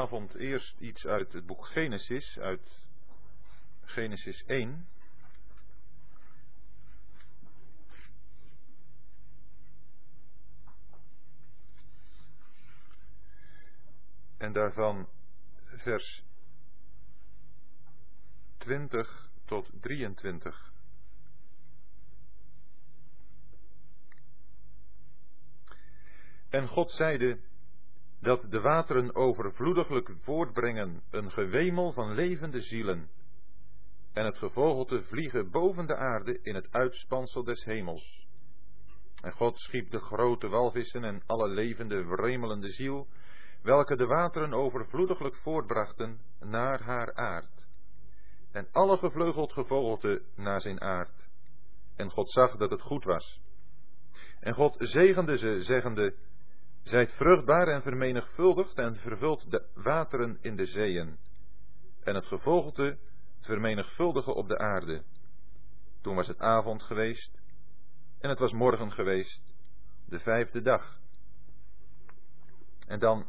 [0.00, 2.86] avond eerst iets uit het boek Genesis, uit
[3.80, 4.88] Genesis 1.
[14.36, 15.08] En daarvan
[15.64, 16.24] vers
[18.58, 20.72] 20 tot 23.
[26.48, 27.49] En God zeide
[28.20, 33.08] dat de wateren overvloediglijk voortbrengen een gewemel van levende zielen
[34.12, 38.26] en het gevogelte vliegen boven de aarde in het uitspansel des hemels.
[39.22, 43.08] En God schiep de grote walvissen en alle levende wremelende ziel,
[43.62, 47.68] welke de wateren overvloediglijk voortbrachten naar haar aard.
[48.52, 51.28] En alle gevleugeld gevogelte naar zijn aard.
[51.96, 53.40] En God zag dat het goed was.
[54.40, 56.14] En God zegende ze, zeggende,
[56.82, 61.18] Zijt vruchtbaar en vermenigvuldigd en vervult de wateren in de zeeën.
[62.04, 62.98] En het gevogelte
[63.40, 65.02] vermenigvuldigen op de aarde.
[66.00, 67.40] Toen was het avond geweest
[68.20, 69.54] en het was morgen geweest,
[70.04, 71.00] de vijfde dag.
[72.86, 73.26] En dan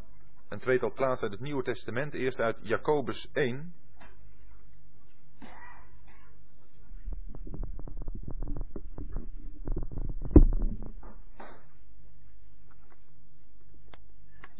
[0.49, 3.73] een tweetal plaatsen uit het Nieuwe Testament, eerst uit Jacobus 1.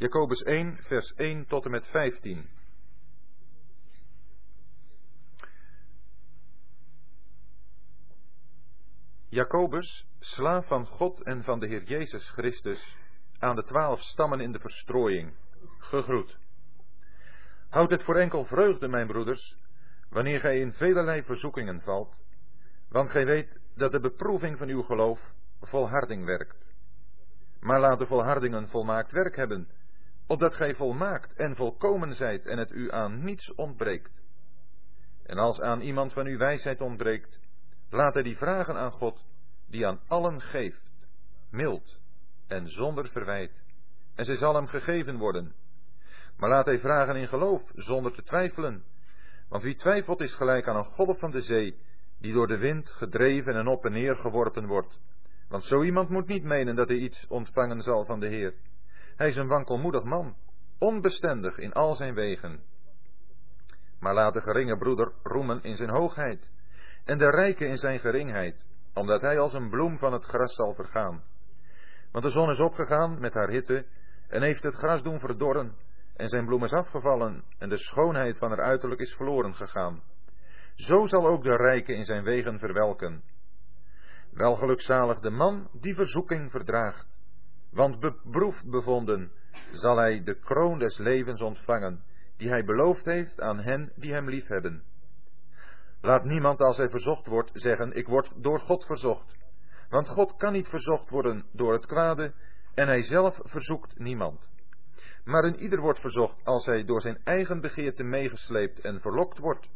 [0.02, 2.50] Jacobus 1, vers 1 tot en met 15.
[9.30, 12.98] Jacobus, slaaf van God en van de Heer Jezus Christus,
[13.40, 15.34] aan de twaalf stammen in de verstrooiing,
[15.78, 16.38] gegroet.
[17.70, 19.58] Houd het voor enkel vreugde, mijn broeders,
[20.10, 22.22] wanneer gij in velelei verzoekingen valt,
[22.90, 26.70] want gij weet dat de beproeving van uw geloof volharding werkt.
[27.60, 29.68] Maar laat de volharding een volmaakt werk hebben,
[30.32, 34.22] opdat gij volmaakt en volkomen zijt en het u aan niets ontbreekt.
[35.24, 37.40] En als aan iemand van u wijsheid ontbreekt,
[37.90, 39.26] laat hij die vragen aan God,
[39.68, 40.90] die aan allen geeft,
[41.50, 42.00] mild
[42.48, 43.64] en zonder verwijt,
[44.16, 45.56] en zij zal hem gegeven worden.
[46.38, 48.84] Maar laat hij vragen in geloof, zonder te twijfelen,
[49.50, 51.80] want wie twijfelt is gelijk aan een golf van de zee,
[52.20, 55.00] die door de wind gedreven en op en neer geworpen wordt.
[55.48, 58.54] Want zo iemand moet niet menen dat hij iets ontvangen zal van de Heer.
[59.16, 60.36] Hij is een wankelmoedig man,
[60.80, 62.64] onbestendig in al zijn wegen.
[64.00, 66.52] Maar laat de geringe broeder roemen in zijn hoogheid,
[67.06, 70.74] en de rijke in zijn geringheid, omdat hij als een bloem van het gras zal
[70.74, 71.24] vergaan.
[72.12, 73.86] Want de zon is opgegaan met haar hitte,
[74.28, 75.76] en heeft het gras doen verdorren,
[76.16, 80.02] en zijn bloem is afgevallen, en de schoonheid van haar uiterlijk is verloren gegaan.
[80.76, 83.24] Zo zal ook de rijke in zijn wegen verwelken.
[84.32, 87.20] Wel gelukzalig de man die verzoeking verdraagt,
[87.72, 89.32] want beproefd bevonden
[89.72, 92.04] zal hij de kroon des levens ontvangen,
[92.38, 94.84] die hij beloofd heeft aan hen die hem liefhebben.
[96.02, 99.38] Laat niemand als hij verzocht wordt zeggen, ik word door God verzocht.
[99.90, 102.34] Want God kan niet verzocht worden door het kwade
[102.74, 104.50] en hij zelf verzoekt niemand.
[105.24, 109.70] Maar een ieder wordt verzocht als hij door zijn eigen begeerte meegesleept en verlokt wordt.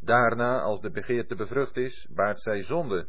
[0.00, 3.06] Daarna, als de begeerte bevrucht is, baart zij zonde.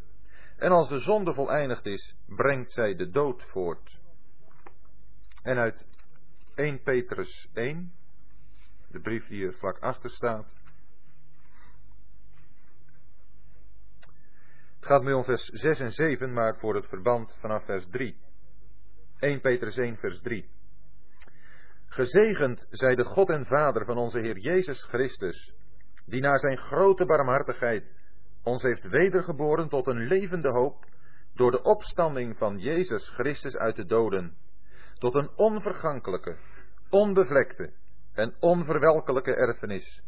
[0.57, 4.01] En als de zonde voleindigd is, brengt zij de dood voort.
[5.43, 5.87] En uit
[6.55, 7.93] 1 Petrus 1,
[8.91, 10.55] de brief die er vlak achter staat.
[14.75, 18.17] Het gaat nu om vers 6 en 7, maar voor het verband vanaf vers 3.
[19.19, 20.49] 1 Petrus 1, vers 3.
[21.85, 25.53] Gezegend zij de God en Vader van onze Heer Jezus Christus,
[26.05, 27.95] die naar zijn grote barmhartigheid
[28.43, 30.85] ons heeft wedergeboren tot een levende hoop
[31.33, 34.37] door de opstanding van Jezus Christus uit de doden
[35.03, 36.37] tot een onvergankelijke,
[36.89, 37.73] onbevlekte
[38.13, 40.03] en onverwelkelijke erfenis,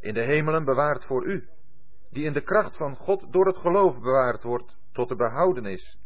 [0.00, 1.48] in de hemelen bewaard voor u,
[2.10, 5.98] die in de kracht van God door het geloof bewaard wordt tot de behoudenis,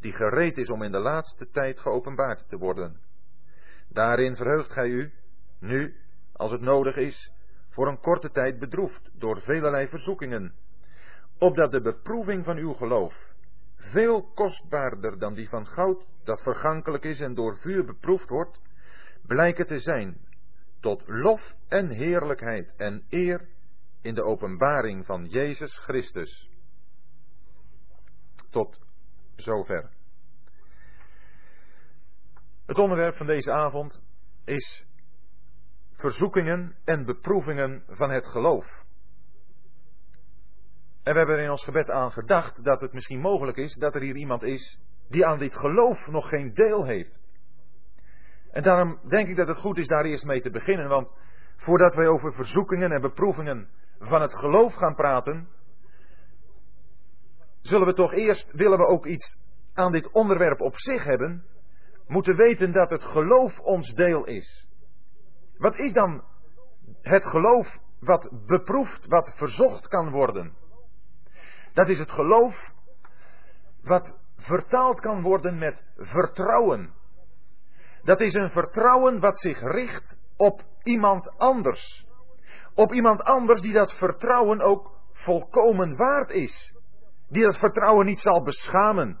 [0.00, 3.00] die gereed is om in de laatste tijd geopenbaard te worden.
[3.88, 5.12] Daarin verheugt gij u,
[5.60, 5.96] nu,
[6.32, 7.32] als het nodig is,
[7.68, 10.54] voor een korte tijd bedroefd door velelei verzoekingen,
[11.38, 13.34] opdat de beproeving van uw geloof,
[13.78, 18.60] veel kostbaarder dan die van goud, dat vergankelijk is en door vuur beproefd wordt,
[19.26, 20.26] blijken te zijn
[20.80, 23.48] tot lof en heerlijkheid en eer
[24.02, 26.50] in de openbaring van Jezus Christus.
[28.50, 28.80] Tot
[29.36, 29.90] zover.
[32.66, 34.02] Het onderwerp van deze avond
[34.44, 34.86] is
[35.92, 38.86] verzoekingen en beproevingen van het geloof.
[41.08, 43.94] En we hebben er in ons gebed aan gedacht dat het misschien mogelijk is dat
[43.94, 44.78] er hier iemand is
[45.08, 47.34] die aan dit geloof nog geen deel heeft.
[48.50, 51.14] En daarom denk ik dat het goed is daar eerst mee te beginnen, want
[51.56, 53.68] voordat wij over verzoekingen en beproevingen
[53.98, 55.48] van het geloof gaan praten,
[57.60, 59.36] zullen we toch eerst, willen we ook iets
[59.74, 61.44] aan dit onderwerp op zich hebben,
[62.06, 64.68] moeten weten dat het geloof ons deel is.
[65.56, 66.24] Wat is dan
[67.02, 70.57] het geloof wat beproefd, wat verzocht kan worden?
[71.78, 72.72] Dat is het geloof
[73.82, 76.94] wat vertaald kan worden met vertrouwen.
[78.02, 82.06] Dat is een vertrouwen wat zich richt op iemand anders.
[82.74, 86.74] Op iemand anders die dat vertrouwen ook volkomen waard is.
[87.28, 89.20] Die dat vertrouwen niet zal beschamen.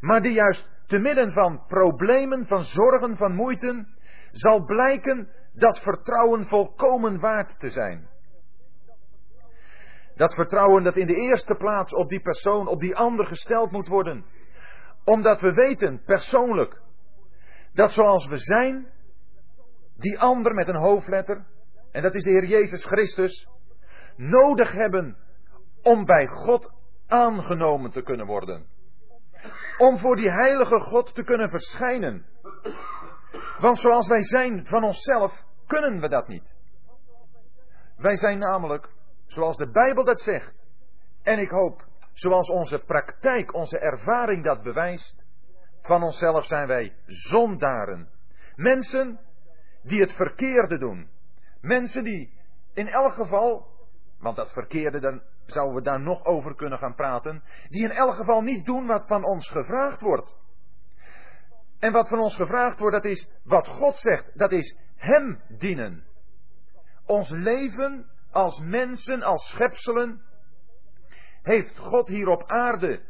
[0.00, 3.86] Maar die juist te midden van problemen, van zorgen, van moeite,
[4.30, 8.08] zal blijken dat vertrouwen volkomen waard te zijn.
[10.16, 13.88] Dat vertrouwen dat in de eerste plaats op die persoon, op die ander gesteld moet
[13.88, 14.24] worden.
[15.04, 16.80] Omdat we weten, persoonlijk,
[17.72, 18.86] dat zoals we zijn,
[19.96, 21.46] die ander met een hoofdletter,
[21.92, 23.48] en dat is de Heer Jezus Christus,
[24.16, 25.16] nodig hebben
[25.82, 26.72] om bij God
[27.06, 28.66] aangenomen te kunnen worden.
[29.78, 32.26] Om voor die heilige God te kunnen verschijnen.
[33.58, 36.58] Want zoals wij zijn van onszelf, kunnen we dat niet.
[37.96, 38.88] Wij zijn namelijk,
[39.26, 40.66] zoals de Bijbel dat zegt,
[41.22, 45.24] en ik hoop, zoals onze praktijk, onze ervaring dat bewijst,
[45.80, 48.08] van onszelf zijn wij zondaren.
[48.54, 49.20] Mensen
[49.82, 51.08] die het verkeerde doen.
[51.60, 52.32] Mensen die
[52.74, 53.66] in elk geval,
[54.18, 58.14] want dat verkeerde, dan zouden we daar nog over kunnen gaan praten, die in elk
[58.14, 60.34] geval niet doen wat van ons gevraagd wordt.
[61.78, 66.04] En wat van ons gevraagd wordt, dat is wat God zegt, dat is Hem dienen.
[67.04, 70.22] Ons leven als mensen, als schepselen,
[71.42, 73.02] heeft God hier op aarde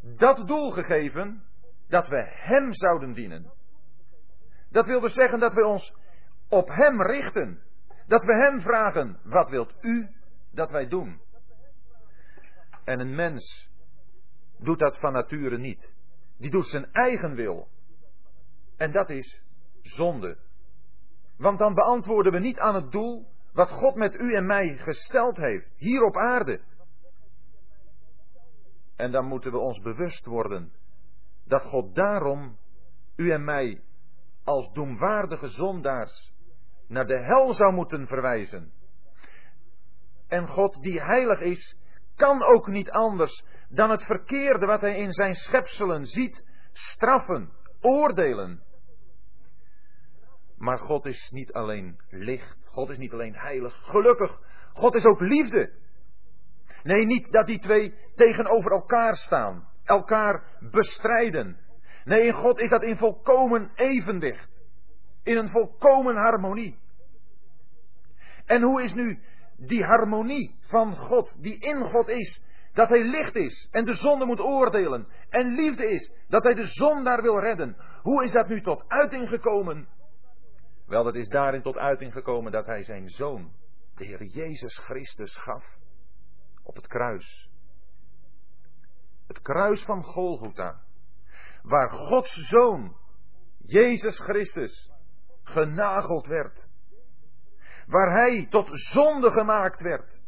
[0.00, 1.44] dat doel gegeven
[1.88, 3.52] dat we Hem zouden dienen.
[4.70, 5.94] Dat wil dus zeggen dat we ons
[6.48, 7.62] op Hem richten.
[8.06, 10.08] Dat we Hem vragen, wat wilt U
[10.50, 11.20] dat wij doen?
[12.84, 13.70] En een mens
[14.58, 15.94] doet dat van nature niet.
[16.38, 17.68] Die doet zijn eigen wil.
[18.76, 19.44] En dat is
[19.80, 20.38] zonde.
[21.36, 25.36] Want dan beantwoorden we niet aan het doel wat God met u en mij gesteld
[25.36, 26.60] heeft, hier op aarde.
[28.96, 30.72] En dan moeten we ons bewust worden
[31.44, 32.58] dat God daarom
[33.16, 33.82] u en mij
[34.44, 36.32] als doemwaardige zondaars
[36.88, 38.72] naar de hel zou moeten verwijzen.
[40.28, 41.76] En God die heilig is,
[42.16, 48.63] kan ook niet anders dan het verkeerde wat hij in zijn schepselen ziet, straffen, oordelen.
[50.64, 54.40] Maar God is niet alleen licht, God is niet alleen heilig, gelukkig,
[54.72, 55.72] God is ook liefde.
[56.82, 61.56] Nee, niet dat die twee tegenover elkaar staan, elkaar bestrijden.
[62.04, 64.62] Nee, in God is dat in volkomen evenwicht,
[65.22, 66.78] in een volkomen harmonie.
[68.46, 69.18] En hoe is nu
[69.56, 74.26] die harmonie van God, die in God is, dat hij licht is en de zonde
[74.26, 75.06] moet oordelen.
[75.28, 77.76] En liefde is, dat hij de zondaar wil redden.
[78.02, 79.88] Hoe is dat nu tot uiting gekomen?
[80.86, 83.52] Wel, dat is daarin tot uiting gekomen dat hij zijn zoon,
[83.94, 85.76] de Heer Jezus Christus, gaf
[86.62, 87.50] op het kruis.
[89.26, 90.82] Het kruis van Golgotha,
[91.62, 92.96] waar Gods zoon,
[93.58, 94.90] Jezus Christus,
[95.42, 96.68] genageld werd.
[97.86, 100.22] Waar hij tot zonde gemaakt werd.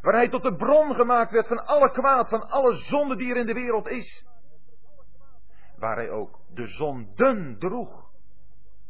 [0.00, 3.36] Waar hij tot de bron gemaakt werd van alle kwaad, van alle zonde die er
[3.36, 4.26] in de wereld is.
[5.76, 8.10] Waar hij ook de zonden droeg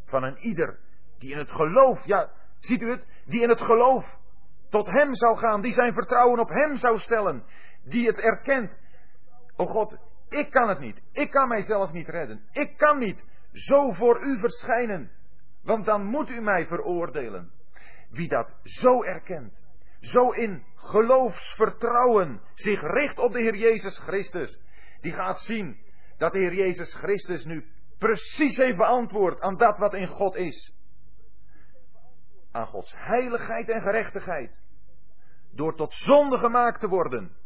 [0.05, 0.81] van een ieder
[1.19, 4.17] die in het geloof, ja, ziet u het, die in het geloof
[4.69, 7.45] tot hem zou gaan, die zijn vertrouwen op hem zou stellen,
[7.85, 8.79] die het erkent.
[9.57, 9.97] O God,
[10.29, 14.39] ik kan het niet, ik kan mijzelf niet redden, ik kan niet zo voor u
[14.39, 15.11] verschijnen,
[15.63, 17.51] want dan moet u mij veroordelen.
[18.11, 19.65] Wie dat zo erkent,
[20.01, 24.61] zo in geloofsvertrouwen zich richt op de Heer Jezus Christus,
[25.01, 25.77] die gaat zien
[26.17, 27.67] dat de Heer Jezus Christus nu
[27.99, 30.78] precies heeft beantwoord aan dat wat in God is.
[32.59, 34.61] Aan Gods heiligheid en gerechtigheid.
[35.51, 37.37] Door tot zonde gemaakt te worden.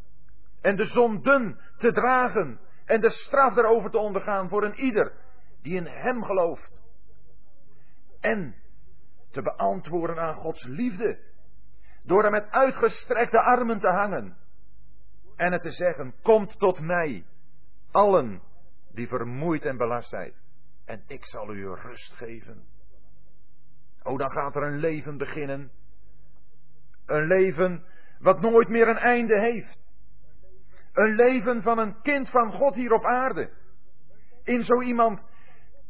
[0.60, 2.60] En de zonden te dragen.
[2.84, 5.12] En de straf daarover te ondergaan voor een ieder
[5.62, 6.72] die in Hem gelooft.
[8.20, 8.54] En
[9.30, 11.18] te beantwoorden aan Gods liefde.
[12.04, 14.36] Door er met uitgestrekte armen te hangen.
[15.36, 17.26] En het te zeggen, komt tot mij,
[17.90, 18.42] allen
[18.90, 20.32] die vermoeid en belast zijn.
[20.84, 22.71] En ik zal u rust geven.
[24.02, 25.70] Oh, dan gaat er een leven beginnen.
[27.06, 27.84] Een leven
[28.18, 29.94] wat nooit meer een einde heeft.
[30.92, 33.50] Een leven van een kind van God hier op aarde.
[34.44, 35.26] In zo iemand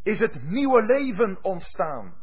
[0.02, 2.14] is het nieuwe leven ontstaan.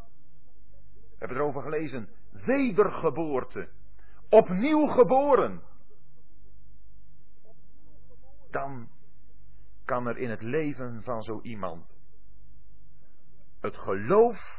[0.91, 2.09] We hebben erover gelezen.
[2.45, 3.69] Wedergeboorte.
[4.29, 5.61] Opnieuw geboren.
[8.49, 8.89] Dan
[9.85, 11.99] kan er in het leven van zo iemand
[13.59, 14.58] het geloof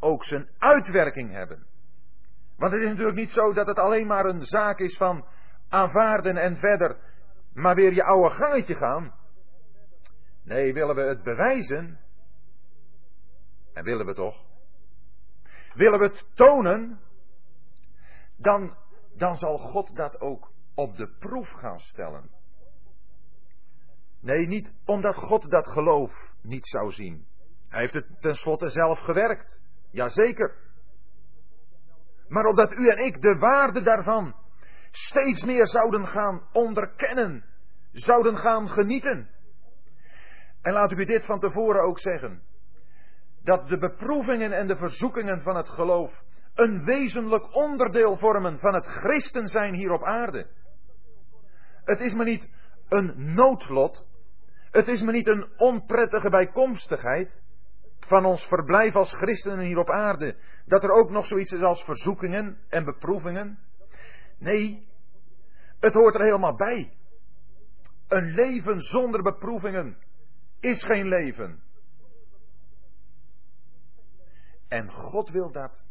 [0.00, 1.66] ook zijn uitwerking hebben.
[2.56, 5.26] Want het is natuurlijk niet zo dat het alleen maar een zaak is van
[5.68, 6.96] aanvaarden en verder
[7.58, 9.14] maar weer je oude gangetje gaan.
[10.42, 12.00] Nee, willen we het bewijzen?
[13.72, 14.44] En willen we toch?
[15.74, 17.00] Willen we het tonen?
[18.36, 18.76] Dan,
[19.16, 22.30] dan zal God dat ook op de proef gaan stellen.
[24.20, 26.12] Nee, niet omdat God dat geloof
[26.42, 27.26] niet zou zien.
[27.68, 29.62] Hij heeft het tenslotte zelf gewerkt.
[29.90, 30.54] Jazeker.
[32.28, 34.34] Maar opdat u en ik de waarde daarvan
[34.90, 37.44] steeds meer zouden gaan onderkennen,
[37.92, 39.30] zouden gaan genieten.
[40.62, 42.42] En laat ik u dit van tevoren ook zeggen.
[43.42, 46.22] Dat de beproevingen en de verzoekingen van het geloof
[46.54, 50.46] een wezenlijk onderdeel vormen van het christen zijn hier op aarde.
[51.84, 52.48] Het is maar niet
[52.88, 54.08] een noodlot.
[54.70, 57.42] Het is me niet een onprettige bijkomstigheid
[58.08, 60.36] van ons verblijf als christenen hier op aarde,
[60.66, 63.58] dat er ook nog zoiets is als verzoekingen en beproevingen.
[64.38, 64.86] Nee,
[65.80, 66.92] het hoort er helemaal bij.
[68.08, 69.96] Een leven zonder beproevingen
[70.60, 71.62] is geen leven.
[74.68, 75.86] En God wil dat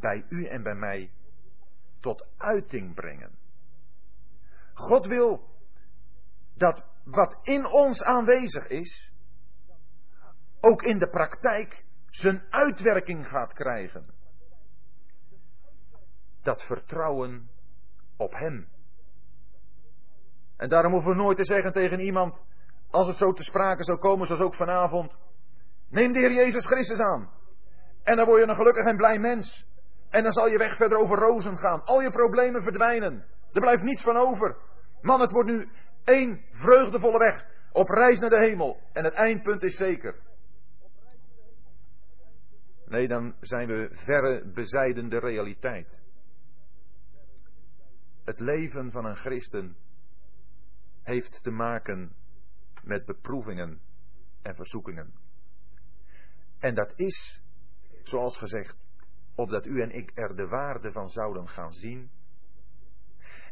[0.00, 1.10] bij u en bij mij
[2.00, 3.38] tot uiting brengen.
[4.74, 5.48] God wil
[6.54, 9.12] dat wat in ons aanwezig is,
[10.60, 14.06] ook in de praktijk zijn uitwerking gaat krijgen.
[16.42, 17.50] Dat vertrouwen
[18.16, 18.68] op Hem.
[20.56, 22.44] En daarom hoeven we nooit te zeggen tegen iemand,
[22.90, 25.16] als het zo te sprake zou komen, zoals ook vanavond,
[25.88, 27.30] neem de Heer Jezus Christus aan.
[28.02, 29.68] En dan word je een gelukkig en blij mens.
[30.10, 31.84] En dan zal je weg verder over rozen gaan.
[31.84, 33.24] Al je problemen verdwijnen.
[33.52, 34.56] Er blijft niets van over.
[35.00, 35.68] Man, het wordt nu
[36.04, 37.46] één vreugdevolle weg.
[37.72, 38.80] Op reis naar de hemel.
[38.92, 40.14] En het eindpunt is zeker.
[42.90, 46.00] Nee, dan zijn we verre bezijden de realiteit.
[48.24, 49.76] Het leven van een christen
[51.02, 52.14] heeft te maken
[52.82, 53.80] met beproevingen
[54.42, 55.14] en verzoekingen.
[56.58, 57.42] En dat is,
[58.02, 58.86] zoals gezegd,
[59.34, 62.10] opdat u en ik er de waarde van zouden gaan zien.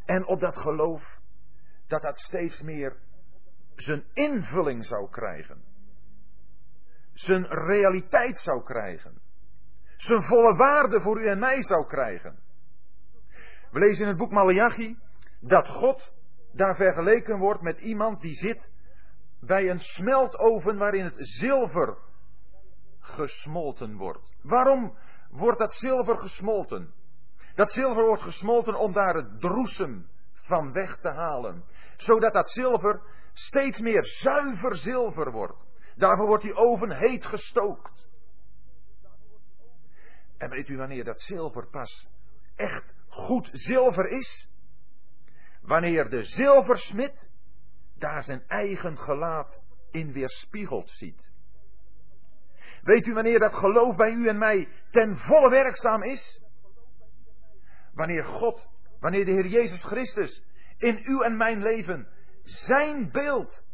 [0.05, 1.21] En op dat geloof
[1.87, 2.97] dat dat steeds meer
[3.75, 5.65] zijn invulling zou krijgen.
[7.13, 9.28] Zijn realiteit zou krijgen.
[9.99, 12.39] Zijn volle waarde voor u en mij zou krijgen.
[13.71, 14.99] We lezen in het boek Malachi
[15.41, 16.15] dat God
[16.53, 18.73] daar vergeleken wordt met iemand die zit
[19.41, 21.97] bij een smeltoven waarin het zilver
[23.01, 24.37] gesmolten wordt.
[24.43, 24.97] Waarom
[25.31, 26.95] wordt dat zilver gesmolten?
[27.55, 31.65] Dat zilver wordt gesmolten om daar het droesem van weg te halen.
[31.97, 33.01] Zodat dat zilver
[33.33, 35.67] steeds meer zuiver zilver wordt.
[35.97, 38.08] Daarvoor wordt die oven heet gestookt.
[40.39, 42.09] En weet u wanneer dat zilver pas
[42.57, 44.49] echt goed zilver is?
[45.61, 47.31] Wanneer de zilversmid
[47.95, 51.31] daar zijn eigen gelaat in weerspiegeld ziet.
[52.83, 56.43] Weet u wanneer dat geloof bij u en mij ten volle werkzaam is?
[57.95, 58.69] Wanneer God,
[59.01, 60.43] wanneer de Heer Jezus Christus
[60.77, 62.09] in uw en mijn leven
[62.43, 63.65] zijn beeld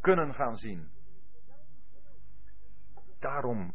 [0.00, 0.90] kunnen gaan zien.
[3.18, 3.74] Daarom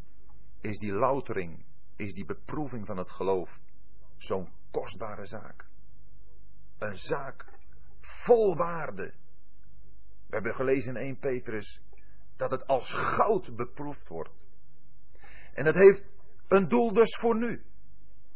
[0.60, 1.64] is die loutering,
[2.02, 3.60] is die beproeving van het geloof
[4.16, 5.66] zo'n kostbare zaak.
[6.78, 7.46] Een zaak
[8.00, 9.14] vol waarde.
[10.26, 11.82] We hebben gelezen in 1 Petrus
[12.36, 14.46] dat het als goud beproefd wordt.
[15.54, 16.04] En het heeft
[16.48, 17.64] een doel dus voor nu.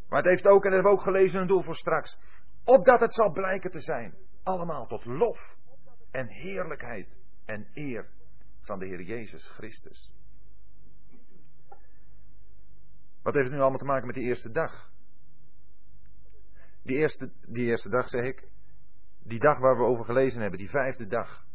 [0.08, 2.18] Maar het heeft ook, en dat hebben ook gelezen, een doel voor straks.
[2.64, 4.14] Opdat het zal blijken te zijn.
[4.42, 5.56] Allemaal tot lof
[6.10, 8.08] en heerlijkheid en eer
[8.60, 10.12] van de Heer Jezus Christus.
[13.26, 14.90] Wat heeft het nu allemaal te maken met die eerste dag?
[16.82, 18.48] Die eerste, die eerste dag, zeg ik.
[19.22, 21.46] Die dag waar we over gelezen hebben, die vijfde dag.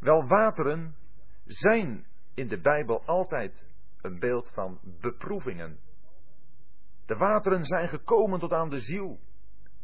[0.00, 0.96] Wel, wateren
[1.44, 3.68] zijn in de Bijbel altijd
[4.00, 5.78] een beeld van beproevingen.
[7.06, 9.20] De wateren zijn gekomen tot aan de ziel,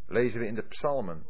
[0.06, 1.26] lezen we in de psalmen.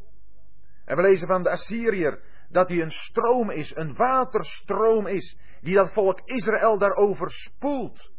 [0.85, 5.75] En we lezen van de Assyriër dat hij een stroom is, een waterstroom is, die
[5.75, 8.11] dat volk Israël daarover spoelt.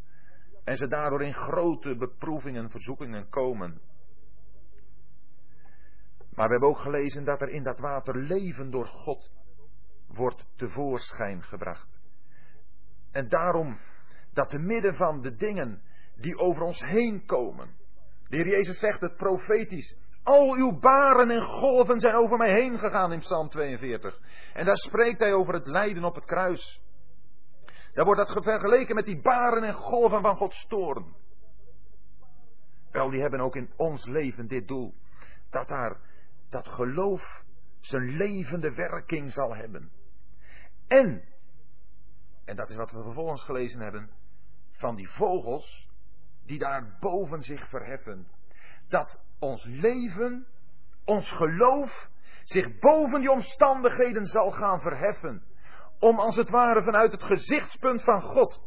[0.65, 3.81] En ze daardoor in grote beproevingen en verzoekingen komen.
[6.35, 9.33] Maar we hebben ook gelezen dat er in dat water leven door God
[10.07, 12.01] wordt tevoorschijn gebracht.
[13.11, 13.79] En daarom
[14.33, 15.83] dat te midden van de dingen
[16.17, 17.71] die over ons heen komen.
[18.29, 19.97] De Heer Jezus zegt het profetisch.
[20.23, 24.21] Al uw baren en golven zijn over mij heen gegaan in Psalm 42.
[24.53, 26.81] En daar spreekt hij over het lijden op het kruis.
[27.93, 31.15] Daar wordt dat vergeleken met die baren en golven van Gods toorn.
[32.91, 34.95] Wel, die hebben ook in ons leven dit doel.
[35.51, 36.01] Dat daar
[36.49, 37.43] dat geloof
[37.81, 39.91] zijn levende werking zal hebben.
[40.87, 41.25] En,
[42.45, 44.11] en dat is wat we vervolgens gelezen hebben,
[44.73, 45.89] van die vogels
[46.45, 48.29] die daar boven zich verheffen.
[48.89, 50.47] Dat ons leven,
[51.05, 52.09] ons geloof,
[52.45, 55.43] zich boven die omstandigheden zal gaan verheffen.
[56.03, 58.63] Om als het ware vanuit het gezichtspunt van God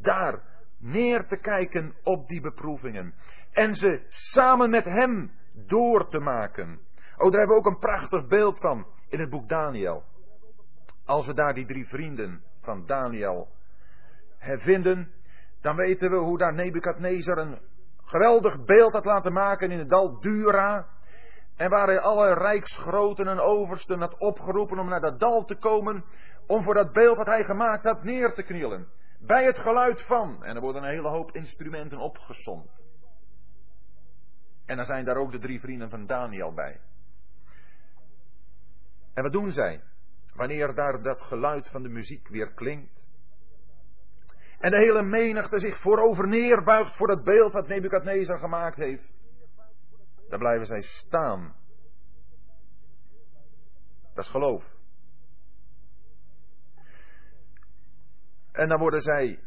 [0.00, 0.42] daar
[0.78, 3.14] neer te kijken op die beproevingen.
[3.52, 6.80] En ze samen met Hem door te maken.
[7.16, 10.04] Oh, daar hebben we ook een prachtig beeld van in het boek Daniel.
[11.04, 13.48] Als we daar die drie vrienden van Daniel
[14.38, 15.12] vinden,
[15.60, 17.58] dan weten we hoe daar Nebukadnezar een
[18.04, 20.86] geweldig beeld had laten maken in het dal Dura.
[21.56, 26.04] En waar hij alle rijksgroten en oversten had opgeroepen om naar dat dal te komen,
[26.46, 28.88] om voor dat beeld dat hij gemaakt had neer te knielen.
[29.20, 30.44] Bij het geluid van.
[30.44, 32.84] En er worden een hele hoop instrumenten opgesomd.
[34.66, 36.80] En dan zijn daar ook de drie vrienden van Daniel bij.
[39.14, 39.82] En wat doen zij?
[40.34, 43.10] Wanneer daar dat geluid van de muziek weer klinkt.
[44.58, 49.24] En de hele menigte zich voorover neerbuigt voor dat beeld wat Nebukadnezar gemaakt heeft.
[50.28, 51.56] Dan blijven zij staan.
[54.14, 54.75] Dat is geloof.
[58.56, 59.38] En dan worden zij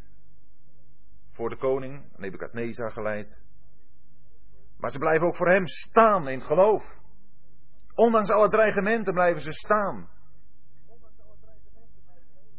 [1.29, 3.45] voor de koning, Nebukadnezar, geleid.
[4.77, 6.83] Maar ze blijven ook voor hem staan in geloof.
[7.95, 10.09] Ondanks alle dreigementen blijven ze staan.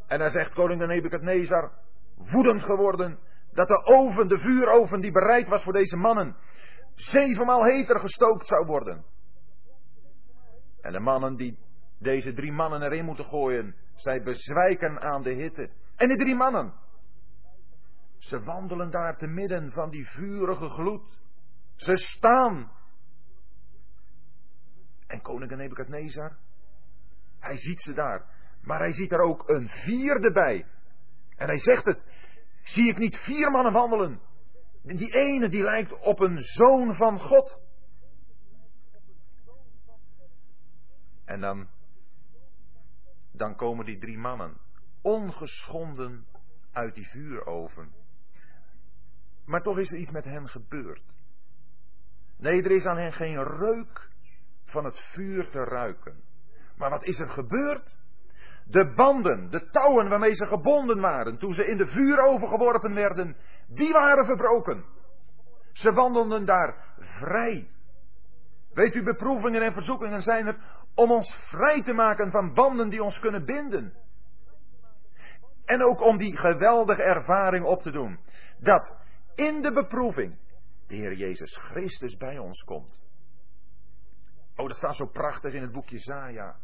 [0.06, 1.72] En dan zegt koning Nebukadnezar,
[2.32, 3.18] woedend geworden,
[3.52, 6.36] dat de oven, de vuuroven die bereid was voor deze mannen,
[6.94, 9.04] zevenmaal heter gestookt zou worden.
[10.80, 11.58] En de mannen die
[11.98, 15.70] deze drie mannen erin moeten gooien, zij bezwijken aan de hitte.
[16.00, 16.72] En die drie mannen,
[18.18, 21.18] ze wandelen daar te midden van die vurige gloed.
[21.76, 22.72] Ze staan.
[25.06, 26.36] En koning Nebukadnezar,
[27.38, 28.24] hij ziet ze daar.
[28.62, 30.66] Maar hij ziet er ook een vierde bij.
[31.36, 32.04] En hij zegt het.
[32.62, 34.20] Zie ik niet vier mannen wandelen?
[34.82, 37.60] Die ene die lijkt op een zoon van God.
[41.24, 41.68] En dan,
[43.32, 44.68] dan komen die drie mannen
[45.02, 46.26] ongeschonden
[46.72, 47.92] uit die vuuroven.
[49.46, 51.14] Maar toch is er iets met hen gebeurd.
[52.38, 54.08] Nee, er is aan hen geen reuk
[54.64, 56.22] van het vuur te ruiken.
[56.76, 57.96] Maar wat is er gebeurd?
[58.64, 63.36] De banden, de touwen waarmee ze gebonden waren toen ze in de vuuroven geworpen werden,
[63.68, 64.84] die waren verbroken.
[65.72, 67.70] Ze wandelden daar vrij.
[68.72, 70.56] Weet u, beproevingen en verzoekingen zijn er
[70.94, 73.92] om ons vrij te maken van banden die ons kunnen binden.
[75.70, 78.18] En ook om die geweldige ervaring op te doen.
[78.58, 78.96] Dat
[79.34, 80.38] in de beproeving
[80.86, 83.02] de Heer Jezus Christus bij ons komt.
[84.56, 86.56] Oh, dat staat zo prachtig in het boekje Zaja.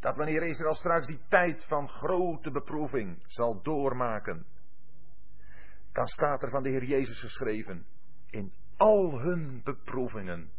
[0.00, 4.46] Dat wanneer Israël straks die tijd van grote beproeving zal doormaken,
[5.92, 7.86] dan staat er van de Heer Jezus geschreven,
[8.30, 10.50] in al hun beproevingen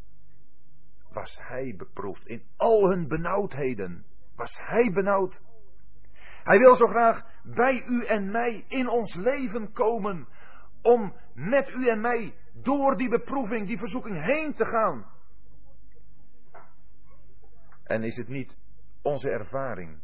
[1.11, 2.27] was Hij beproefd.
[2.27, 5.41] In al hun benauwdheden was Hij benauwd.
[6.47, 10.27] Hij wil zo graag bij u en mij in ons leven komen
[10.81, 15.05] om met u en mij door die beproeving, die verzoeking heen te gaan.
[17.83, 18.57] En is het niet
[19.01, 19.99] onze ervaring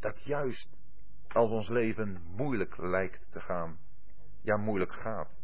[0.00, 0.84] dat juist
[1.28, 3.78] als ons leven moeilijk lijkt te gaan,
[4.40, 5.42] ja moeilijk gaat,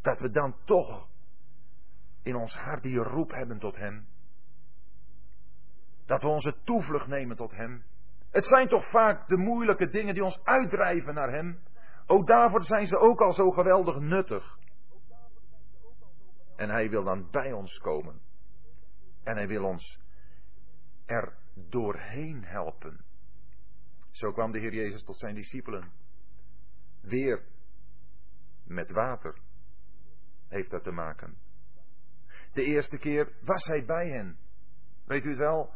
[0.00, 1.08] dat we dan toch
[2.22, 4.06] in ons hart die roep hebben tot Hem?
[6.04, 7.84] Dat we onze toevlucht nemen tot Hem?
[8.36, 11.58] Het zijn toch vaak de moeilijke dingen die ons uitdrijven naar Hem?
[12.06, 14.58] Ook daarvoor zijn ze ook al zo geweldig nuttig.
[16.56, 18.20] En Hij wil dan bij ons komen.
[19.22, 20.00] En Hij wil ons
[21.06, 23.04] er doorheen helpen.
[24.10, 25.92] Zo kwam de Heer Jezus tot zijn discipelen.
[27.00, 27.44] Weer
[28.64, 29.38] met water
[30.48, 31.36] heeft dat te maken.
[32.52, 34.38] De eerste keer was hij bij hen.
[35.04, 35.74] Weet u het wel?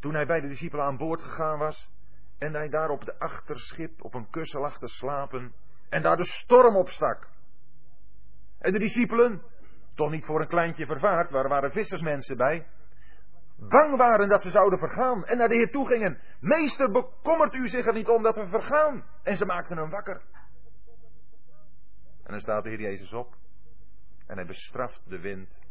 [0.00, 1.90] Toen hij bij de discipelen aan boord gegaan was
[2.38, 5.54] en hij daar op de achterschip op een kussen lag te slapen
[5.88, 7.28] en daar de storm opstak.
[8.58, 9.42] En de discipelen,
[9.94, 12.66] toch niet voor een kleintje vervaard, waar waren vissersmensen bij,
[13.56, 16.20] bang waren dat ze zouden vergaan en naar de Heer toe gingen.
[16.40, 19.04] Meester, bekommert u zich er niet om dat we vergaan?
[19.22, 20.22] En ze maakten hem wakker.
[22.22, 23.34] En dan staat de Heer Jezus op
[24.26, 25.62] en hij bestraft de wind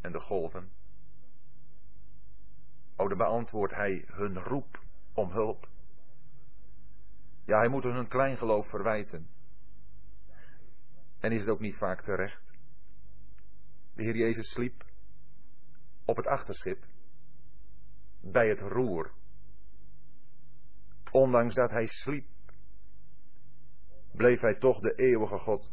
[0.00, 0.70] en de golven.
[2.96, 4.80] O, dan beantwoordt hij hun roep
[5.12, 5.68] om hulp.
[7.44, 9.28] Ja, hij moet hun klein geloof verwijten.
[11.20, 12.52] En is het ook niet vaak terecht?
[13.94, 14.84] De Heer Jezus sliep
[16.04, 16.84] op het achterschip
[18.20, 19.12] bij het roer.
[21.10, 22.26] Ondanks dat hij sliep,
[24.12, 25.70] bleef hij toch de eeuwige God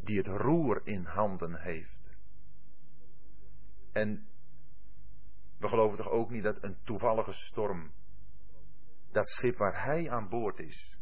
[0.00, 2.16] die het roer in handen heeft.
[3.92, 4.29] En
[5.60, 7.92] we geloven toch ook niet dat een toevallige storm
[9.10, 10.98] dat schip waar hij aan boord is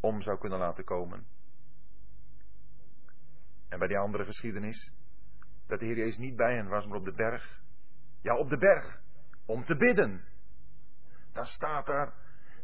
[0.00, 1.26] om zou kunnen laten komen.
[3.68, 4.92] En bij die andere geschiedenis,
[5.66, 7.62] dat de Heer Jezus niet bij hen was, maar op de berg.
[8.22, 9.02] Ja, op de berg
[9.46, 10.24] om te bidden.
[11.32, 12.14] Dan staat daar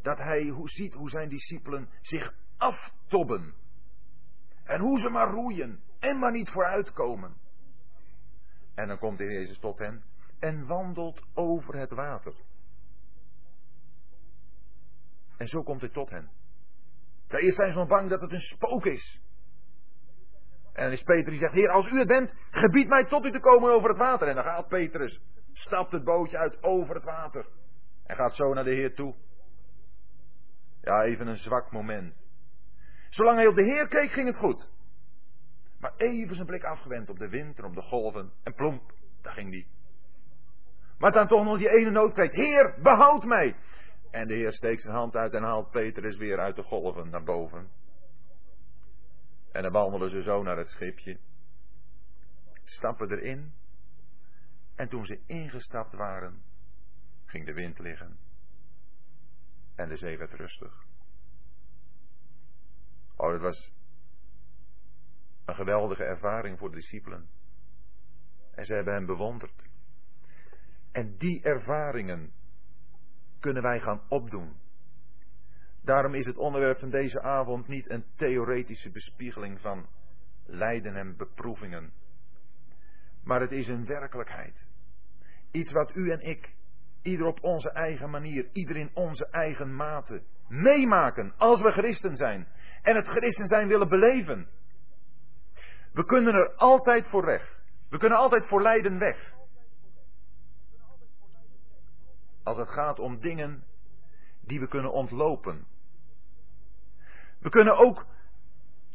[0.02, 3.54] dat hij hoe ziet hoe zijn discipelen zich aftobben.
[4.64, 7.36] En hoe ze maar roeien en maar niet vooruitkomen.
[8.74, 10.04] En dan komt de Heer Jezus tot hen
[10.38, 12.34] en wandelt over het water.
[15.36, 16.30] En zo komt hij tot hen.
[17.26, 19.20] Ja, eerst zijn ze nog bang dat het een spook is.
[20.72, 23.32] En dan is Peter die zegt, Heer, als u het bent, gebied mij tot u
[23.32, 24.28] te komen over het water.
[24.28, 25.20] En dan gaat Petrus
[25.52, 27.46] stapt het bootje uit over het water.
[28.06, 29.14] En gaat zo naar de Heer toe.
[30.80, 32.28] Ja, even een zwak moment.
[33.08, 34.70] Zolang hij op de Heer keek, ging het goed.
[35.78, 38.32] Maar even zijn blik afgewend op de wind en op de golven.
[38.42, 38.92] En plomp,
[39.22, 39.66] daar ging die.
[40.98, 42.34] Maar dan toch nog die ene noodkreet.
[42.34, 43.56] Heer, behoud mij.
[44.10, 47.24] En de Heer steekt zijn hand uit en haalt Petrus weer uit de golven naar
[47.24, 47.70] boven.
[49.52, 51.18] En dan wandelen ze zo naar het schipje.
[52.64, 53.52] Stappen erin.
[54.74, 56.42] En toen ze ingestapt waren,
[57.24, 58.18] ging de wind liggen.
[59.74, 60.84] En de zee werd rustig.
[63.16, 63.72] Oh, dat was
[65.44, 67.28] een geweldige ervaring voor de discipelen.
[68.54, 69.68] En ze hebben hem bewonderd.
[70.94, 72.32] En die ervaringen
[73.40, 74.56] kunnen wij gaan opdoen.
[75.82, 79.86] Daarom is het onderwerp van deze avond niet een theoretische bespiegeling van
[80.46, 81.92] lijden en beproevingen
[83.24, 84.68] maar het is een werkelijkheid.
[85.50, 86.56] Iets wat u en ik,
[87.02, 92.48] ieder op onze eigen manier, ieder in onze eigen mate, meemaken als we christen zijn.
[92.82, 94.48] En het christen zijn willen beleven.
[95.92, 97.62] We kunnen er altijd voor weg.
[97.88, 99.33] We kunnen altijd voor lijden weg.
[102.44, 103.64] Als het gaat om dingen
[104.40, 105.66] die we kunnen ontlopen.
[107.38, 108.06] We kunnen ook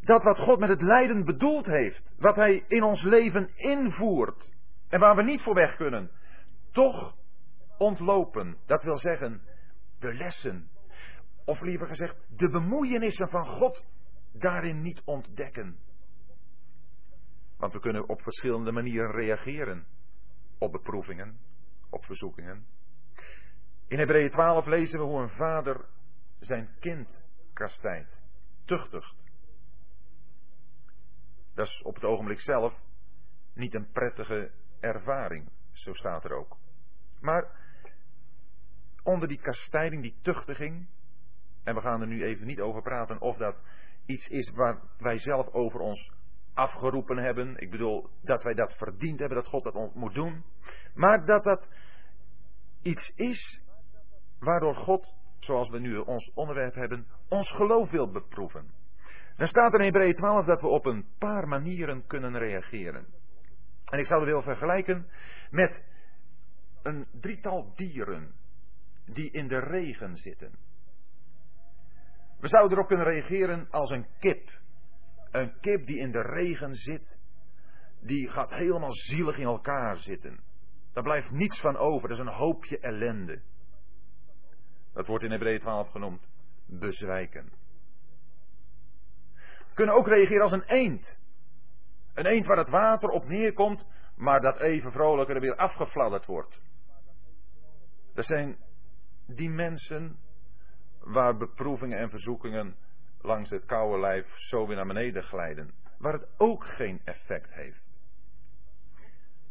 [0.02, 4.52] dat wat God met het lijden bedoeld heeft, wat Hij in ons leven invoert
[4.88, 6.12] en waar we niet voor weg kunnen,
[6.72, 7.16] toch
[7.78, 8.58] ontlopen.
[8.66, 9.42] Dat wil zeggen,
[10.00, 10.70] de lessen,
[11.46, 13.86] of liever gezegd, de bemoeienissen van God
[14.32, 15.78] daarin niet ontdekken.
[17.58, 19.88] Want we kunnen op verschillende manieren reageren
[20.58, 21.40] op beproevingen,
[21.90, 22.66] op verzoekingen.
[23.90, 25.86] In Hebreeën 12 lezen we hoe een vader
[26.40, 27.22] zijn kind
[27.54, 28.20] kastijdt,
[28.64, 29.16] tuchtigt.
[31.54, 32.82] Dat is op het ogenblik zelf
[33.54, 36.58] niet een prettige ervaring, zo staat er ook.
[37.20, 37.52] Maar
[39.04, 40.88] onder die kastijding, die tuchtiging,
[41.64, 43.62] en we gaan er nu even niet over praten of dat
[44.06, 46.12] iets is waar wij zelf over ons
[46.54, 47.58] afgeroepen hebben.
[47.58, 50.44] Ik bedoel, dat wij dat verdiend hebben, dat God dat moet doen.
[50.94, 51.70] Maar dat dat
[52.82, 53.68] iets is
[54.40, 58.72] waardoor God, zoals we nu ons onderwerp hebben, ons geloof wil beproeven.
[59.38, 63.08] Dan staat er in Hebreeën 12 dat we op een paar manieren kunnen reageren.
[63.86, 65.08] En ik zou het willen vergelijken
[65.50, 65.86] met
[66.84, 68.34] een drietal dieren
[69.06, 70.52] die in de regen zitten.
[72.40, 74.60] We zouden erop kunnen reageren als een kip.
[75.32, 77.18] Een kip die in de regen zit,
[78.02, 80.40] die gaat helemaal zielig in elkaar zitten.
[80.94, 83.42] Daar blijft niets van over, dat is een hoopje ellende.
[84.94, 86.28] Dat wordt in Hebreeën 12 genoemd
[86.66, 87.52] bezwijken
[89.80, 91.20] kunnen ook reageren als een eend.
[92.14, 96.62] Een eend waar het water op neerkomt, maar dat even vrolijker weer afgefladderd wordt.
[98.14, 98.58] Dat zijn
[99.28, 100.20] die mensen
[101.00, 102.76] waar beproevingen en verzoekingen
[103.22, 105.74] langs het koude lijf zo weer naar beneden glijden.
[105.98, 108.00] Waar het ook geen effect heeft.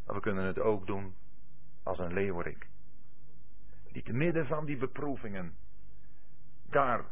[0.06, 1.14] Maar we kunnen het ook doen
[1.82, 2.67] als een leeuwerik.
[3.92, 5.56] Die te midden van die beproevingen
[6.70, 7.10] daar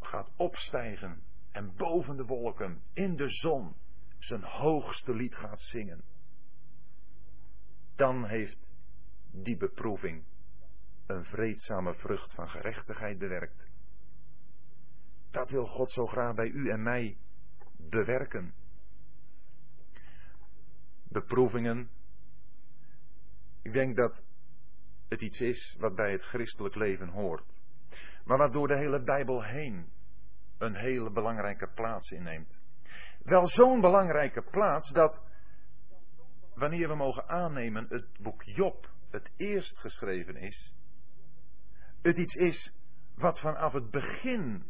[0.00, 3.74] gaat opstijgen en boven de wolken, in de zon,
[4.18, 6.04] zijn hoogste lied gaat zingen.
[7.94, 8.74] Dan heeft
[9.30, 10.24] die beproeving
[11.06, 13.70] een vreedzame vrucht van gerechtigheid bewerkt.
[15.30, 17.18] Dat wil God zo graag bij u en mij
[17.76, 18.54] bewerken.
[21.08, 21.90] Beproevingen.
[23.62, 24.24] Ik denk dat
[25.08, 27.54] het iets is wat bij het christelijk leven hoort.
[28.24, 29.92] Maar wat door de hele Bijbel heen
[30.58, 32.60] een hele belangrijke plaats inneemt.
[33.22, 35.22] Wel zo'n belangrijke plaats dat
[36.54, 40.74] wanneer we mogen aannemen het boek Job het eerst geschreven is,
[42.02, 42.72] het iets is
[43.14, 44.64] wat vanaf het begin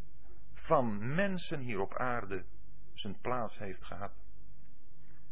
[0.53, 2.45] van mensen hier op aarde
[2.93, 4.13] zijn plaats heeft gehad.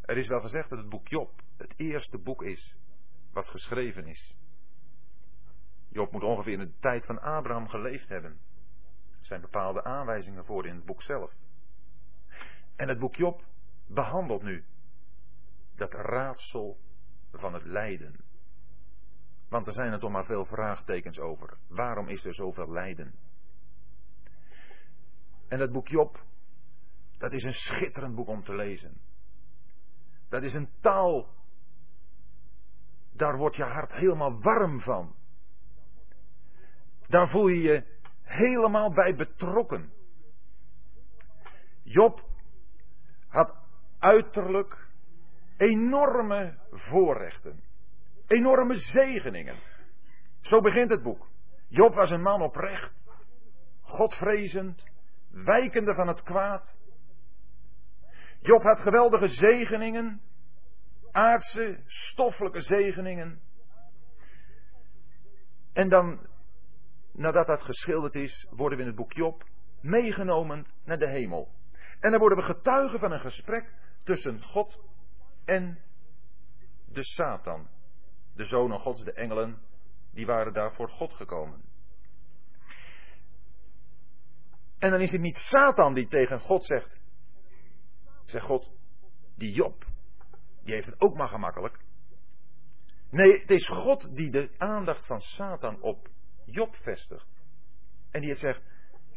[0.01, 2.77] Er is wel gezegd dat het boek Job het eerste boek is
[3.33, 4.35] wat geschreven is.
[5.95, 8.31] Job moet ongeveer in de tijd van Abraham geleefd hebben.
[9.19, 11.35] Er zijn bepaalde aanwijzingen voor in het boek zelf.
[12.75, 13.43] En het boek Job
[13.87, 14.65] behandelt nu
[15.75, 16.79] dat raadsel
[17.31, 18.15] van het lijden.
[19.49, 21.57] Want er zijn er toch maar veel vraagtekens over.
[21.67, 23.13] Waarom is er zoveel lijden?
[25.47, 26.23] En dat boek Job,
[27.17, 29.01] dat is een schitterend boek om te lezen.
[30.29, 31.29] Dat is een taal,
[33.11, 35.15] daar wordt je hart helemaal warm van.
[37.07, 37.83] Daar voel je je
[38.23, 39.93] helemaal bij betrokken.
[41.83, 42.29] Job
[43.27, 43.55] had
[43.99, 44.87] uiterlijk
[45.57, 47.63] enorme voorrechten,
[48.27, 49.55] enorme zegeningen.
[50.41, 51.27] Zo begint het boek.
[51.67, 53.07] Job was een man oprecht,
[53.81, 54.83] godvrezend,
[55.29, 56.77] wijkende van het kwaad.
[58.41, 60.21] Job had geweldige zegeningen,
[61.11, 63.39] aardse, stoffelijke zegeningen.
[65.73, 66.27] En dan,
[67.15, 69.43] nadat dat geschilderd is, worden we in het boek Job
[69.81, 71.51] meegenomen naar de hemel.
[71.99, 73.73] En dan worden we getuigen van een gesprek
[74.03, 74.79] tussen God
[75.45, 75.79] en
[76.85, 77.67] de Satan.
[78.33, 79.61] De zonen Gods, de engelen,
[80.11, 81.61] die waren daar voor God gekomen.
[84.79, 86.99] En dan is het niet Satan die tegen God zegt.
[88.23, 88.71] Zegt God,
[89.35, 89.85] die Job,
[90.63, 91.79] die heeft het ook maar gemakkelijk.
[93.09, 96.09] Nee, het is God die de aandacht van Satan op
[96.45, 97.27] Job vestigt.
[98.11, 98.61] En die zegt,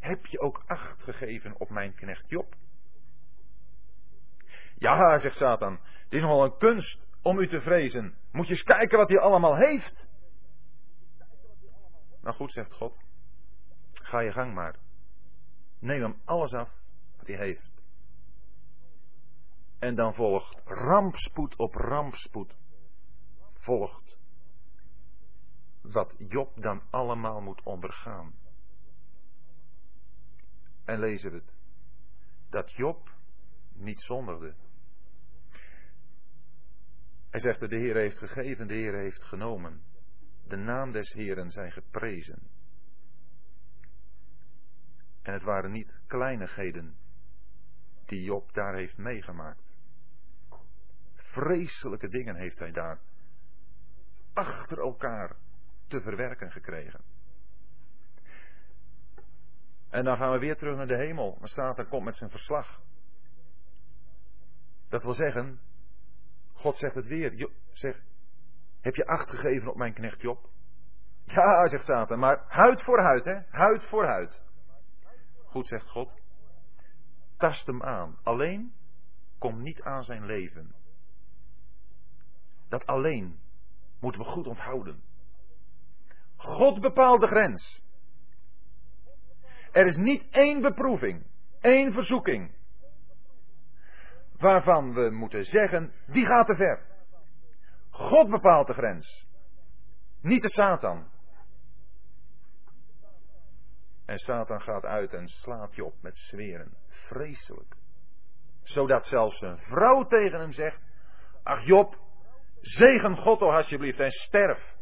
[0.00, 2.54] heb je ook acht gegeven op mijn knecht Job?
[4.78, 8.14] Ja, zegt Satan, het is nogal een kunst om u te vrezen.
[8.32, 10.08] Moet je eens kijken wat hij allemaal heeft.
[12.20, 12.96] Nou goed, zegt God.
[13.92, 14.76] Ga je gang maar.
[15.78, 16.70] Neem hem alles af
[17.16, 17.70] wat hij heeft.
[19.78, 22.56] En dan volgt rampspoed op rampspoed.
[23.52, 24.07] Volgt
[25.90, 28.34] wat Job dan allemaal moet ondergaan.
[30.84, 31.52] En lezen we het.
[32.50, 33.10] Dat Job
[33.72, 34.54] niet zondigde.
[37.30, 39.82] Hij zegt dat de Heer heeft gegeven, de Heer heeft genomen.
[40.46, 42.50] De naam des Heeren zijn geprezen.
[45.22, 46.96] En het waren niet kleinigheden
[48.04, 49.76] die Job daar heeft meegemaakt.
[51.14, 53.00] Vreselijke dingen heeft hij daar
[54.32, 55.36] achter elkaar
[55.88, 57.00] te verwerken gekregen.
[59.88, 61.36] En dan gaan we weer terug naar de hemel.
[61.38, 62.80] Maar Satan komt met zijn verslag.
[64.88, 65.60] Dat wil zeggen,
[66.52, 67.50] God zegt het weer.
[67.72, 68.02] zeg,
[68.80, 70.48] heb je acht gegeven op mijn knecht Job?
[71.24, 73.40] Ja, zegt Satan, maar huid voor huid, hè?
[73.50, 74.42] Huid voor huid.
[75.44, 76.20] Goed, zegt God.
[77.36, 78.18] Tast hem aan.
[78.22, 78.74] Alleen
[79.38, 80.74] kom niet aan zijn leven.
[82.68, 83.40] Dat alleen
[84.00, 85.02] moeten we goed onthouden.
[86.38, 87.82] God bepaalt de grens.
[89.72, 91.26] Er is niet één beproeving,
[91.60, 92.54] één verzoeking,
[94.36, 96.86] waarvan we moeten zeggen, die gaat te ver.
[97.90, 99.28] God bepaalt de grens,
[100.20, 101.10] niet de Satan.
[104.04, 106.76] En Satan gaat uit en slaat je op met zweren.
[106.86, 107.76] Vreselijk.
[108.62, 110.80] Zodat zelfs een vrouw tegen hem zegt:
[111.42, 111.98] Ach Job,
[112.60, 114.76] zegen God toch alsjeblieft en sterf.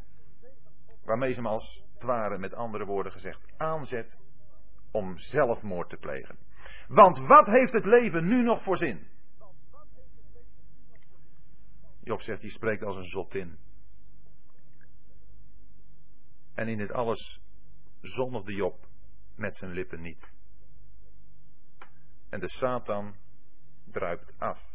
[1.06, 4.18] Waarmee ze hem als het ware, met andere woorden gezegd, aanzet
[4.90, 6.38] om zelfmoord te plegen.
[6.88, 9.06] Want wat heeft het leven nu nog voor zin?
[12.00, 13.58] Job zegt, die spreekt als een zottin.
[16.54, 17.40] En in dit alles
[18.00, 18.86] zondigde Job
[19.34, 20.32] met zijn lippen niet.
[22.28, 23.16] En de Satan
[23.84, 24.74] druipt af.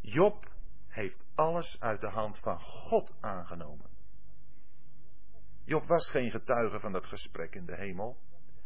[0.00, 0.52] Job
[0.88, 3.87] heeft alles uit de hand van God aangenomen.
[5.68, 8.16] Job was geen getuige van dat gesprek in de hemel,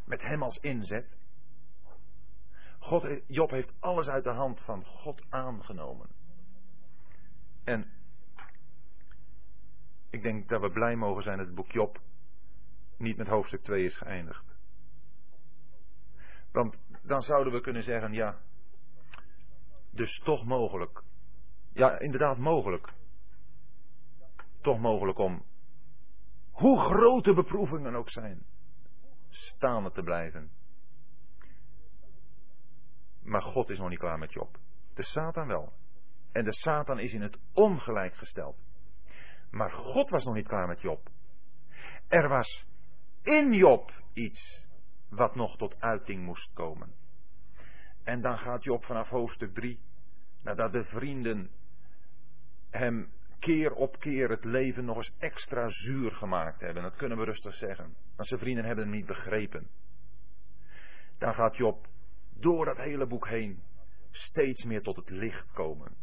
[0.05, 1.17] met hem als inzet.
[2.79, 6.11] God, Job heeft alles uit de hand van God aangenomen.
[7.65, 7.91] En
[10.13, 12.01] Ik denk dat we blij mogen zijn dat het boek Job
[12.97, 14.57] niet met hoofdstuk 2 is geëindigd.
[16.53, 18.39] Want dan zouden we kunnen zeggen, ja,
[19.91, 21.03] dus toch mogelijk.
[21.73, 22.93] Ja, inderdaad mogelijk.
[24.61, 25.45] Toch mogelijk om,
[26.53, 28.47] hoe grote beproevingen ook zijn,
[29.29, 30.51] staande te blijven.
[33.23, 34.59] Maar God is nog niet klaar met Job.
[34.95, 35.73] De Satan wel.
[36.33, 38.65] En de Satan is in het ongelijk gesteld.
[39.51, 41.09] Maar God was nog niet klaar met Job.
[42.09, 42.67] Er was
[43.23, 44.67] in Job iets
[45.09, 46.95] wat nog tot uiting moest komen.
[48.05, 49.81] En dan gaat Job vanaf hoofdstuk 3,
[50.43, 51.51] nadat de vrienden
[52.71, 56.83] hem keer op keer het leven nog eens extra zuur gemaakt hebben.
[56.83, 57.95] Dat kunnen we rustig zeggen.
[58.17, 59.69] Want zijn vrienden hebben hem niet begrepen.
[61.19, 61.87] Dan gaat Job
[62.35, 63.63] door dat hele boek heen
[64.11, 65.95] steeds meer tot het licht komen.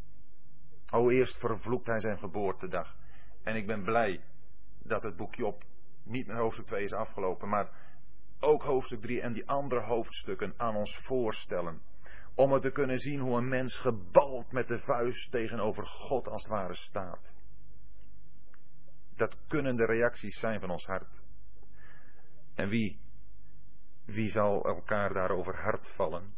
[0.94, 2.96] O, eerst vervloekt hij zijn geboortedag.
[3.44, 4.24] En ik ben blij
[4.84, 5.64] dat het boek Job
[6.04, 7.70] niet met hoofdstuk 2 is afgelopen, maar
[8.40, 11.82] ook hoofdstuk 3 en die andere hoofdstukken aan ons voorstellen.
[12.40, 16.42] Om het te kunnen zien hoe een mens gebald met de vuist tegenover God als
[16.42, 17.34] het ware staat.
[19.16, 21.24] Dat kunnen de reacties zijn van ons hart.
[22.56, 23.00] En wie,
[24.06, 26.36] wie zal elkaar daarover hart vallen?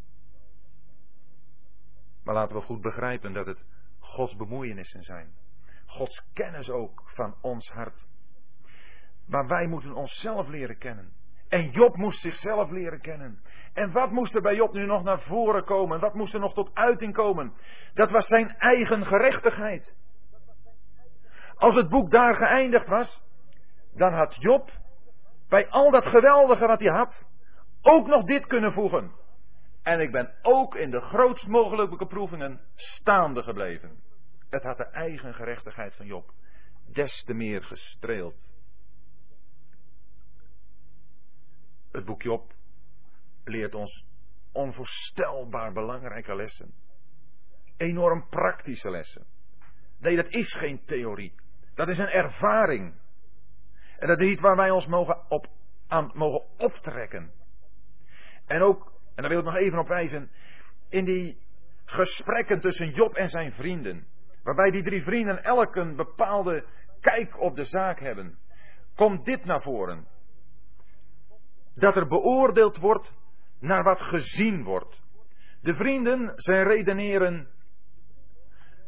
[2.24, 3.66] Maar laten we goed begrijpen dat het
[4.00, 5.34] Gods bemoeienissen zijn.
[5.86, 8.08] Gods kennis ook van ons hart.
[9.26, 11.14] Maar wij moeten onszelf leren kennen.
[11.52, 13.42] En Job moest zichzelf leren kennen.
[13.74, 16.00] En wat moest er bij Job nu nog naar voren komen?
[16.00, 17.54] Wat moest er nog tot uiting komen?
[17.94, 19.96] Dat was zijn eigen gerechtigheid.
[21.56, 23.24] Als het boek daar geëindigd was,
[23.94, 24.72] dan had Job
[25.50, 27.26] bij al dat geweldige wat hij had,
[27.82, 29.12] ook nog dit kunnen voegen.
[29.84, 34.00] En ik ben ook in de grootst mogelijke beproevingen staande gebleven.
[34.50, 36.32] Het had de eigen gerechtigheid van Job
[36.86, 38.52] des te meer gestreeld.
[41.92, 42.54] Het boek Job
[43.44, 44.06] leert ons
[44.52, 46.74] onvoorstelbaar belangrijke lessen.
[47.78, 49.26] Enorm praktische lessen.
[50.00, 51.34] Nee, dat is geen theorie.
[51.76, 52.94] Dat is een ervaring.
[53.98, 55.48] En dat is iets waar wij ons mogen op,
[55.88, 57.32] aan mogen optrekken.
[58.46, 60.32] En ook, en daar wil ik nog even op wijzen,
[60.90, 61.38] in die
[61.86, 64.08] gesprekken tussen Job en zijn vrienden.
[64.44, 66.66] Waarbij die drie vrienden elk een bepaalde
[67.00, 68.38] kijk op de zaak hebben.
[68.96, 70.08] Komt dit naar voren.
[71.74, 73.14] Dat er beoordeeld wordt
[73.60, 75.02] naar wat gezien wordt.
[75.62, 77.48] De vrienden zijn redeneren.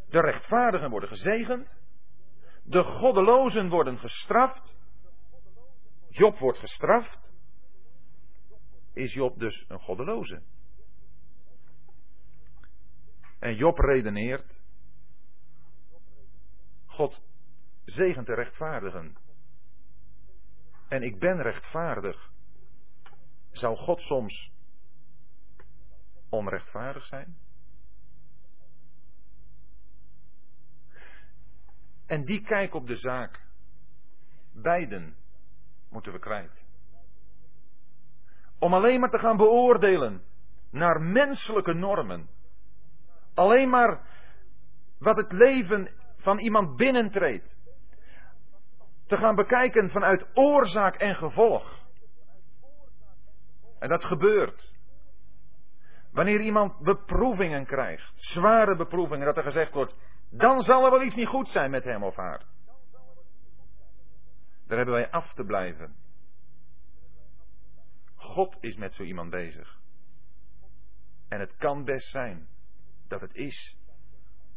[0.09, 1.81] De rechtvaardigen worden gezegend.
[2.63, 4.75] De goddelozen worden gestraft.
[6.09, 7.33] Job wordt gestraft.
[8.93, 10.41] Is Job dus een goddeloze?
[13.39, 14.61] En Job redeneert.
[16.85, 17.21] God
[17.85, 19.15] zegent de rechtvaardigen.
[20.87, 22.32] En ik ben rechtvaardig.
[23.53, 24.51] Zou God soms
[26.29, 27.37] onrechtvaardig zijn?
[32.05, 33.41] En die kijk op de zaak.
[34.53, 35.15] Beiden
[35.89, 36.65] moeten we kwijt.
[38.59, 40.23] Om alleen maar te gaan beoordelen
[40.71, 42.29] naar menselijke normen.
[43.33, 44.07] Alleen maar
[44.97, 47.57] wat het leven van iemand binnentreedt.
[49.05, 51.82] Te gaan bekijken vanuit oorzaak en gevolg.
[53.83, 54.73] En dat gebeurt.
[56.11, 59.95] Wanneer iemand beproevingen krijgt, zware beproevingen, dat er gezegd wordt,
[60.29, 62.45] dan zal er wel iets niet goed zijn met hem of haar.
[64.67, 65.95] Daar hebben wij af te blijven.
[68.15, 69.79] God is met zo iemand bezig.
[71.27, 72.47] En het kan best zijn
[73.07, 73.77] dat het is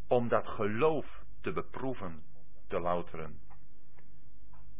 [0.08, 2.22] om dat geloof te beproeven,
[2.66, 3.40] te louteren.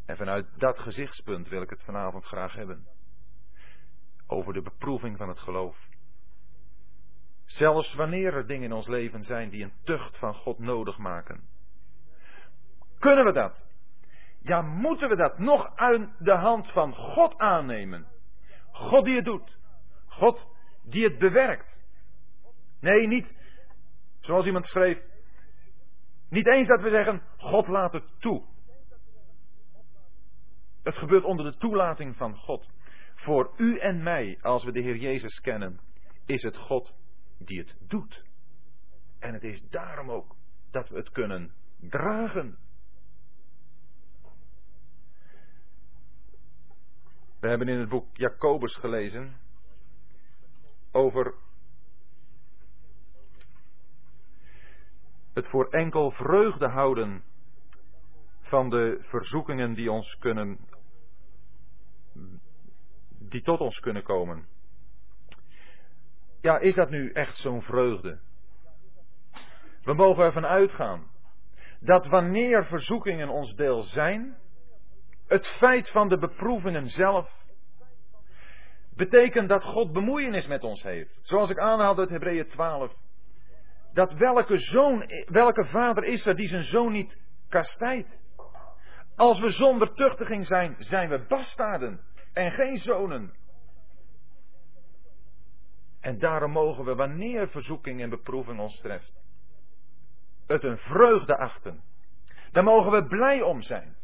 [0.05, 2.96] En vanuit dat gezichtspunt wil ik het vanavond graag hebben.
[4.27, 5.89] Over de beproeving van het geloof.
[7.45, 11.49] Zelfs wanneer er dingen in ons leven zijn die een tucht van God nodig maken.
[12.99, 13.69] Kunnen we dat?
[14.41, 18.07] Ja, moeten we dat nog uit de hand van God aannemen?
[18.71, 19.59] God die het doet.
[20.07, 20.47] God
[20.83, 21.85] die het bewerkt.
[22.81, 23.35] Nee, niet
[24.21, 25.03] zoals iemand schreef.
[26.29, 28.45] Niet eens dat we zeggen, God laat het toe.
[30.83, 32.69] Het gebeurt onder de toelating van God.
[33.17, 35.81] Voor u en mij, als we de Heer Jezus kennen,
[36.25, 36.97] is het God
[37.39, 38.25] die het doet.
[39.19, 40.37] En het is daarom ook
[40.71, 42.59] dat we het kunnen dragen.
[47.41, 49.37] We hebben in het boek Jacobus gelezen
[50.93, 51.35] over
[55.33, 57.25] het voor enkel vreugde houden
[58.41, 60.59] van de verzoekingen die ons kunnen,
[63.31, 64.47] die tot ons kunnen komen.
[66.41, 68.19] Ja, is dat nu echt zo'n vreugde?
[69.83, 71.11] We mogen ervan uitgaan
[71.81, 74.37] dat wanneer verzoekingen ons deel zijn,
[75.27, 77.45] het feit van de beproevingen zelf
[78.97, 81.19] betekent dat God bemoeienis met ons heeft.
[81.23, 82.93] Zoals ik aanhaalde uit Hebreeën 12.
[83.93, 87.19] Dat welke zoon, welke vader is er die zijn zoon niet
[87.49, 88.19] kastijdt?
[89.17, 92.01] Als we zonder tuchtiging zijn, zijn we bastaarden
[92.37, 93.35] en geen zonen.
[96.01, 99.13] En daarom mogen we, wanneer verzoeking en beproeving ons treft,
[100.47, 101.83] het een vreugde achten.
[102.51, 103.97] Daar mogen we blij om zijn.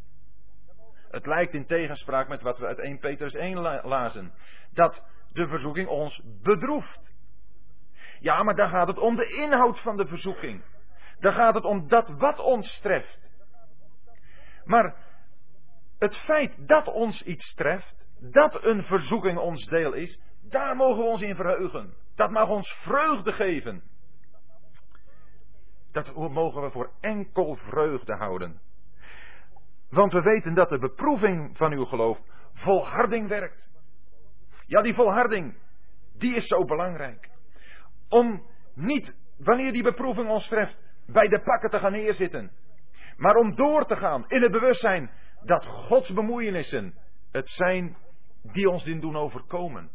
[1.11, 4.33] Het lijkt in tegenspraak met wat we uit 1 Petrus 1 lazen.
[4.73, 5.03] Dat
[5.33, 7.15] de verzoeking ons bedroeft.
[8.21, 10.65] Ja, maar daar gaat het om de inhoud van de verzoeking.
[11.19, 13.31] Daar gaat het om dat wat ons treft.
[14.65, 14.97] Maar
[15.99, 21.09] het feit dat ons iets treft, dat een verzoeking ons deel is, daar mogen we
[21.09, 21.95] ons in verheugen.
[22.15, 23.83] Dat mag ons vreugde geven.
[25.93, 28.61] Dat mogen we voor enkel vreugde houden.
[29.91, 32.19] Want we weten dat de beproeving van uw geloof
[32.53, 33.73] volharding werkt.
[34.67, 35.57] Ja, die volharding,
[36.19, 37.31] die is zo belangrijk.
[38.09, 42.51] Om niet, wanneer die beproeving ons treft, bij de pakken te gaan neerzitten.
[43.17, 45.11] Maar om door te gaan in het bewustzijn
[45.45, 46.95] dat Gods bemoeienissen
[47.31, 47.97] het zijn
[48.43, 49.91] die ons dit doen overkomen.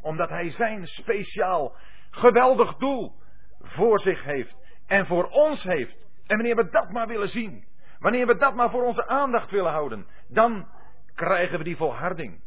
[0.00, 1.76] Omdat Hij zijn speciaal
[2.10, 3.14] geweldig doel
[3.60, 4.56] voor zich heeft
[4.86, 5.96] en voor ons heeft.
[6.26, 7.64] En wanneer we dat maar willen zien,
[7.98, 10.68] wanneer we dat maar voor onze aandacht willen houden, dan
[11.14, 12.42] krijgen we die volharding.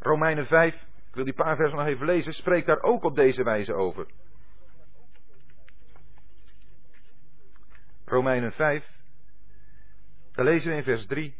[0.00, 0.74] Romeinen 5,
[1.08, 4.06] ik wil die paar versen nog even lezen, spreekt daar ook op deze wijze over.
[8.04, 8.98] Romeinen 5,
[10.32, 11.34] daar lezen we in vers 3.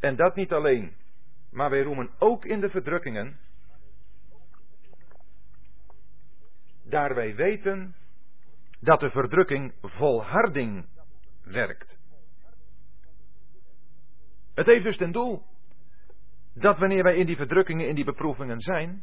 [0.00, 0.96] En dat niet alleen,
[1.50, 3.38] maar wij roemen ook in de verdrukkingen,
[6.84, 7.94] daar wij weten
[8.80, 10.86] dat de verdrukking volharding
[11.44, 11.98] werkt.
[14.54, 15.42] Het heeft dus ten doel
[16.54, 19.02] dat wanneer wij in die verdrukkingen, in die beproevingen zijn,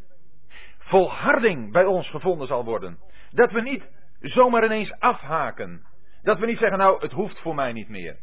[0.77, 2.99] volharding bij ons gevonden zal worden.
[3.29, 3.89] Dat we niet
[4.19, 5.85] zomaar ineens afhaken.
[6.21, 8.17] Dat we niet zeggen, nou, het hoeft voor mij niet meer.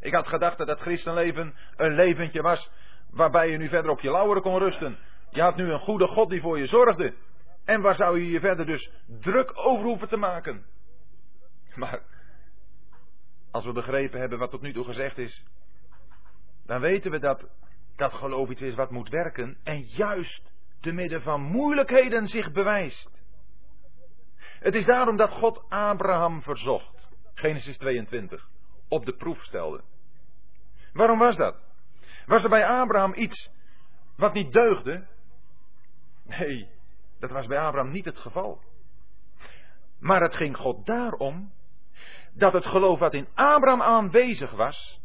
[0.00, 2.70] Ik had gedacht dat het christenleven een leventje was
[3.16, 4.98] waarbij je nu verder op je lauweren kon rusten.
[5.30, 7.14] Je had nu een goede God die voor je zorgde.
[7.64, 8.90] En waar zou je je verder dus
[9.20, 10.64] druk over hoeven te maken?
[11.74, 12.02] Maar
[13.50, 15.46] als we begrepen hebben wat tot nu toe gezegd is,
[16.66, 17.50] dan weten we dat
[17.96, 23.24] dat geloof iets is wat moet werken en juist te midden van moeilijkheden zich bewijst.
[24.58, 28.48] Het is daarom dat God Abraham verzocht, Genesis 22,
[28.88, 29.82] op de proef stelde.
[30.92, 31.65] Waarom was dat?
[32.26, 33.50] Was er bij Abraham iets
[34.16, 35.06] wat niet deugde?
[36.24, 36.68] Nee,
[37.18, 38.60] dat was bij Abraham niet het geval.
[39.98, 41.52] Maar het ging God daarom
[42.32, 45.00] dat het geloof wat in Abraham aanwezig was,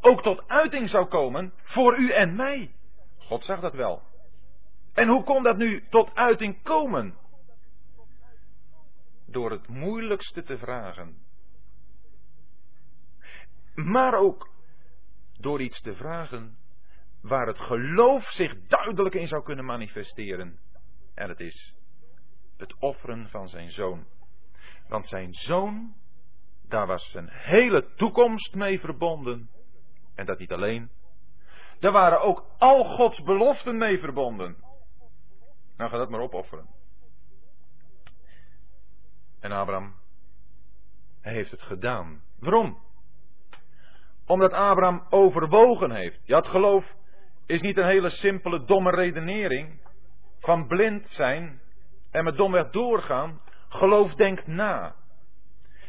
[0.00, 2.74] ook tot uiting zou komen voor u en mij.
[3.18, 4.02] God zag dat wel.
[4.92, 7.16] En hoe kon dat nu tot uiting komen?
[9.26, 11.16] Door het moeilijkste te vragen.
[13.74, 14.53] Maar ook
[15.44, 16.56] door iets te vragen
[17.22, 20.58] waar het geloof zich duidelijk in zou kunnen manifesteren.
[21.14, 21.74] En het is
[22.56, 24.06] het offeren van zijn zoon.
[24.88, 25.94] Want zijn zoon,
[26.68, 29.50] daar was zijn hele toekomst mee verbonden.
[30.14, 30.90] En dat niet alleen.
[31.78, 34.56] Daar waren ook al Gods beloften mee verbonden.
[35.76, 36.68] Nou, ga dat maar opofferen.
[39.40, 39.94] En Abraham,
[41.20, 42.22] hij heeft het gedaan.
[42.38, 42.83] Waarom?
[44.26, 46.20] Omdat Abraham overwogen heeft.
[46.24, 46.94] Ja, het geloof
[47.46, 49.80] is niet een hele simpele, domme redenering
[50.38, 51.60] van blind zijn
[52.10, 53.40] en met domweg doorgaan.
[53.68, 54.94] Geloof denkt na.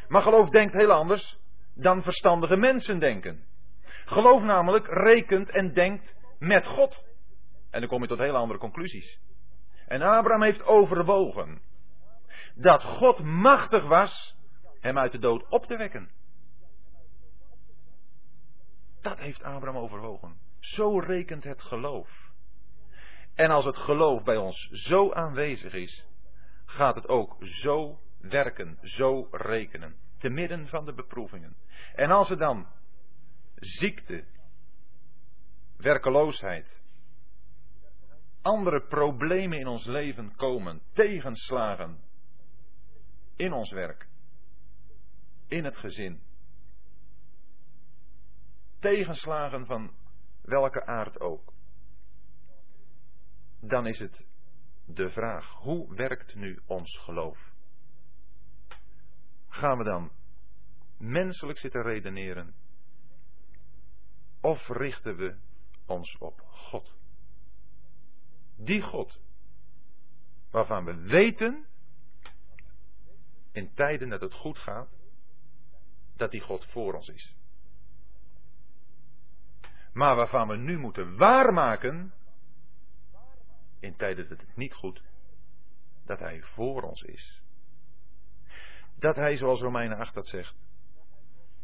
[0.08, 1.38] Maar geloof denkt heel anders
[1.74, 3.44] dan verstandige mensen denken.
[4.04, 7.04] Geloof namelijk rekent en denkt met God.
[7.70, 9.20] En dan kom je tot hele andere conclusies.
[9.86, 11.60] En Abraham heeft overwogen
[12.54, 14.36] dat God machtig was
[14.80, 16.10] hem uit de dood op te wekken.
[19.06, 20.38] Dat heeft Abraham overwogen.
[20.58, 22.30] Zo rekent het geloof.
[23.34, 26.06] En als het geloof bij ons zo aanwezig is,
[26.64, 31.56] gaat het ook zo werken, zo rekenen, te midden van de beproevingen.
[31.94, 32.66] En als er dan
[33.54, 34.24] ziekte,
[35.76, 36.80] werkeloosheid,
[38.42, 42.00] andere problemen in ons leven komen, tegenslagen
[43.36, 44.08] in ons werk,
[45.48, 46.25] in het gezin,
[48.86, 49.94] tegenslagen van
[50.42, 51.52] welke aard ook.
[53.60, 54.26] Dan is het
[54.84, 57.52] de vraag, hoe werkt nu ons geloof?
[59.48, 60.10] Gaan we dan
[60.98, 62.54] menselijk zitten redeneren?
[64.40, 65.36] Of richten we
[65.86, 66.94] ons op God?
[68.56, 69.20] Die God,
[70.50, 71.66] waarvan we weten,
[73.52, 74.88] in tijden dat het goed gaat,
[76.16, 77.35] dat die God voor ons is.
[79.96, 82.12] Maar waarvan we nu moeten waarmaken,
[83.80, 85.02] in tijden dat het niet goed,
[86.04, 87.42] dat Hij voor ons is.
[88.98, 90.54] Dat Hij, zoals Romeinen 8 dat zegt,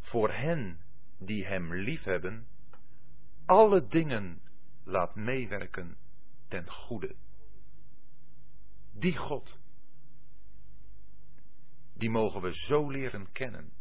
[0.01, 0.81] voor hen
[1.19, 2.47] die Hem liefhebben,
[3.47, 4.41] alle dingen
[4.85, 5.97] laat meewerken
[6.49, 7.15] ten goede.
[8.93, 9.59] Die God,
[11.95, 13.73] die mogen we zo leren kennen.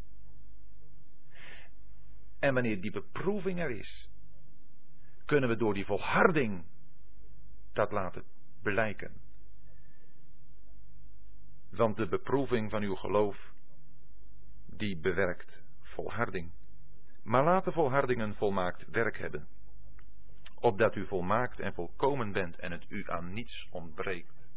[2.39, 4.10] En wanneer die beproeving er is,
[5.31, 6.65] kunnen we door die volharding
[7.73, 8.23] dat laten
[8.61, 9.21] blijken.
[11.69, 13.53] Want de beproeving van uw geloof,
[14.65, 16.51] die bewerkt volharding.
[17.23, 19.47] Maar laat de volharding een volmaakt werk hebben,
[20.55, 24.47] opdat u volmaakt en volkomen bent en het u aan niets ontbreekt.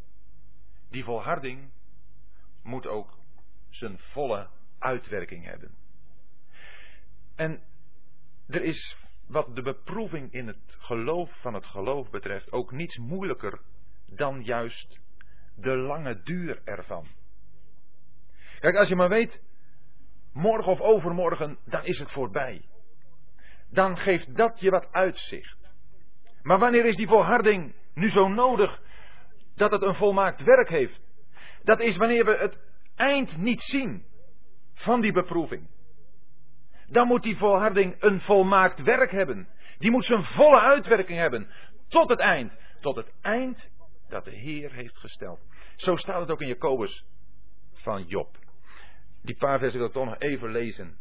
[0.91, 1.71] Die volharding
[2.63, 3.19] moet ook
[3.69, 5.75] zijn volle uitwerking hebben.
[7.35, 7.63] En
[8.47, 13.61] er is wat de beproeving in het geloof van het geloof betreft ook niets moeilijker
[14.07, 15.01] dan juist
[15.57, 17.07] de lange duur ervan.
[18.61, 19.43] Kijk, als je maar weet,
[20.33, 22.69] morgen of overmorgen, dan is het voorbij.
[23.71, 25.73] Dan geeft dat je wat uitzicht.
[26.43, 28.81] Maar wanneer is die volharding nu zo nodig
[29.55, 31.01] dat het een volmaakt werk heeft?
[31.63, 32.59] Dat is wanneer we het
[32.95, 34.05] eind niet zien
[34.75, 35.69] van die beproeving
[36.89, 39.49] dan moet die volharding een volmaakt werk hebben.
[39.79, 41.49] Die moet zijn volle uitwerking hebben.
[41.89, 42.59] Tot het eind.
[42.81, 43.71] Tot het eind
[44.09, 45.41] dat de Heer heeft gesteld.
[45.77, 47.05] Zo staat het ook in Jacobus
[47.73, 48.37] van Job.
[49.23, 50.99] Die paar versen wil ik toch nog even lezen.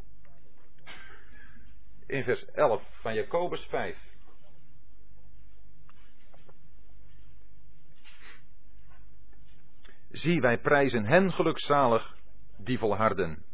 [2.08, 3.98] In vers 11 van Jacobus 5.
[10.12, 12.16] Zie, wij prijzen hen gelukzalig
[12.58, 13.46] die volharden.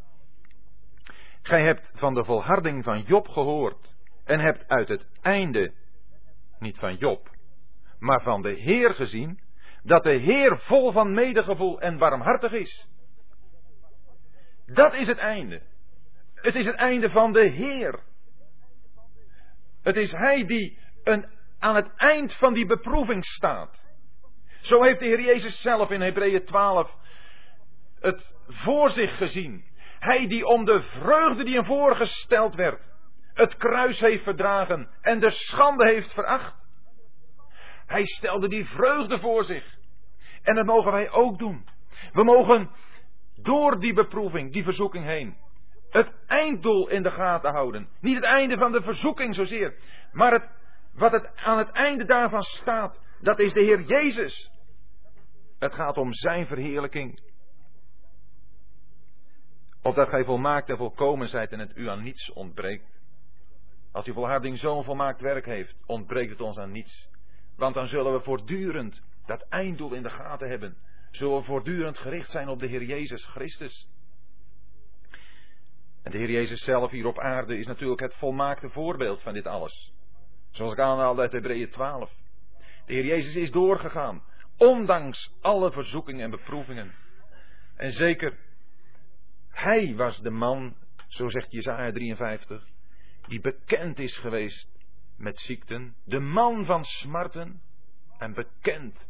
[1.49, 3.95] Gij hebt van de volharding van Job gehoord
[4.25, 5.73] en hebt uit het einde,
[6.59, 7.29] niet van Job,
[7.99, 9.39] maar van de Heer gezien,
[9.83, 12.87] dat de Heer vol van medegevoel en warmhartig is.
[14.65, 15.61] Dat is het einde.
[16.35, 17.99] Het is het einde van de Heer.
[19.81, 21.25] Het is Hij die een,
[21.59, 23.87] aan het eind van die beproeving staat.
[24.61, 26.95] Zo heeft de Heer Jezus zelf in Hebreeën 12
[27.99, 29.67] het voor zich gezien.
[29.99, 32.89] Hij die om de vreugde die hem voorgesteld werd,
[33.33, 36.67] het kruis heeft verdragen en de schande heeft veracht.
[37.85, 39.77] Hij stelde die vreugde voor zich.
[40.41, 41.67] En dat mogen wij ook doen.
[42.13, 42.69] We mogen
[43.35, 45.37] door die beproeving, die verzoeking heen,
[45.89, 47.89] het einddoel in de gaten houden.
[48.01, 49.75] Niet het einde van de verzoeking zozeer,
[50.11, 50.49] maar het,
[50.93, 54.51] wat het aan het einde daarvan staat, dat is de Heer Jezus.
[55.59, 57.28] Het gaat om Zijn verheerlijking
[59.81, 62.99] Opdat gij volmaakt en volkomen zijt en het u aan niets ontbreekt.
[63.91, 67.09] Als die volharding zo'n volmaakt werk heeft, ontbreekt het ons aan niets.
[67.55, 70.77] Want dan zullen we voortdurend dat einddoel in de gaten hebben.
[71.11, 73.87] Zullen we voortdurend gericht zijn op de Heer Jezus Christus.
[76.03, 79.47] En de Heer Jezus zelf hier op aarde is natuurlijk het volmaakte voorbeeld van dit
[79.47, 79.93] alles.
[80.51, 82.13] Zoals ik aanhaalde uit Hebreeën 12.
[82.85, 84.23] De Heer Jezus is doorgegaan,
[84.57, 86.95] ondanks alle verzoekingen en beproevingen.
[87.75, 88.37] En zeker
[89.59, 90.75] hij was de man,
[91.07, 92.67] zo zegt Jezaja 53,
[93.27, 94.69] die bekend is geweest
[95.17, 97.61] met ziekten, de man van smarten
[98.17, 99.07] en bekend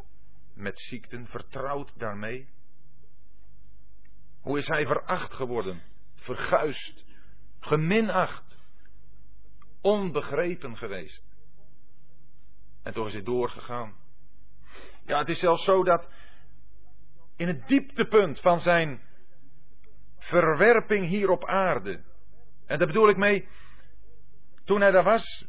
[0.54, 2.47] met ziekten, vertrouwd daarmee.
[4.41, 5.82] Hoe is hij veracht geworden,
[6.16, 7.06] verguist,
[7.60, 8.58] geminacht,
[9.82, 11.24] onbegrepen geweest.
[12.84, 13.95] En toch is hij doorgegaan.
[15.06, 16.10] Ja, het is zelfs zo dat
[17.36, 19.08] in het dieptepunt van zijn
[20.30, 22.02] verwerping hier op aarde.
[22.68, 23.48] En daar bedoel ik mee,
[24.66, 25.48] toen hij daar was,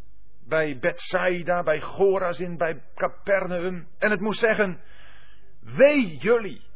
[0.49, 4.81] bij Bethsaida, bij Gorazin, bij Capernaum, en het moest zeggen,
[5.61, 6.69] wee jullie.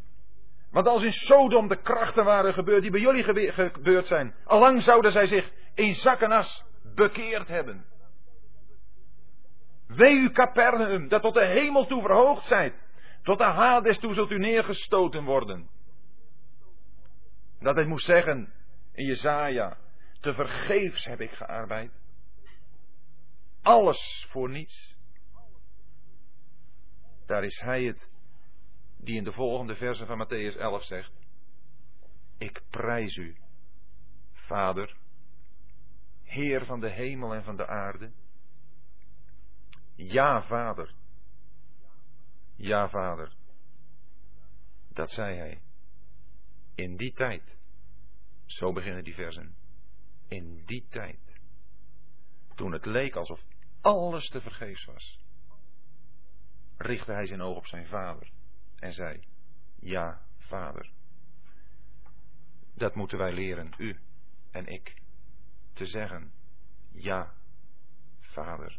[0.71, 5.13] Want als in Sodom de krachten waren gebeurd die bij jullie gebeurd zijn, allang zouden
[5.13, 7.85] zij zich in zak en as bekeerd hebben.
[9.87, 12.75] Wee u Capernaum, dat tot de hemel toe verhoogd zijt.
[13.23, 15.69] Tot de Hades toe zult u neergestoten worden.
[17.65, 18.53] Dat hij moest zeggen
[18.93, 19.77] in Jezaja,
[20.21, 21.93] te vergeefs heb ik gearbeid.
[23.62, 24.97] alles voor niets.
[27.27, 28.11] Daar is hij het
[28.97, 31.12] die in de volgende versen van Matthäus 11 zegt:
[32.39, 33.37] Ik prijs u,
[34.33, 34.97] Vader,
[36.23, 38.12] Heer van de hemel en van de aarde.
[39.95, 40.95] Ja, Vader.
[42.57, 43.33] Ja, Vader.
[44.89, 45.61] Dat zei hij.
[46.75, 47.54] In die tijd.
[48.47, 49.55] Zo beginnen die versen.
[50.29, 51.41] In die tijd.
[52.55, 53.41] Toen het leek alsof
[53.81, 55.19] alles te vergeefs was.
[56.77, 58.31] Richtte hij zijn oog op zijn vader.
[58.77, 59.27] En zei.
[59.79, 60.91] Ja, Vader.
[62.75, 64.01] Dat moeten wij leren, u
[64.51, 65.03] en ik.
[65.73, 66.33] Te zeggen.
[66.93, 67.35] Ja,
[68.21, 68.79] Vader.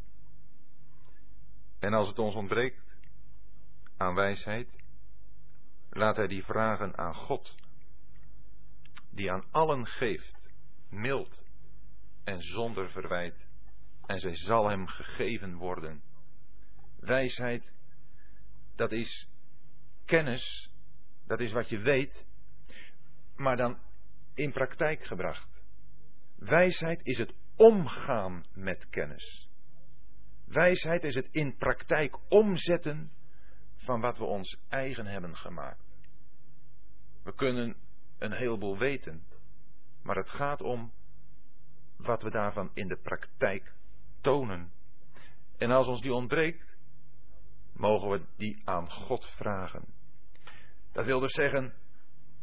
[1.79, 2.97] En als het ons ontbreekt
[3.97, 4.69] aan wijsheid,
[5.89, 7.55] laat hij die vragen aan God,
[9.15, 10.51] die aan allen geeft,
[10.89, 11.43] mild
[12.23, 13.47] en zonder verwijt,
[14.05, 16.03] en zij zal hem gegeven worden.
[16.99, 17.71] Wijsheid,
[18.75, 19.29] dat is
[20.05, 20.71] kennis,
[21.27, 22.25] dat is wat je weet,
[23.35, 23.79] maar dan
[24.33, 25.61] in praktijk gebracht.
[26.35, 29.49] Wijsheid is het omgaan met kennis.
[30.45, 33.11] Wijsheid is het in praktijk omzetten
[33.75, 35.83] van wat we ons eigen hebben gemaakt.
[37.23, 37.75] We kunnen
[38.17, 39.23] een heleboel weten,
[40.03, 40.91] maar het gaat om
[41.97, 43.73] wat we daarvan in de praktijk
[44.21, 44.71] tonen.
[45.57, 46.77] En als ons die ontbreekt,
[47.73, 49.85] mogen we die aan God vragen.
[50.91, 51.73] Dat wil dus zeggen,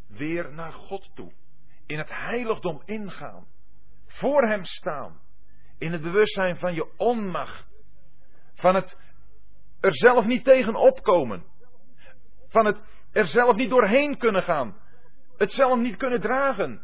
[0.07, 1.33] weer naar God toe.
[1.87, 3.47] In het heiligdom ingaan.
[4.07, 5.21] Voor Hem staan.
[5.79, 7.67] In het bewustzijn van je onmacht.
[8.55, 8.97] Van het
[9.81, 11.45] er zelf niet tegen opkomen.
[12.49, 12.81] Van het
[13.13, 14.77] er zelf niet doorheen kunnen gaan.
[15.43, 16.83] Het zelf niet kunnen dragen.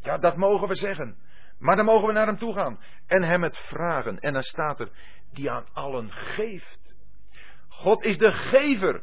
[0.00, 1.16] Ja, dat mogen we zeggen.
[1.58, 2.80] Maar dan mogen we naar hem toe gaan.
[3.06, 4.18] En hem het vragen.
[4.18, 4.90] En dan staat er,
[5.32, 6.94] die aan allen geeft.
[7.68, 9.02] God is de gever.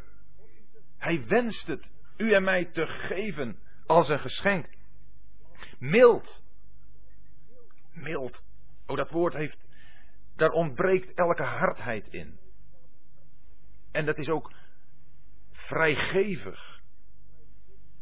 [0.97, 4.67] Hij wenst het u en mij te geven als een geschenk.
[5.79, 6.41] Mild.
[7.93, 8.43] Mild.
[8.87, 9.67] Oh, dat woord heeft
[10.35, 12.39] daar ontbreekt elke hardheid in.
[13.91, 14.51] En dat is ook
[15.51, 16.74] vrijgevig.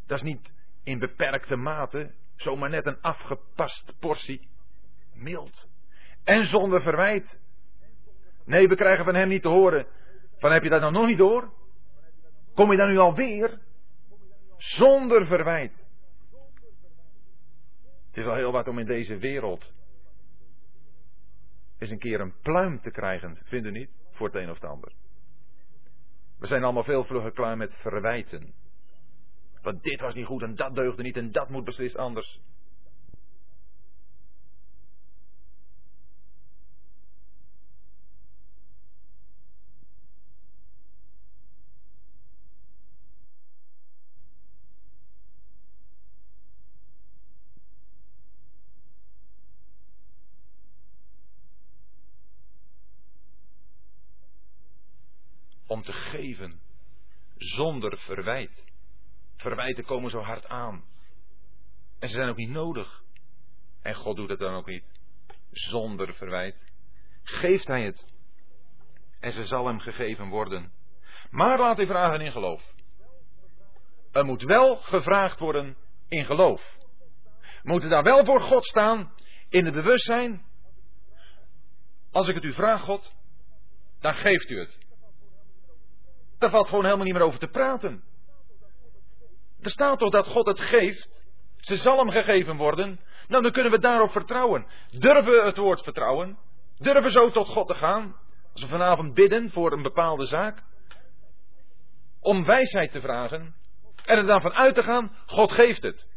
[0.06, 4.48] Dat is niet in beperkte mate, zomaar net een afgepast portie.
[5.14, 5.68] Mild.
[6.24, 7.40] En zonder verwijt.
[8.46, 9.88] Nee, we krijgen van hem niet te horen.
[10.38, 11.54] Van heb je dat nou nog niet door?
[12.54, 13.60] Kom je dan nu alweer?
[14.58, 15.92] Zonder verwijt.
[18.08, 19.74] Het is wel heel wat om in deze wereld
[21.84, 23.90] eens een keer een pluim te krijgen, vindt u niet?
[24.12, 24.92] Voor het een of het ander.
[26.40, 28.54] We zijn allemaal veel vlugger klaar met verwijten.
[29.64, 32.40] Want dit was niet goed en dat deugde niet en dat moet beslist anders.
[55.68, 56.60] om te geven
[57.38, 58.73] zonder verwijt.
[59.44, 60.84] Verwijten komen zo hard aan.
[62.00, 63.04] En ze zijn ook niet nodig.
[63.82, 64.84] En God doet het dan ook niet.
[65.52, 66.58] Zonder verwijt.
[67.24, 68.06] Geeft hij het.
[69.20, 70.72] En ze zal hem gegeven worden.
[71.30, 72.74] Maar laat hij vragen in geloof.
[74.12, 75.78] Er moet wel gevraagd worden
[76.08, 76.78] in geloof.
[77.42, 79.14] We moeten daar wel voor God staan.
[79.50, 80.46] In het bewustzijn.
[82.12, 83.16] Als ik het u vraag, God.
[84.00, 84.80] Dan geeft u het.
[86.38, 88.04] Daar valt gewoon helemaal niet meer over te praten.
[89.64, 91.24] Er staat toch dat God het geeft.
[91.58, 93.00] Ze zal hem gegeven worden.
[93.28, 94.68] Nou, dan kunnen we daarop vertrouwen.
[94.88, 96.38] Durven we het woord vertrouwen?
[96.78, 98.16] Durven we zo tot God te gaan?
[98.54, 100.64] Als we vanavond bidden voor een bepaalde zaak.
[102.20, 103.56] Om wijsheid te vragen.
[104.06, 106.10] En er dan van uit te gaan, God geeft het.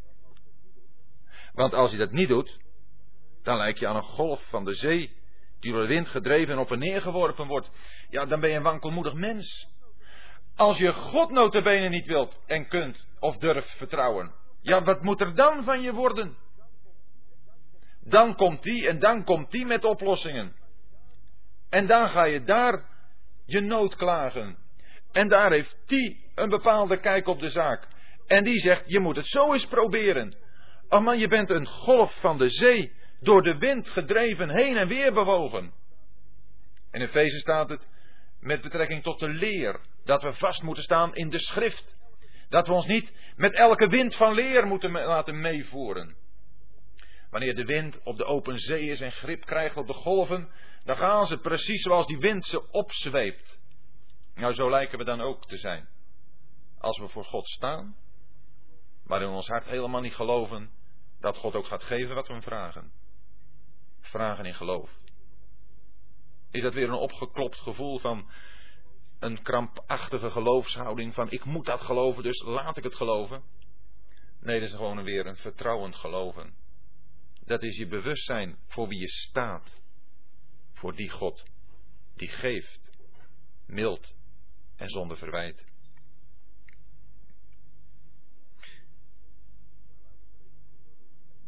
[1.53, 2.59] Want als hij dat niet doet,
[3.43, 5.17] dan lijk je aan een golf van de zee,
[5.61, 7.71] die door de wind gedreven en op en neer geworpen wordt.
[8.09, 9.69] Ja, dan ben je een wankelmoedig mens.
[10.57, 15.35] Als je God notabene niet wilt en kunt of durft vertrouwen, ja, wat moet er
[15.35, 16.37] dan van je worden?
[18.01, 20.57] Dan komt die en dan komt die met oplossingen.
[21.71, 22.85] En dan ga je daar
[23.45, 24.57] je nood klagen.
[25.13, 27.89] En daar heeft die een bepaalde kijk op de zaak.
[28.27, 30.37] En die zegt, je moet het zo eens proberen.
[30.89, 34.89] Oh man, je bent een golf van de zee, door de wind gedreven, heen en
[34.89, 35.73] weer bewogen.
[36.91, 37.89] In Efeze staat het
[38.41, 41.97] met betrekking tot de leer dat we vast moeten staan in de schrift.
[42.49, 46.17] Dat we ons niet met elke wind van leer moeten laten meevoeren.
[47.31, 50.49] Wanneer de wind op de open zee is en grip krijgt op de golven,
[50.85, 53.61] dan gaan ze precies zoals die wind ze opzweept.
[54.35, 55.89] Nou, zo lijken we dan ook te zijn.
[56.79, 57.97] Als we voor God staan,
[59.05, 60.71] maar in ons hart helemaal niet geloven
[61.21, 62.93] dat God ook gaat geven wat we hem vragen.
[64.01, 64.91] Vragen in geloof.
[66.51, 68.31] Is dat weer een opgeklopt gevoel van
[69.19, 73.43] een krampachtige geloofshouding van ik moet dat geloven, dus laat ik het geloven?
[74.41, 76.55] Nee, dat is gewoon weer een vertrouwend geloven.
[77.45, 79.81] Dat is je bewustzijn voor wie je staat.
[80.73, 81.45] Voor die God
[82.17, 82.91] die geeft,
[83.67, 84.15] mild
[84.77, 85.65] en zonder verwijt.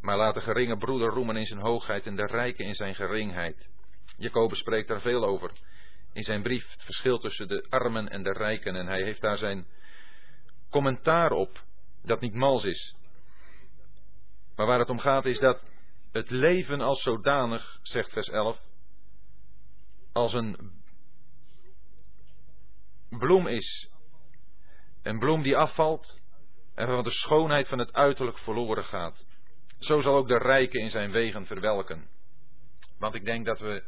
[0.00, 3.70] Maar laat de geringe broeder roemen in zijn hoogheid en de rijke in zijn geringheid.
[4.16, 5.52] Jacobus spreekt daar veel over
[6.12, 8.76] in zijn brief, het verschil tussen de armen en de rijken.
[8.76, 9.66] En hij heeft daar zijn
[10.70, 11.62] commentaar op,
[12.02, 12.96] dat niet mals is.
[14.56, 15.62] Maar waar het om gaat is dat
[16.12, 18.60] het leven als zodanig, zegt vers 11,
[20.12, 20.72] als een
[23.08, 23.90] bloem is.
[25.02, 26.20] Een bloem die afvalt
[26.74, 29.26] en van de schoonheid van het uiterlijk verloren gaat.
[29.78, 32.08] Zo zal ook de rijke in zijn wegen verwelken.
[32.98, 33.84] Want ik denk dat we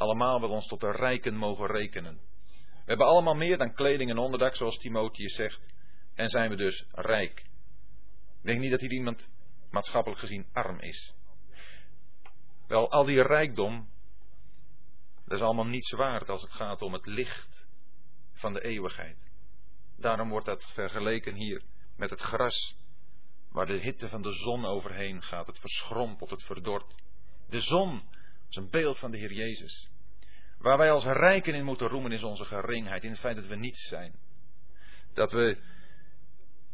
[0.00, 2.20] allemaal wel ons tot de rijken mogen rekenen.
[2.72, 5.60] We hebben allemaal meer dan kleding en onderdak, zoals Timotheus zegt.
[6.14, 7.38] En zijn we dus rijk.
[8.40, 9.28] Ik denk niet dat hier iemand
[9.70, 11.14] maatschappelijk gezien arm is.
[12.66, 13.88] Wel, al die rijkdom,
[15.24, 17.66] dat is allemaal niets waard als het gaat om het licht
[18.32, 19.16] van de eeuwigheid.
[19.96, 21.62] Daarom wordt dat vergeleken hier
[21.96, 22.76] met het gras,
[23.52, 25.46] waar de hitte van de zon overheen gaat.
[25.46, 26.94] Het verschrompelt, het verdort.
[27.48, 28.02] De zon
[28.50, 29.90] is een beeld van de Heer Jezus.
[30.58, 33.56] Waar wij als rijken in moeten roemen is onze geringheid, in het feit dat we
[33.56, 34.18] niets zijn.
[35.14, 35.58] Dat we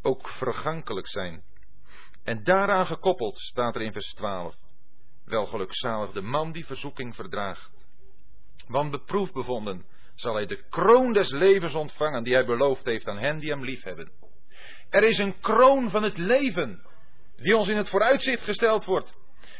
[0.03, 1.43] ook vergankelijk zijn.
[2.25, 4.57] En daaraan gekoppeld staat er in vers 12.
[5.25, 7.71] Wel gelukzalig de man die verzoeking verdraagt.
[8.69, 13.19] Want beproefd bevonden zal hij de kroon des levens ontvangen die hij beloofd heeft aan
[13.19, 14.11] hen die hem liefhebben.
[14.91, 16.87] Er is een kroon van het leven
[17.37, 19.15] die ons in het vooruitzicht gesteld wordt.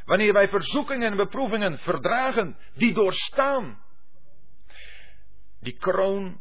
[0.07, 3.83] Wanneer wij verzoekingen en beproevingen verdragen, die doorstaan.
[5.61, 6.41] Die kroon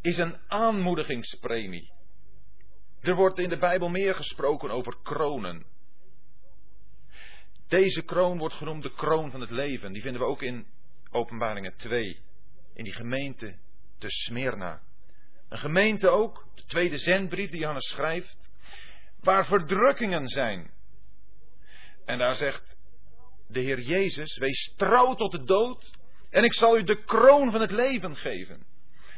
[0.00, 1.92] is een aanmoedigingspremie.
[3.00, 5.66] Er wordt in de Bijbel meer gesproken over kronen.
[7.68, 9.92] Deze kroon wordt genoemd de kroon van het leven.
[9.92, 10.66] Die vinden we ook in
[11.10, 12.20] Openbaringen 2.
[12.74, 13.56] In die gemeente
[13.98, 14.82] te Smyrna.
[15.48, 18.50] Een gemeente ook, de tweede zendbrief die Johannes schrijft,
[19.20, 20.70] waar verdrukkingen zijn.
[22.06, 22.76] En daar zegt
[23.48, 25.98] de Heer Jezus, wees trouw tot de dood
[26.30, 28.66] en ik zal u de kroon van het leven geven.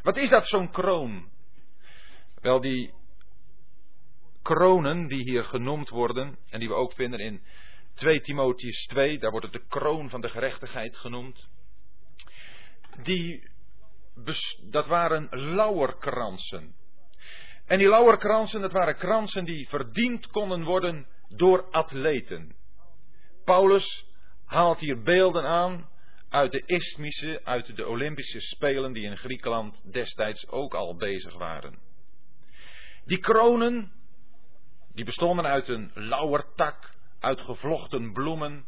[0.03, 1.30] Wat is dat zo'n kroon?
[2.41, 2.95] Wel, die
[4.43, 7.43] kronen die hier genoemd worden en die we ook vinden in
[7.95, 11.49] 2 Timotheus 2, daar wordt het de kroon van de gerechtigheid genoemd.
[13.03, 13.51] Die,
[14.70, 16.74] dat waren lauwerkransen.
[17.66, 22.57] En die lauwerkransen, dat waren kransen die verdiend konden worden door atleten.
[23.49, 24.05] Paulus
[24.44, 25.88] haalt hier beelden aan
[26.28, 31.78] uit de Isthmische, uit de Olympische Spelen die in Griekenland destijds ook al bezig waren.
[33.05, 33.92] Die kronen,
[34.94, 38.66] die bestonden uit een lauwertak, uit gevlochten bloemen,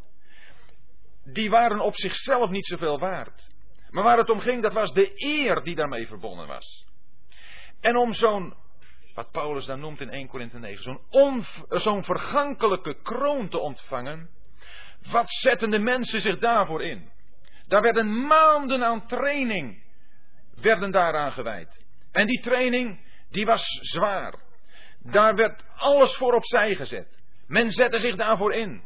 [1.24, 3.50] die waren op zichzelf niet zoveel waard.
[3.90, 6.86] Maar waar het om ging, dat was de eer die daarmee verbonden was.
[7.80, 8.54] En om zo'n,
[9.14, 14.38] wat Paulus dan noemt in 1 Korinthe 9, zo'n zo'n vergankelijke kroon te ontvangen,
[15.10, 17.10] wat zetten de mensen zich daarvoor in?
[17.66, 19.82] Daar werden maanden aan training,
[20.54, 21.84] werden daaraan gewijd.
[22.12, 24.34] En die training, die was zwaar.
[24.98, 27.22] Daar werd alles voor opzij gezet.
[27.46, 28.82] Men zette zich daarvoor in.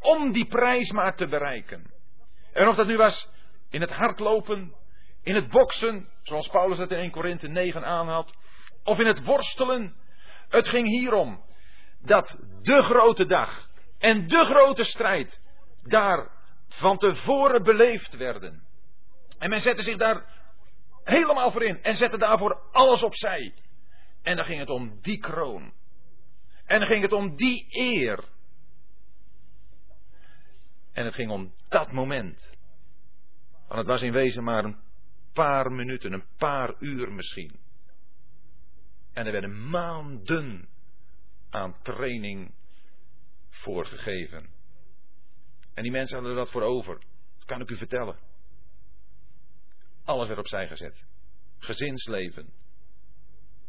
[0.00, 1.92] Om die prijs maar te bereiken.
[2.52, 3.28] En of dat nu was
[3.70, 4.74] in het hardlopen,
[5.22, 8.34] in het boksen, zoals Paulus het in 1 Korinthe 9 aanhaalt,
[8.84, 9.94] of in het worstelen.
[10.48, 11.42] Het ging hierom
[12.00, 13.70] dat de grote dag
[14.02, 15.40] en de grote strijd
[15.82, 16.30] daar
[16.68, 18.62] van tevoren beleefd werden.
[19.38, 20.24] En men zette zich daar
[21.04, 23.54] helemaal voor in en zette daarvoor alles opzij.
[24.22, 25.72] En dan ging het om die kroon.
[26.64, 28.24] En dan ging het om die eer.
[30.92, 32.56] En het ging om dat moment.
[33.66, 34.80] Want het was in wezen maar een
[35.32, 37.60] paar minuten, een paar uur misschien.
[39.12, 40.68] En er werden maanden
[41.50, 42.54] aan training
[43.62, 44.50] voorgegeven.
[45.74, 46.98] En die mensen hadden wat voor over.
[47.34, 48.18] Dat kan ik u vertellen.
[50.04, 51.04] Alles werd opzij gezet.
[51.58, 52.52] Gezinsleven.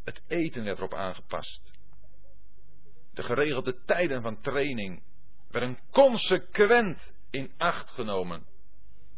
[0.04, 1.72] Het eten werd erop aangepast.
[3.14, 5.04] De geregelde tijden van training
[5.48, 8.46] werden consequent in acht genomen.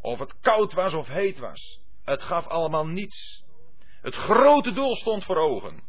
[0.00, 1.80] Of het koud was of heet was.
[2.04, 3.44] Het gaf allemaal niets.
[4.00, 5.82] Het grote doel stond voor ogen.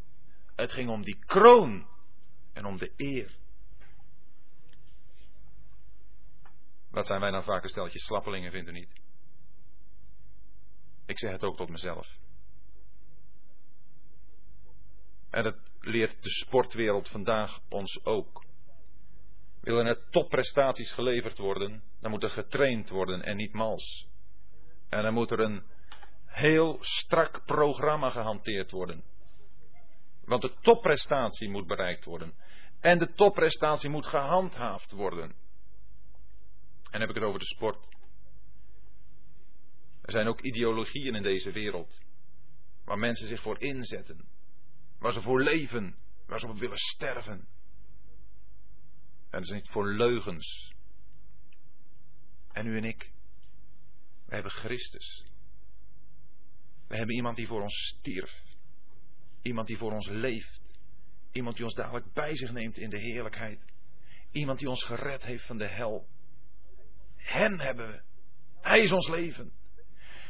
[0.56, 1.88] Het ging om die kroon
[2.54, 3.36] en om de eer.
[6.92, 9.02] Wat zijn wij dan vaak een steltje slappelingen, vindt u niet?
[11.06, 12.18] Ik zeg het ook tot mezelf.
[15.30, 18.46] En het leert de sportwereld vandaag ons ook.
[19.62, 24.08] Willen er topprestaties geleverd worden, dan moet er getraind worden en niet mals.
[24.90, 25.64] En dan moet er een
[26.26, 29.04] heel strak programma gehanteerd worden.
[30.26, 32.34] Want de topprestatie moet bereikt worden.
[32.80, 35.36] En de topprestatie moet gehandhaafd worden.
[36.92, 37.96] En heb ik het over de sport.
[40.02, 42.00] Er zijn ook ideologieën in deze wereld.
[42.86, 44.28] Waar mensen zich voor inzetten.
[45.00, 45.96] Waar ze voor leven.
[46.26, 47.48] Waar ze op willen sterven.
[49.30, 50.74] En dat is niet voor leugens.
[52.52, 53.12] En u en ik.
[54.26, 55.26] We hebben Christus.
[56.88, 58.44] We hebben iemand die voor ons stierf.
[59.42, 60.80] Iemand die voor ons leeft.
[61.32, 63.60] Iemand die ons dadelijk bij zich neemt in de heerlijkheid.
[64.32, 66.08] Iemand die ons gered heeft van de hel.
[67.28, 68.02] Hem hebben we.
[68.62, 69.52] Hij is ons leven.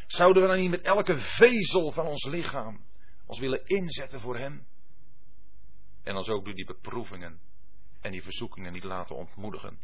[0.08, 2.86] Zouden we dan niet met elke vezel van ons lichaam
[3.26, 4.68] ons willen inzetten voor Hem?
[6.04, 7.40] En ons ook door die beproevingen
[8.02, 9.80] en die verzoekingen niet laten ontmoedigen.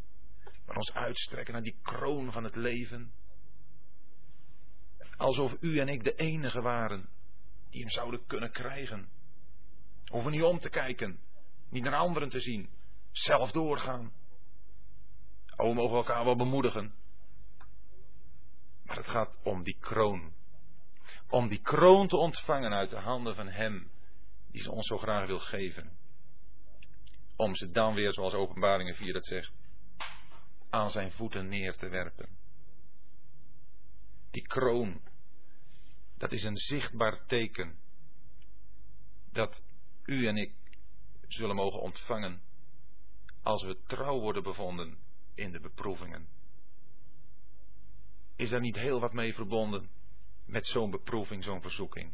[0.65, 3.13] Maar ons uitstrekken naar die kroon van het leven.
[5.17, 7.09] Alsof u en ik de enige waren
[7.69, 9.09] die hem zouden kunnen krijgen.
[10.05, 11.19] Hoeven niet om te kijken,
[11.69, 12.69] niet naar anderen te zien,
[13.11, 14.13] zelf doorgaan.
[15.55, 16.93] O, we mogen elkaar wel bemoedigen.
[18.85, 20.33] Maar het gaat om die kroon.
[21.29, 23.91] Om die kroon te ontvangen uit de handen van Hem
[24.51, 25.97] die ze ons zo graag wil geven.
[27.35, 29.51] Om ze dan weer, zoals Openbaringen 4 dat zegt,
[30.69, 32.37] aan zijn voeten neer te werpen.
[34.31, 35.01] Die kroon,
[36.17, 37.79] dat is een zichtbaar teken
[39.31, 39.63] dat
[40.05, 40.53] u en ik
[41.27, 42.41] zullen mogen ontvangen
[43.41, 44.97] als we trouw worden bevonden
[45.35, 46.27] in de beproevingen.
[48.35, 49.89] Is daar niet heel wat mee verbonden
[50.45, 52.13] met zo'n beproeving, zo'n verzoeking?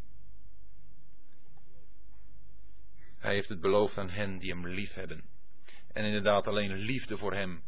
[3.18, 5.24] Hij heeft het beloofd aan hen die hem lief hebben.
[5.94, 7.64] En inderdaad, alleen liefde voor hem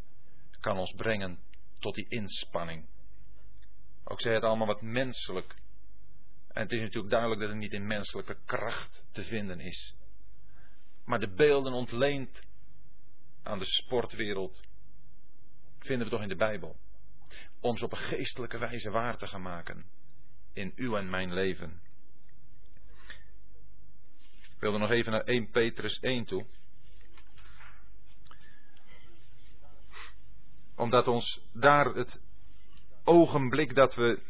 [0.59, 1.39] kan ons brengen
[1.79, 2.85] tot die inspanning.
[4.03, 5.55] Ook zij het allemaal wat menselijk.
[6.47, 9.95] En het is natuurlijk duidelijk dat het niet in menselijke kracht te vinden is.
[11.05, 12.43] Maar de beelden ontleend
[13.43, 14.61] aan de sportwereld
[15.79, 16.75] vinden we toch in de Bijbel
[17.61, 19.85] ze op een geestelijke wijze waar te gaan maken
[20.53, 21.81] in uw en mijn leven.
[24.41, 26.45] Ik wilde nog even naar 1 Petrus 1 toe.
[30.75, 32.21] Omdat ons daar het
[33.03, 34.21] ogenblik dat we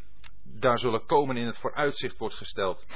[0.42, 2.86] daar zullen komen in het vooruitzicht wordt gesteld.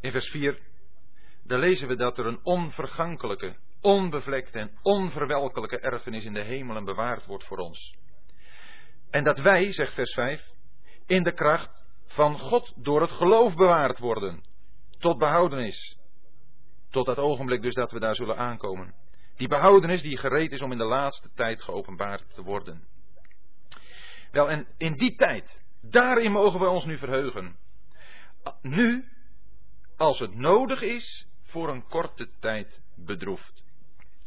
[0.00, 0.60] In vers 4,
[1.42, 7.26] daar lezen we dat er een onvergankelijke, onbevlekte en onverwelkelijke erfenis in de hemelen bewaard
[7.26, 7.94] wordt voor ons.
[9.10, 10.50] En dat wij, zegt vers 5,
[11.06, 14.42] in de kracht van God door het geloof bewaard worden,
[14.98, 15.98] tot behoudenis.
[16.90, 18.94] Tot dat ogenblik dus dat we daar zullen aankomen.
[19.36, 22.86] Die behoudenis die gereed is om in de laatste tijd geopenbaard te worden.
[24.30, 27.56] Wel, en in die tijd, daarin mogen we ons nu verheugen.
[28.62, 29.04] Nu,
[29.96, 33.57] als het nodig is, voor een korte tijd bedroefd.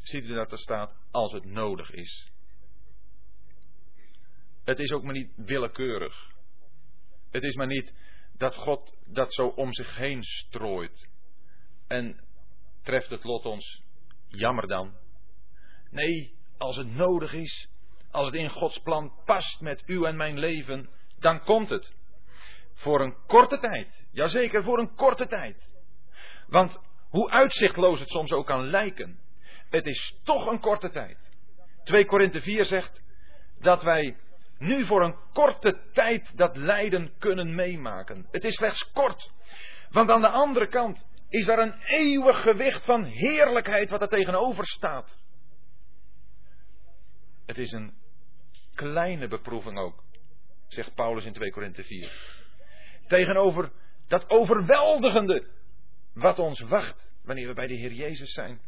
[0.02, 2.32] Ziet u dat er staat, als het nodig is.
[4.64, 6.32] Het is ook maar niet willekeurig.
[7.32, 7.94] Het is maar niet
[8.38, 11.10] dat God dat zo om zich heen strooit.
[11.88, 12.24] En
[12.82, 13.82] treft het lot ons,
[14.28, 14.98] jammer dan.
[15.90, 17.70] Nee, als het nodig is,
[18.12, 20.90] als het in Gods plan past met u en mijn leven,
[21.20, 21.94] dan komt het.
[22.74, 24.06] Voor een korte tijd.
[24.12, 25.70] Jazeker, voor een korte tijd.
[26.48, 26.80] Want
[27.10, 29.20] hoe uitzichtloos het soms ook kan lijken,
[29.72, 31.18] het is toch een korte tijd.
[31.84, 33.02] 2 Korinthe 4 zegt
[33.60, 34.18] dat wij
[34.58, 38.28] nu voor een korte tijd dat lijden kunnen meemaken.
[38.32, 39.32] Het is slechts kort.
[39.90, 44.66] Want aan de andere kant is er een eeuwig gewicht van heerlijkheid wat er tegenover
[44.66, 45.18] staat.
[47.46, 47.94] Het is een
[48.74, 50.04] kleine beproeving ook,
[50.68, 52.40] zegt Paulus in 2 Korinthe 4.
[53.08, 53.72] Tegenover
[54.08, 55.48] dat overweldigende
[56.14, 58.62] wat ons wacht wanneer we bij de Heer Jezus zijn.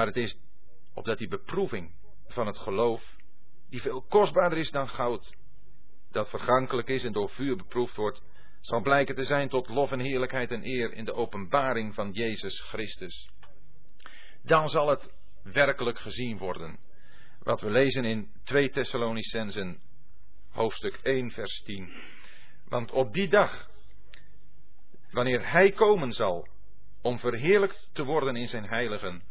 [0.00, 0.36] Maar het is
[0.94, 1.94] opdat die beproeving
[2.26, 3.16] van het geloof,
[3.68, 5.36] die veel kostbaarder is dan goud,
[6.10, 8.22] dat vergankelijk is en door vuur beproefd wordt,
[8.60, 12.60] zal blijken te zijn tot lof en heerlijkheid en eer in de openbaring van Jezus
[12.60, 13.30] Christus.
[14.42, 16.78] Dan zal het werkelijk gezien worden.
[17.38, 19.80] Wat we lezen in 2 Thessalonicensen
[20.50, 21.92] hoofdstuk 1 vers 10.
[22.68, 23.70] Want op die dag,
[25.10, 26.48] wanneer Hij komen zal,
[27.02, 29.28] om verheerlijkt te worden in zijn heiligen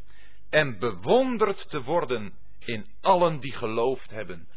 [0.50, 4.48] en bewonderd te worden in allen die geloofd hebben.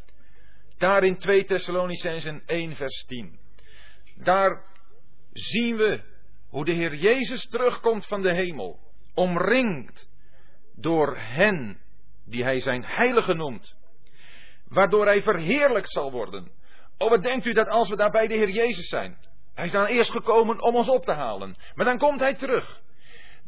[0.78, 3.38] Daar in 2 Thessalonicensen 1 vers 10.
[4.14, 4.64] Daar
[5.32, 6.01] zien we
[6.49, 8.78] hoe de Heer Jezus terugkomt van de hemel,
[9.14, 10.09] omringd
[10.74, 11.80] door hen
[12.24, 13.74] die hij zijn heilige noemt,
[14.68, 16.51] waardoor hij verheerlijkt zal worden.
[16.99, 19.16] Oh, wat denkt u dat als we daar bij de Heer Jezus zijn?
[19.55, 22.80] Hij is dan eerst gekomen om ons op te halen, maar dan komt hij terug.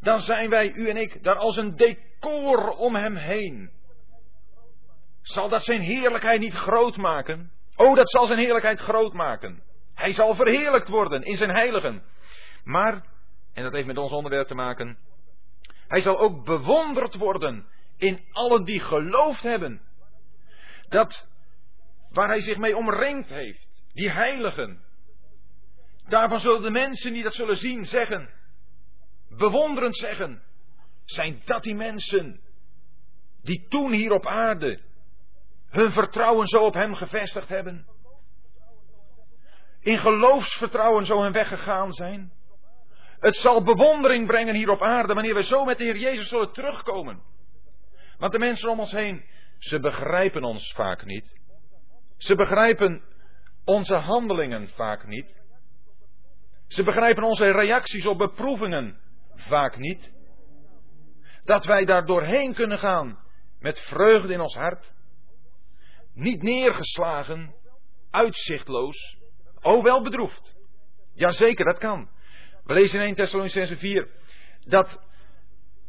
[0.05, 3.71] Dan zijn wij, u en ik, daar als een decor om hem heen.
[5.21, 7.51] Zal dat zijn heerlijkheid niet groot maken?
[7.75, 9.63] Oh, dat zal zijn heerlijkheid groot maken.
[9.93, 12.03] Hij zal verheerlijkt worden in zijn heiligen.
[12.63, 13.05] Maar,
[13.53, 14.97] en dat heeft met ons onderwerp te maken,
[15.87, 17.65] hij zal ook bewonderd worden
[17.97, 19.81] in allen die geloofd hebben.
[20.89, 21.27] Dat
[22.09, 24.83] waar hij zich mee omringd heeft, die heiligen.
[26.07, 28.29] Daarvan zullen de mensen die dat zullen zien zeggen,
[29.29, 30.43] bewonderend zeggen,
[31.05, 32.39] zijn dat die mensen
[33.41, 34.79] die toen hier op aarde
[35.69, 37.85] hun vertrouwen zo op hem gevestigd hebben?
[39.79, 42.31] In geloofsvertrouwen zo hun weggegaan zijn?
[43.19, 46.51] Het zal bewondering brengen hier op aarde wanneer we zo met de Heer Jezus zullen
[46.51, 47.21] terugkomen.
[48.17, 49.25] Want de mensen om ons heen,
[49.57, 51.39] ze begrijpen ons vaak niet.
[52.17, 53.03] Ze begrijpen
[53.65, 55.35] onze handelingen vaak niet.
[56.67, 58.99] Ze begrijpen onze reacties op beproevingen
[59.35, 60.13] vaak niet.
[61.43, 63.19] Dat wij daar doorheen kunnen gaan
[63.59, 64.93] met vreugde in ons hart.
[66.13, 67.55] Niet neergeslagen,
[68.11, 69.17] uitzichtloos,
[69.61, 70.55] oh wel bedroefd.
[71.13, 72.09] Jazeker, dat kan.
[72.63, 74.09] We lezen in 1 Thessalonicense 4
[74.65, 74.99] dat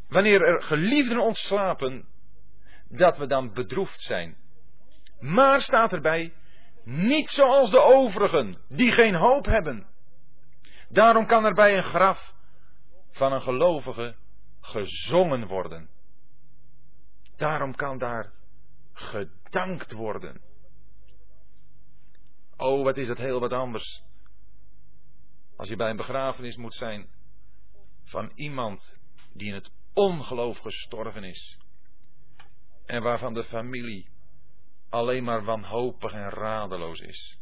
[0.08, 2.08] wanneer er geliefden ontslapen,
[2.88, 4.36] dat we dan bedroefd zijn.
[5.20, 6.32] Maar staat erbij,
[6.84, 9.86] niet zoals de overigen, die geen hoop hebben.
[10.88, 12.34] Daarom kan er bij een graf
[13.16, 14.16] van een gelovige
[14.60, 15.88] gezongen worden.
[17.36, 18.32] Daarom kan daar
[18.92, 20.40] gedankt worden.
[22.56, 24.02] Oh, wat is het heel wat anders.
[25.56, 27.08] Als je bij een begrafenis moet zijn
[28.02, 28.98] van iemand
[29.32, 31.58] die in het ongeloof gestorven is.
[32.86, 34.08] En waarvan de familie
[34.88, 37.38] alleen maar wanhopig en radeloos is.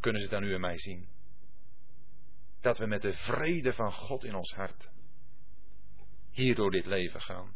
[0.00, 1.11] Kunnen ze dan u en mij zien?
[2.62, 4.90] Dat we met de vrede van God in ons hart
[6.32, 7.54] hier door dit leven gaan.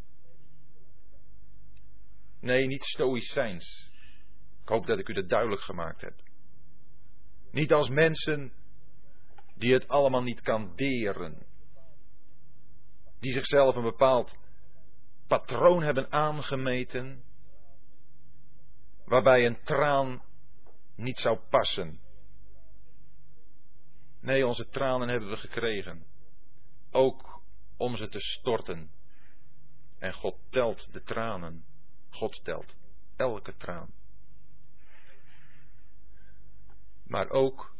[2.40, 3.90] Nee, niet stoïcijns.
[4.62, 6.14] Ik hoop dat ik u dat duidelijk gemaakt heb.
[7.50, 8.52] Niet als mensen
[9.54, 11.46] die het allemaal niet kan deren.
[13.20, 14.38] Die zichzelf een bepaald
[15.26, 17.24] patroon hebben aangemeten.
[19.04, 20.22] Waarbij een traan
[20.94, 22.00] niet zou passen.
[24.26, 26.06] Nee, onze tranen hebben we gekregen.
[26.90, 27.42] Ook
[27.76, 28.90] om ze te storten.
[29.98, 31.64] En God telt de tranen.
[32.10, 32.74] God telt
[33.16, 33.92] elke traan.
[37.04, 37.76] Maar ook,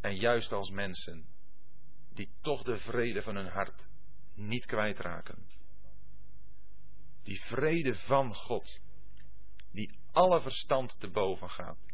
[0.00, 1.26] en juist als mensen,
[2.12, 3.86] die toch de vrede van hun hart
[4.34, 5.46] niet kwijtraken.
[7.22, 8.80] Die vrede van God,
[9.72, 11.93] die alle verstand te boven gaat.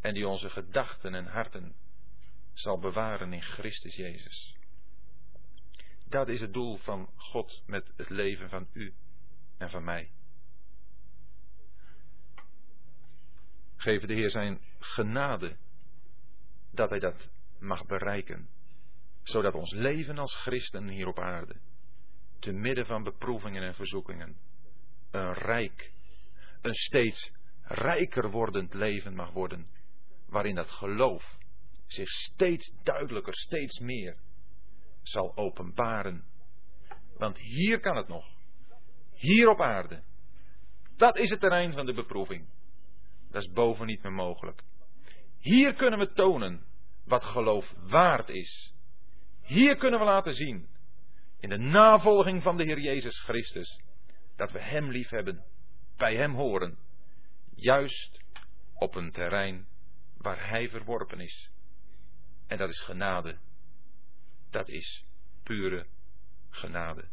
[0.00, 1.74] En die onze gedachten en harten
[2.52, 4.56] zal bewaren in Christus Jezus.
[6.08, 8.94] Dat is het doel van God met het leven van u
[9.58, 10.10] en van mij.
[13.76, 15.56] Geef de Heer zijn genade
[16.70, 18.48] dat hij dat mag bereiken,
[19.22, 21.56] zodat ons leven als christen hier op aarde,
[22.38, 24.36] te midden van beproevingen en verzoekingen,
[25.10, 25.92] een rijk,
[26.60, 27.32] een steeds
[27.62, 29.68] rijker wordend leven mag worden,
[30.30, 31.38] waarin dat geloof
[31.86, 34.16] zich steeds duidelijker, steeds meer
[35.02, 36.24] zal openbaren.
[37.16, 38.26] Want hier kan het nog.
[39.14, 40.02] Hier op aarde.
[40.96, 42.48] Dat is het terrein van de beproeving.
[43.30, 44.62] Dat is boven niet meer mogelijk.
[45.38, 46.66] Hier kunnen we tonen
[47.04, 48.74] wat geloof waard is.
[49.42, 50.68] Hier kunnen we laten zien,
[51.40, 53.80] in de navolging van de Heer Jezus Christus,
[54.36, 55.44] dat we Hem lief hebben,
[55.96, 56.78] bij Hem horen,
[57.54, 58.24] juist
[58.74, 59.66] op een terrein
[60.20, 61.50] waar hij verworpen is.
[62.46, 63.38] En dat is genade.
[64.50, 65.04] Dat is
[65.42, 65.86] pure
[66.50, 67.08] genade.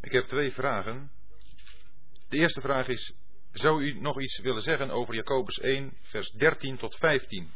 [0.00, 1.10] Ik heb twee vragen.
[2.28, 3.14] De eerste vraag is:
[3.52, 7.50] zou u nog iets willen zeggen over Jacobus 1, vers 13 tot 15?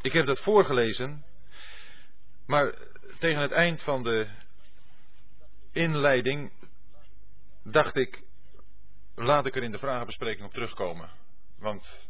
[0.00, 1.24] Ik heb dat voorgelezen
[2.48, 2.74] maar
[3.18, 4.28] tegen het eind van de
[5.72, 6.52] inleiding
[7.62, 8.22] dacht ik,
[9.14, 11.10] laat ik er in de vragenbespreking op terugkomen.
[11.58, 12.08] Want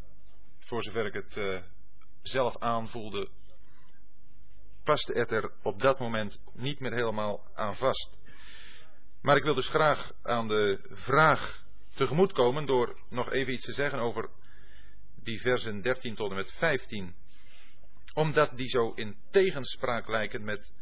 [0.59, 1.61] voor zover ik het uh,
[2.23, 3.29] zelf aanvoelde,
[4.85, 8.17] paste het er op dat moment niet meer helemaal aan vast.
[9.23, 11.65] Maar ik wil dus graag aan de vraag
[11.95, 14.31] tegemoetkomen door nog even iets te zeggen over
[15.15, 17.15] die versen 13 tot en met 15.
[18.19, 20.73] Omdat die zo in tegenspraak lijken met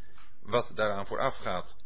[0.42, 1.76] wat daaraan vooraf gaat.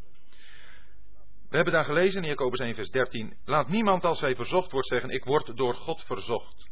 [1.49, 3.37] We hebben daar gelezen in Jacobus 1 vers 13.
[3.45, 6.69] Laat niemand als hij verzocht wordt zeggen, ik word door God verzocht.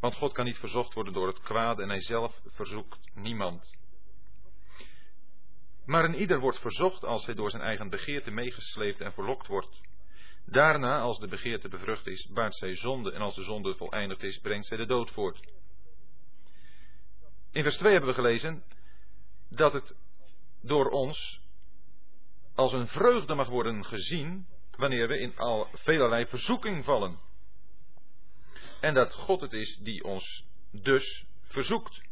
[0.00, 3.76] Want God kan niet verzocht worden door het kwade en hij zelf verzoekt niemand.
[5.86, 9.80] Maar een ieder wordt verzocht als hij door zijn eigen begeerte meegesleept en verlokt wordt.
[10.46, 14.38] Daarna, als de begeerte bevrucht is, baart zij zonde en als de zonde voleindigd is,
[14.38, 15.40] brengt zij de dood voort.
[17.54, 18.64] In vers 2 hebben we gelezen
[19.48, 19.94] dat het
[20.60, 21.40] door ons
[22.54, 24.46] als een vreugde mag worden gezien
[24.76, 27.18] wanneer we in al velerlei verzoeking vallen.
[28.80, 32.02] En dat God het is die ons dus verzoekt.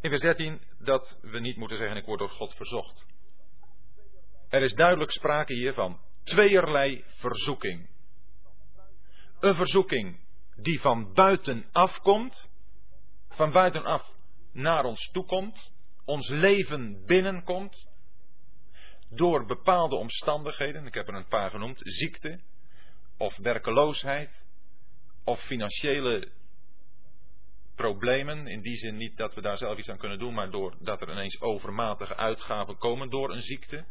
[0.00, 3.06] In vers 13 dat we niet moeten zeggen ik word door God verzocht.
[4.48, 7.88] Er is duidelijk sprake hier van tweeërlei verzoeking.
[9.40, 10.20] Een verzoeking
[10.56, 12.50] die van buitenaf komt,
[13.28, 14.16] van buitenaf
[14.58, 15.72] naar ons toe komt,
[16.04, 17.86] ons leven binnenkomt,
[19.08, 22.40] door bepaalde omstandigheden, ik heb er een paar genoemd, ziekte,
[23.16, 24.46] of werkeloosheid,
[25.24, 26.28] of financiële
[27.74, 28.46] problemen.
[28.46, 31.10] In die zin niet dat we daar zelf iets aan kunnen doen, maar doordat er
[31.10, 33.84] ineens overmatige uitgaven komen door een ziekte.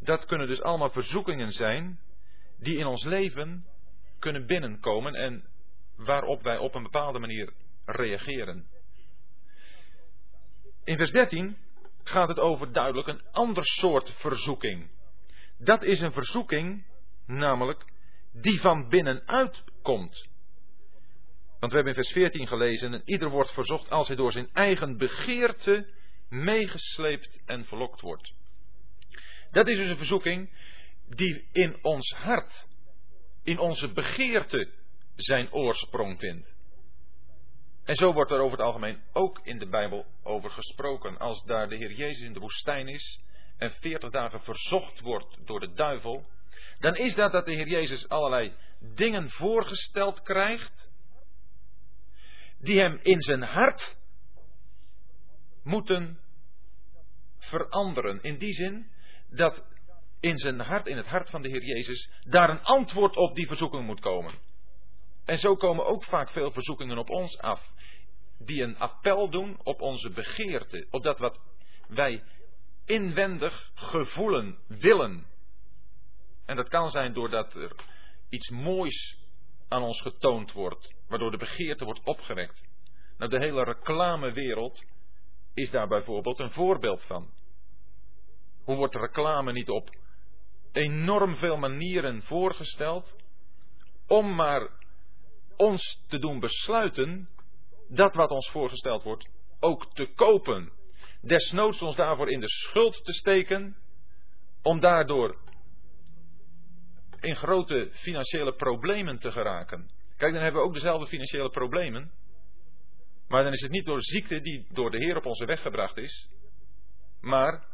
[0.00, 2.00] Dat kunnen dus allemaal verzoekingen zijn
[2.58, 3.66] die in ons leven
[4.18, 5.44] kunnen binnenkomen en
[5.96, 7.52] waarop wij op een bepaalde manier
[7.86, 8.66] reageren.
[10.84, 11.56] In vers 13
[12.04, 14.90] gaat het over duidelijk een ander soort verzoeking.
[15.58, 16.84] Dat is een verzoeking,
[17.26, 17.84] namelijk
[18.32, 20.28] die van binnenuit komt.
[21.58, 24.48] Want we hebben in vers 14 gelezen: en ieder wordt verzocht als hij door zijn
[24.52, 25.88] eigen begeerte
[26.28, 28.32] meegesleept en verlokt wordt.
[29.50, 30.50] Dat is dus een verzoeking
[31.08, 32.68] die in ons hart,
[33.42, 34.70] in onze begeerte,
[35.14, 36.55] zijn oorsprong vindt.
[37.86, 41.18] En zo wordt er over het algemeen ook in de Bijbel over gesproken.
[41.18, 43.20] Als daar de Heer Jezus in de woestijn is
[43.56, 46.26] en veertig dagen verzocht wordt door de duivel,
[46.78, 48.52] dan is dat dat de Heer Jezus allerlei
[48.94, 50.90] dingen voorgesteld krijgt
[52.58, 53.96] die hem in zijn hart
[55.62, 56.20] moeten
[57.38, 58.22] veranderen.
[58.22, 58.90] In die zin
[59.28, 59.64] dat
[60.20, 63.46] in zijn hart, in het hart van de Heer Jezus, daar een antwoord op die
[63.46, 64.45] verzoeking moet komen.
[65.26, 67.72] En zo komen ook vaak veel verzoekingen op ons af,
[68.38, 71.40] die een appel doen op onze begeerte, op dat wat
[71.88, 72.22] wij
[72.84, 75.26] inwendig gevoelen, willen.
[76.44, 77.72] En dat kan zijn doordat er
[78.28, 79.18] iets moois
[79.68, 82.68] aan ons getoond wordt, waardoor de begeerte wordt opgewekt.
[83.18, 84.84] Nou, de hele reclamewereld
[85.54, 87.30] is daar bijvoorbeeld een voorbeeld van.
[88.64, 89.90] Hoe wordt reclame niet op
[90.72, 93.16] enorm veel manieren voorgesteld
[94.06, 94.70] om maar
[95.56, 97.28] ons te doen besluiten
[97.88, 99.28] dat wat ons voorgesteld wordt
[99.60, 100.72] ook te kopen.
[101.20, 103.76] Desnoods ons daarvoor in de schuld te steken
[104.62, 105.38] om daardoor
[107.20, 109.90] in grote financiële problemen te geraken.
[110.16, 112.10] Kijk, dan hebben we ook dezelfde financiële problemen.
[113.28, 115.96] Maar dan is het niet door ziekte die door de Heer op onze weg gebracht
[115.96, 116.28] is,
[117.20, 117.66] maar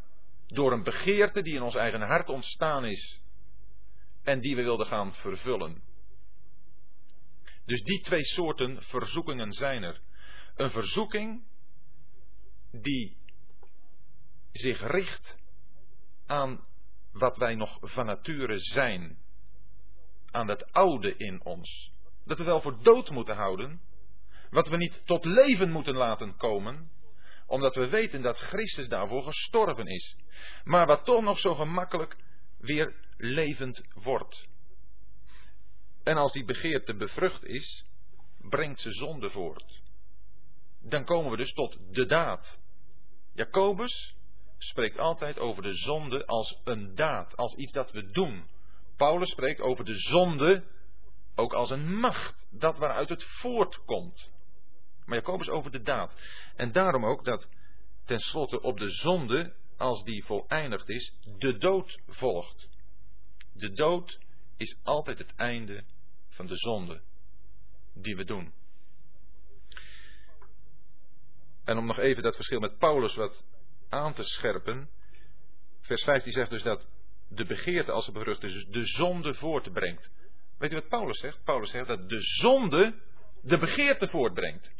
[0.47, 3.21] door een begeerte die in ons eigen hart ontstaan is
[4.23, 5.83] en die we wilden gaan vervullen.
[7.65, 10.01] Dus die twee soorten verzoekingen zijn er.
[10.55, 11.45] Een verzoeking
[12.71, 13.17] die
[14.53, 15.39] zich richt
[16.27, 16.65] aan
[17.13, 19.19] wat wij nog van nature zijn.
[20.31, 21.93] Aan dat oude in ons.
[22.25, 23.81] Dat we wel voor dood moeten houden.
[24.51, 26.91] Wat we niet tot leven moeten laten komen.
[27.47, 30.17] Omdat we weten dat Christus daarvoor gestorven is.
[30.65, 32.17] Maar wat toch nog zo gemakkelijk
[32.59, 34.49] weer levend wordt.
[36.03, 37.85] En als die begeerte bevrucht is,
[38.39, 39.81] brengt ze zonde voort.
[40.81, 42.61] Dan komen we dus tot de daad.
[43.35, 44.15] Jacobus
[44.59, 48.49] spreekt altijd over de zonde als een daad, als iets dat we doen.
[48.97, 50.65] Paulus spreekt over de zonde
[51.35, 54.33] ook als een macht, dat waaruit het voortkomt.
[55.05, 56.15] Maar Jacobus over de daad.
[56.57, 57.49] En daarom ook dat
[58.05, 62.69] tenslotte op de zonde als die voleindigd is, de dood volgt.
[63.53, 64.19] De dood
[64.63, 65.85] is altijd het einde
[66.29, 67.01] van de zonde
[67.95, 68.53] die we doen.
[71.65, 73.45] En om nog even dat verschil met Paulus wat
[73.89, 74.91] aan te scherpen.
[75.81, 76.87] Vers 15 zegt dus dat
[77.29, 80.11] de begeerte als het berucht dus de zonde voortbrengt.
[80.59, 81.45] Weet u wat Paulus zegt?
[81.45, 82.95] Paulus zegt dat de zonde
[83.43, 84.73] de begeerte voortbrengt.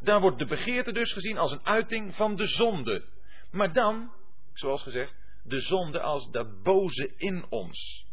[0.00, 3.04] Daar wordt de begeerte dus gezien als een uiting van de zonde.
[3.50, 4.12] Maar dan,
[4.52, 8.03] zoals gezegd, de zonde als dat boze in ons.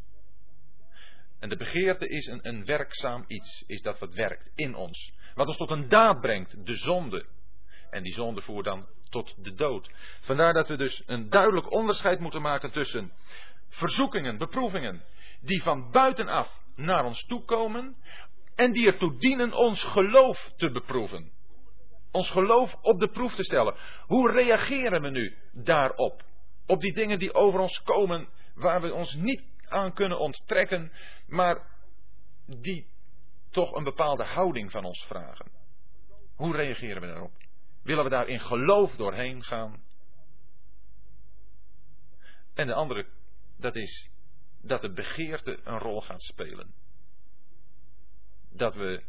[1.41, 5.13] En de begeerte is een, een werkzaam iets, is dat wat werkt in ons.
[5.35, 7.25] Wat ons tot een daad brengt, de zonde.
[7.89, 9.89] En die zonde voert dan tot de dood.
[10.19, 13.11] Vandaar dat we dus een duidelijk onderscheid moeten maken tussen
[13.69, 15.03] verzoekingen, beproevingen,
[15.41, 17.95] die van buitenaf naar ons toe komen
[18.55, 21.31] en die ertoe dienen ons geloof te beproeven.
[22.11, 23.75] Ons geloof op de proef te stellen.
[24.05, 26.23] Hoe reageren we nu daarop?
[26.65, 30.91] Op die dingen die over ons komen, waar we ons niet aan kunnen onttrekken,
[31.27, 31.67] maar
[32.45, 32.87] die
[33.49, 35.51] toch een bepaalde houding van ons vragen.
[36.35, 37.31] Hoe reageren we daarop?
[37.83, 39.83] Willen we daar in geloof doorheen gaan?
[42.53, 43.07] En de andere,
[43.57, 44.09] dat is
[44.61, 46.73] dat de begeerte een rol gaat spelen.
[48.49, 49.03] Dat we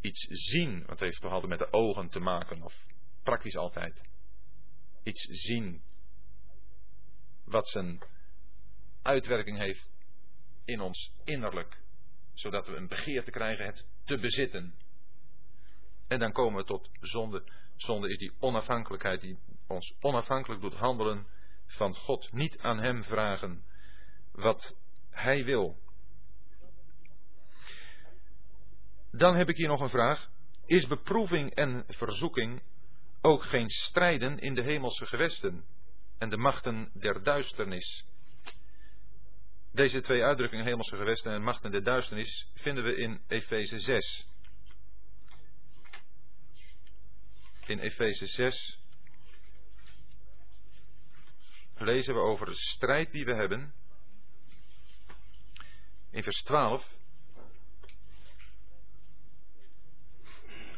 [0.00, 2.74] iets zien, het heeft toch altijd met de ogen te maken, of
[3.22, 4.02] praktisch altijd.
[5.02, 5.82] Iets zien
[7.44, 8.02] wat zijn
[9.02, 9.90] uitwerking heeft
[10.66, 11.80] in ons innerlijk,
[12.34, 14.74] zodat we een begeerte krijgen het te bezitten.
[16.08, 17.44] En dan komen we tot zonde.
[17.76, 21.26] Zonde is die onafhankelijkheid die ons onafhankelijk doet handelen
[21.66, 22.32] van God.
[22.32, 23.64] Niet aan Hem vragen
[24.32, 24.76] wat
[25.10, 25.76] Hij wil.
[29.10, 30.30] Dan heb ik hier nog een vraag.
[30.66, 32.62] Is beproeving en verzoeking
[33.20, 35.64] ook geen strijden in de hemelse gewesten
[36.18, 38.04] en de machten der duisternis?
[39.76, 44.26] Deze twee uitdrukkingen, hemelse gewesten en machten der duisternis, vinden we in Efeze 6.
[47.66, 48.78] In Efeze 6
[51.74, 53.74] lezen we over de strijd die we hebben.
[56.10, 56.94] In vers 12.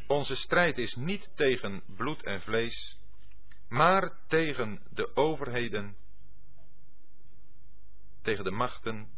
[0.07, 2.99] Onze strijd is niet tegen bloed en vlees,
[3.69, 5.97] maar tegen de overheden
[8.29, 9.09] tegen de machten,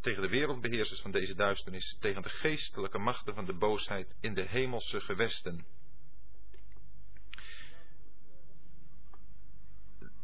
[0.00, 4.48] tegen de wereldbeheersers van deze duisternis, tegen de geestelijke machten van de boosheid in de
[4.48, 5.66] hemelse gewesten.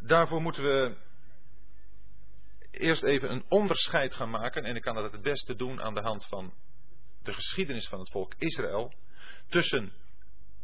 [0.00, 0.96] Daarvoor moeten we
[2.70, 6.02] eerst even een onderscheid gaan maken, en ik kan dat het beste doen aan de
[6.02, 6.54] hand van
[7.22, 8.94] de geschiedenis van het volk Israël,
[9.48, 9.92] tussen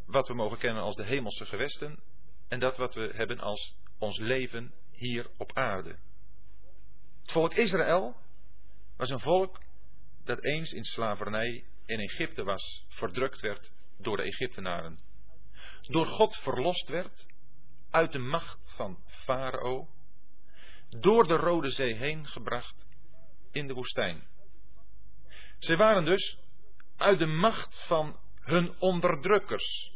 [0.06, 2.02] wat we mogen kennen als de hemelse gewesten
[2.48, 5.98] en dat wat we hebben als ons leven hier op aarde.
[7.30, 8.16] Het volk Israël
[8.96, 9.60] was een volk
[10.24, 14.98] dat eens in slavernij in Egypte was, verdrukt werd door de Egyptenaren.
[15.82, 17.26] Door God verlost werd
[17.90, 19.88] uit de macht van Farao,
[20.88, 22.86] door de Rode Zee heen gebracht
[23.50, 24.28] in de woestijn.
[25.58, 26.38] Zij waren dus
[26.96, 29.92] uit de macht van hun onderdrukkers.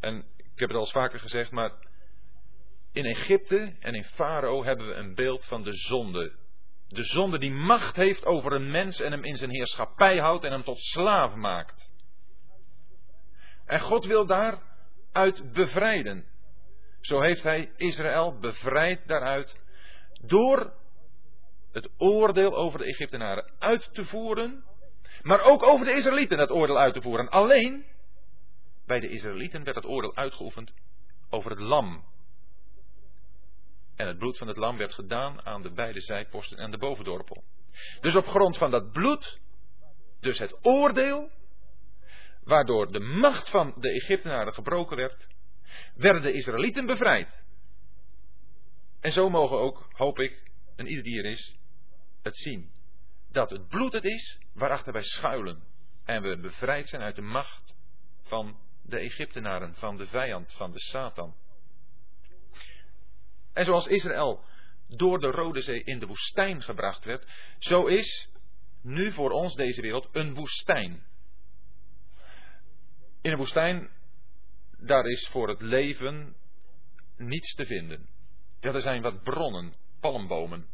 [0.00, 1.85] En ik heb het al vaker gezegd, maar
[2.96, 6.32] in Egypte en in Farao hebben we een beeld van de zonde.
[6.88, 10.52] De zonde die macht heeft over een mens en hem in zijn heerschappij houdt en
[10.52, 11.92] hem tot slaaf maakt.
[13.64, 16.24] En God wil daaruit bevrijden.
[17.00, 19.60] Zo heeft hij Israël bevrijd daaruit
[20.22, 20.72] door
[21.72, 24.64] het oordeel over de Egyptenaren uit te voeren,
[25.22, 27.28] maar ook over de Israëlieten het oordeel uit te voeren.
[27.28, 27.84] Alleen
[28.86, 30.72] bij de Israëlieten werd het oordeel uitgeoefend
[31.30, 32.04] over het lam
[33.96, 37.44] en het bloed van het lam werd gedaan aan de beide zijposten en de bovendorpel.
[38.00, 39.38] Dus op grond van dat bloed,
[40.20, 41.30] dus het oordeel,
[42.44, 45.26] waardoor de macht van de Egyptenaren gebroken werd,
[45.94, 47.44] werden de Israëlieten bevrijd.
[49.00, 51.56] En zo mogen ook, hoop ik, en ieder die er is,
[52.22, 52.70] het zien.
[53.30, 55.62] Dat het bloed het is waarachter wij schuilen.
[56.04, 57.74] En we bevrijd zijn uit de macht
[58.22, 61.34] van de Egyptenaren, van de vijand, van de Satan.
[63.56, 64.44] En zoals Israël
[64.88, 67.26] door de Rode Zee in de woestijn gebracht werd,
[67.58, 68.30] zo is
[68.82, 71.06] nu voor ons deze wereld een woestijn.
[73.22, 73.90] In een woestijn,
[74.78, 76.36] daar is voor het leven
[77.16, 78.08] niets te vinden.
[78.60, 80.68] Ja, er zijn wat bronnen, palmbomen.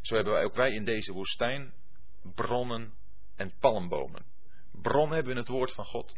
[0.00, 1.74] Zo hebben wij ook wij in deze woestijn
[2.34, 2.94] bronnen
[3.36, 4.24] en palmbomen.
[4.72, 6.16] Bron hebben we in het woord van God.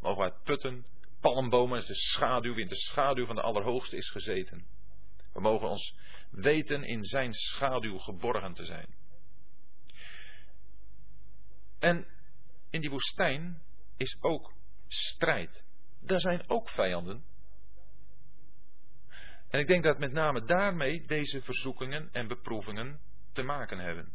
[0.00, 0.86] Mogen wij putten,
[1.20, 4.76] palmbomen is de schaduw, in de schaduw van de Allerhoogste is gezeten.
[5.32, 5.96] We mogen ons
[6.30, 8.94] weten in zijn schaduw geborgen te zijn.
[11.78, 12.06] En
[12.70, 13.62] in die woestijn
[13.96, 14.52] is ook
[14.86, 15.64] strijd.
[16.00, 17.24] Daar zijn ook vijanden.
[19.48, 23.00] En ik denk dat met name daarmee deze verzoekingen en beproevingen
[23.32, 24.12] te maken hebben.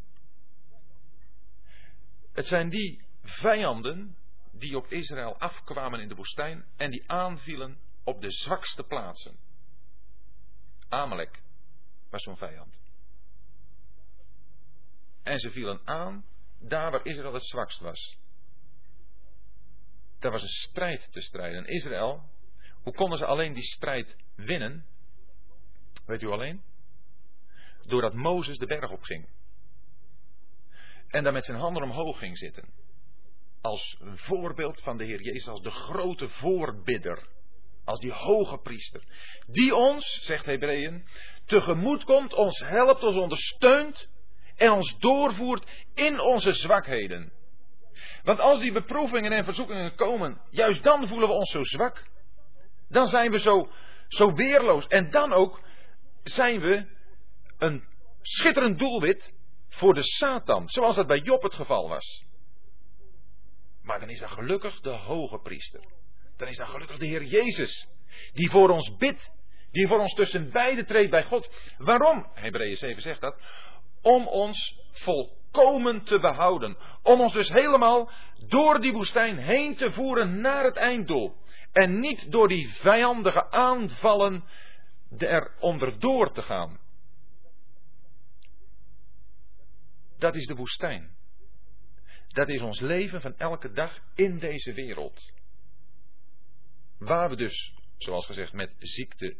[2.33, 4.17] Het zijn die vijanden
[4.51, 9.37] die op Israël afkwamen in de woestijn en die aanvielen op de zwakste plaatsen.
[10.93, 11.41] Amalek
[12.09, 12.81] was zo'n vijand.
[15.23, 16.25] En ze vielen aan
[16.59, 18.17] daar waar Israël het zwakst was.
[20.19, 21.65] Daar was een strijd te strijden.
[21.65, 22.29] Israël,
[22.81, 24.85] hoe konden ze alleen die strijd winnen?
[26.05, 26.63] Weet u alleen?
[27.85, 29.27] Doordat Mozes de berg op ging.
[31.07, 32.69] En daar met zijn handen omhoog ging zitten.
[33.61, 37.27] Als een voorbeeld van de Heer Jezus, als de grote voorbidder.
[37.85, 39.03] Als die hoge priester.
[39.47, 41.07] Die ons, zegt Hebreeën,
[41.45, 44.07] tegemoet komt, ons helpt, ons ondersteunt
[44.55, 47.31] en ons doorvoert in onze zwakheden.
[48.23, 52.07] Want als die beproevingen en verzoekingen komen, juist dan voelen we ons zo zwak.
[52.89, 53.69] Dan zijn we zo,
[54.07, 54.87] zo weerloos.
[54.87, 55.61] En dan ook
[56.23, 56.85] zijn we
[57.57, 57.83] een
[58.21, 59.33] schitterend doelwit
[59.67, 62.25] voor de Satan, zoals dat bij Job het geval was.
[63.81, 65.83] Maar dan is dat gelukkig de hoge priester.
[66.37, 67.87] Dan is dat gelukkig de Heer Jezus,
[68.33, 69.31] die voor ons bidt,
[69.71, 71.49] die voor ons tussen beiden treedt bij God.
[71.77, 72.29] Waarom?
[72.33, 73.41] Hebreeën 7 zegt dat.
[74.01, 76.77] Om ons volkomen te behouden.
[77.01, 78.11] Om ons dus helemaal
[78.47, 81.35] door die woestijn heen te voeren naar het einddoel.
[81.71, 84.43] En niet door die vijandige aanvallen
[85.17, 86.79] er onderdoor te gaan.
[90.17, 91.15] Dat is de woestijn.
[92.27, 95.31] Dat is ons leven van elke dag in deze wereld.
[97.03, 99.37] Waar we dus, zoals gezegd, met ziekte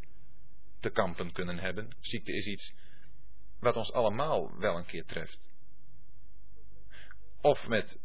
[0.79, 1.95] te kampen kunnen hebben.
[1.99, 2.73] Ziekte is iets
[3.59, 5.51] wat ons allemaal wel een keer treft.
[7.41, 7.99] Of met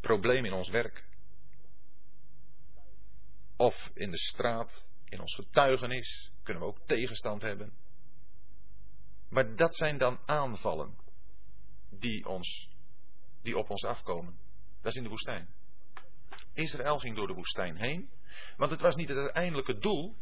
[0.00, 1.04] problemen in ons werk.
[3.56, 7.72] Of in de straat, in ons getuigenis, kunnen we ook tegenstand hebben.
[9.28, 10.96] Maar dat zijn dan aanvallen
[11.90, 12.70] die, ons,
[13.42, 14.38] die op ons afkomen.
[14.82, 15.48] Dat is in de woestijn.
[16.56, 18.10] Israël ging door de woestijn heen,
[18.56, 20.16] want het was niet het uiteindelijke doel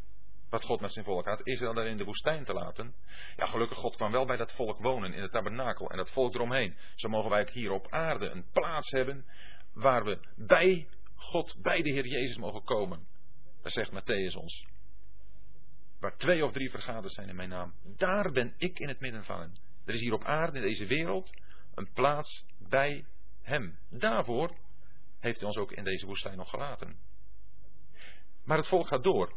[0.51, 2.95] wat God met zijn volk had, Israël daar in de woestijn te laten.
[3.37, 6.35] Ja, gelukkig God kwam wel bij dat volk wonen in het tabernakel en dat volk
[6.35, 6.77] eromheen.
[6.95, 9.27] Zo mogen wij ook hier op aarde een plaats hebben
[9.73, 13.07] waar we bij God, bij de Heer Jezus mogen komen.
[13.63, 14.67] Dat zegt Matthäus ons.
[16.01, 19.25] Waar twee of drie vergaderd zijn in mijn naam, daar ben ik in het midden
[19.25, 19.53] van hen.
[19.85, 21.31] Er is hier op aarde, in deze wereld,
[21.75, 23.07] een plaats bij
[23.43, 23.79] Hem.
[23.91, 24.57] Daarvoor
[25.25, 26.97] heeft Hij ons ook in deze woestijn nog gelaten.
[28.45, 29.33] Maar het volk gaat door.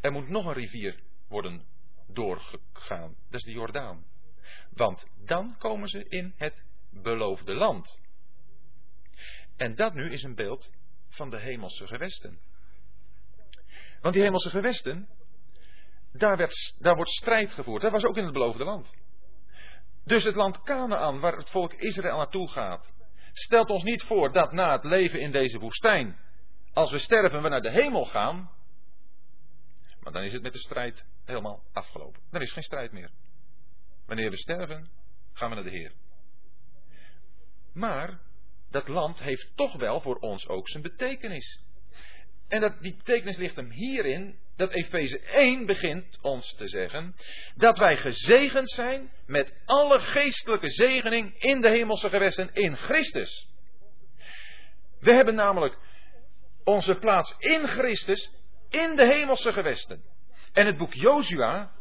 [0.00, 1.64] Er moet nog een rivier worden
[2.06, 3.16] doorgegaan.
[3.30, 4.04] Dat is de Jordaan.
[4.70, 8.00] Want dan komen ze in het beloofde land.
[9.56, 10.70] En dat nu is een beeld
[11.08, 12.40] van de hemelse gewesten.
[14.00, 15.08] Want die hemelse gewesten,
[16.12, 17.82] daar, werd, daar wordt strijd gevoerd.
[17.82, 18.94] Dat was ook in het beloofde land.
[20.04, 22.92] Dus het land Canaan, waar het volk Israël naartoe gaat,
[23.32, 26.18] stelt ons niet voor dat na het leven in deze woestijn,
[26.72, 28.50] als we sterven, we naar de hemel gaan.
[30.00, 32.20] Maar dan is het met de strijd helemaal afgelopen.
[32.30, 33.10] Dan is geen strijd meer.
[34.06, 34.90] Wanneer we sterven,
[35.32, 35.92] gaan we naar de Heer.
[37.72, 38.20] Maar
[38.70, 41.60] dat land heeft toch wel voor ons ook zijn betekenis.
[42.48, 47.14] En dat, die betekenis ligt hem hierin dat Efeze 1 begint ons te zeggen
[47.54, 53.48] dat wij gezegend zijn met alle geestelijke zegening in de hemelse gewesten in Christus.
[55.00, 55.78] We hebben namelijk
[56.64, 58.30] onze plaats in Christus
[58.68, 60.02] in de hemelse gewesten.
[60.52, 61.72] En het boek Jozua,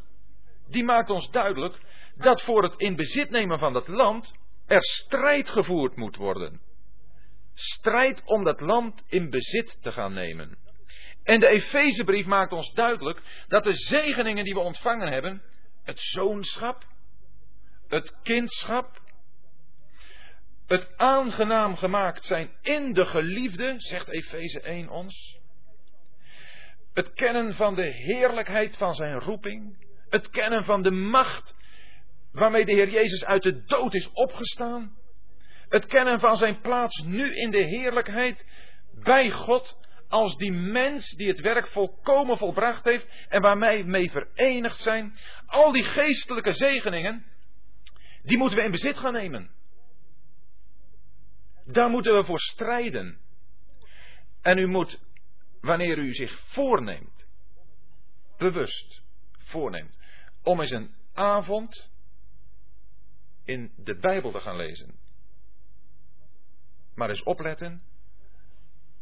[0.67, 1.77] die maakt ons duidelijk
[2.15, 4.33] dat voor het in bezit nemen van dat land
[4.67, 6.61] er strijd gevoerd moet worden.
[7.53, 10.57] Strijd om dat land in bezit te gaan nemen.
[11.31, 15.41] En de Efezebrief maakt ons duidelijk dat de zegeningen die we ontvangen hebben,
[15.83, 16.85] het zoonschap,
[17.87, 19.01] het kindschap,
[20.67, 25.39] het aangenaam gemaakt zijn in de geliefde, zegt Efeze 1 ons,
[26.93, 31.55] het kennen van de heerlijkheid van zijn roeping, het kennen van de macht
[32.31, 34.97] waarmee de Heer Jezus uit de dood is opgestaan,
[35.69, 38.45] het kennen van zijn plaats nu in de heerlijkheid
[39.03, 39.79] bij God
[40.11, 45.15] als die mens die het werk volkomen volbracht heeft en waarmee mee verenigd zijn.
[45.45, 47.25] Al die geestelijke zegeningen,
[48.23, 49.51] die moeten we in bezit gaan nemen.
[51.65, 53.19] Daar moeten we voor strijden.
[54.41, 54.99] En u moet,
[55.61, 57.27] wanneer u zich voorneemt,
[58.37, 59.01] bewust,
[59.37, 59.97] voorneemt.
[60.43, 61.91] Om eens een avond
[63.43, 64.99] in de Bijbel te gaan lezen.
[66.95, 67.81] Maar eens opletten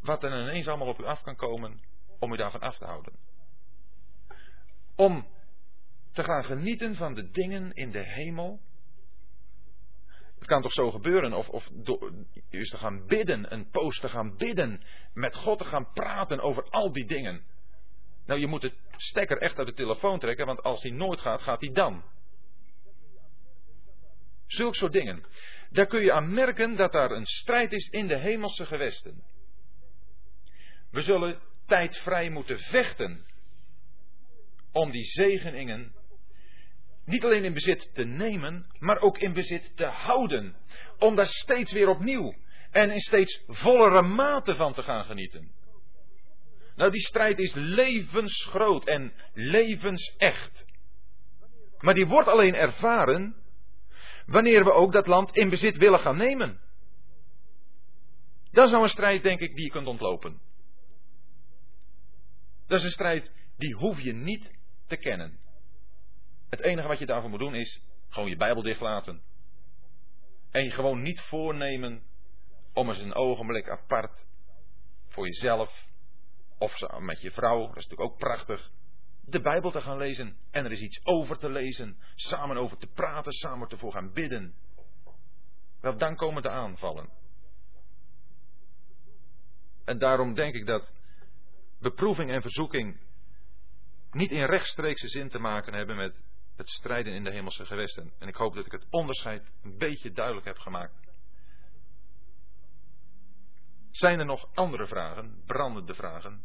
[0.02, 1.82] wat er ineens allemaal op u af kan komen
[2.20, 3.14] om u daarvan af te houden.
[4.96, 5.28] Om
[6.12, 8.60] te gaan genieten van de dingen in de hemel.
[10.40, 11.70] Het kan toch zo gebeuren, of, of
[12.50, 16.64] is te gaan bidden, een poos te gaan bidden, met God te gaan praten over
[16.64, 17.44] al die dingen.
[18.26, 21.42] Nou, je moet de stekker echt uit de telefoon trekken, want als die nooit gaat,
[21.42, 22.04] gaat hij dan.
[24.48, 25.26] Zulke soort dingen.
[25.70, 29.24] Daar kun je aan merken dat daar een strijd is in de hemelse gewesten.
[30.91, 33.26] We zullen tijd vrij moeten vechten
[34.72, 35.94] om die zegeningen
[37.06, 40.56] niet alleen in bezit te nemen, maar ook in bezit te houden.
[40.98, 42.36] Om daar steeds weer opnieuw
[42.72, 45.52] en in steeds vollere mate van te gaan genieten.
[46.76, 50.66] Nou, die strijd is levensgroot en levensecht.
[51.80, 53.36] Maar die wordt alleen ervaren
[54.26, 56.60] wanneer we ook dat land in bezit willen gaan nemen.
[58.52, 60.41] Dat is nou een strijd, denk ik, die je kunt ontlopen.
[62.70, 64.54] Dat is een strijd die hoef je niet
[64.88, 65.40] te kennen.
[66.50, 69.22] Het enige wat je daarvoor moet doen is gewoon je Bijbel dichtlaten.
[70.52, 72.04] En je gewoon niet voornemen
[72.74, 74.26] om eens een ogenblik apart
[75.08, 75.88] voor jezelf
[76.58, 78.72] of met je vrouw, dat is natuurlijk ook prachtig,
[79.22, 80.38] de Bijbel te gaan lezen.
[80.52, 84.56] En er is iets over te lezen, samen over te praten, samen ervoor gaan bidden.
[85.82, 87.10] Wel, dan komen de aanvallen.
[89.86, 90.99] En daarom denk ik dat
[91.80, 92.99] beproeving en verzoeking
[94.11, 96.15] niet in rechtstreekse zin te maken hebben met
[96.56, 98.14] het strijden in de hemelse gewesten.
[98.19, 100.93] En ik hoop dat ik het onderscheid een beetje duidelijk heb gemaakt.
[103.91, 106.43] Zijn er nog andere vragen, brandende vragen?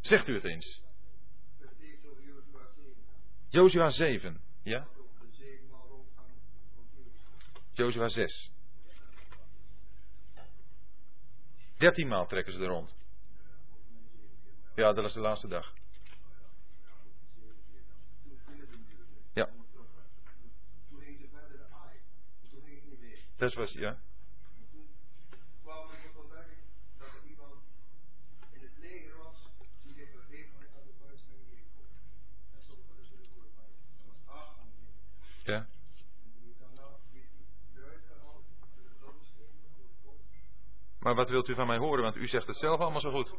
[0.00, 0.82] Zegt u het eens.
[3.48, 4.86] Jozua 7, ja?
[7.72, 8.50] Jozua 6.
[11.76, 12.94] Dertien maal trekken ze er rond.
[14.74, 15.72] Ja, dat is de laatste dag.
[19.32, 19.48] Ja.
[23.36, 23.98] Dat was, ja.
[35.44, 35.66] Ja.
[40.98, 42.02] Maar wat wilt u van mij horen?
[42.02, 43.34] Want u zegt het zelf allemaal zo goed.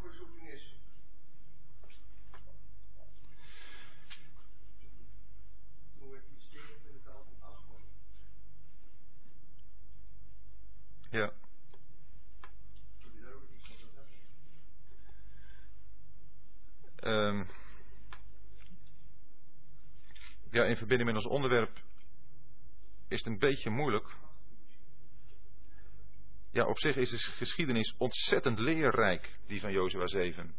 [11.10, 11.32] Ja.
[17.04, 17.48] Um,
[20.56, 21.80] ja, in verbinding met ons onderwerp
[23.08, 24.16] is het een beetje moeilijk.
[26.52, 30.56] Ja, op zich is de geschiedenis ontzettend leerrijk, die van Jozua 7.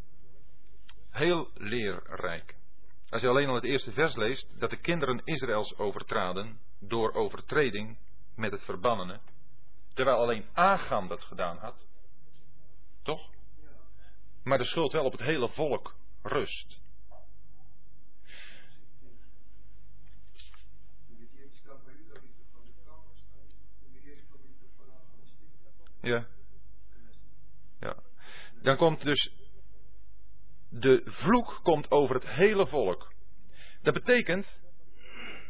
[1.10, 2.56] Heel leerrijk.
[3.08, 7.98] Als je alleen al het eerste vers leest, dat de kinderen Israëls overtraden door overtreding
[8.34, 9.20] met het verbannene,
[9.94, 11.86] terwijl alleen Agam dat gedaan had.
[13.02, 13.30] Toch?
[14.44, 16.80] Maar de schuld wel op het hele volk rust.
[26.06, 26.26] Ja.
[27.80, 27.96] Ja.
[28.62, 29.32] Dan komt dus
[30.68, 33.12] de vloek komt over het hele volk.
[33.82, 34.60] Dat betekent,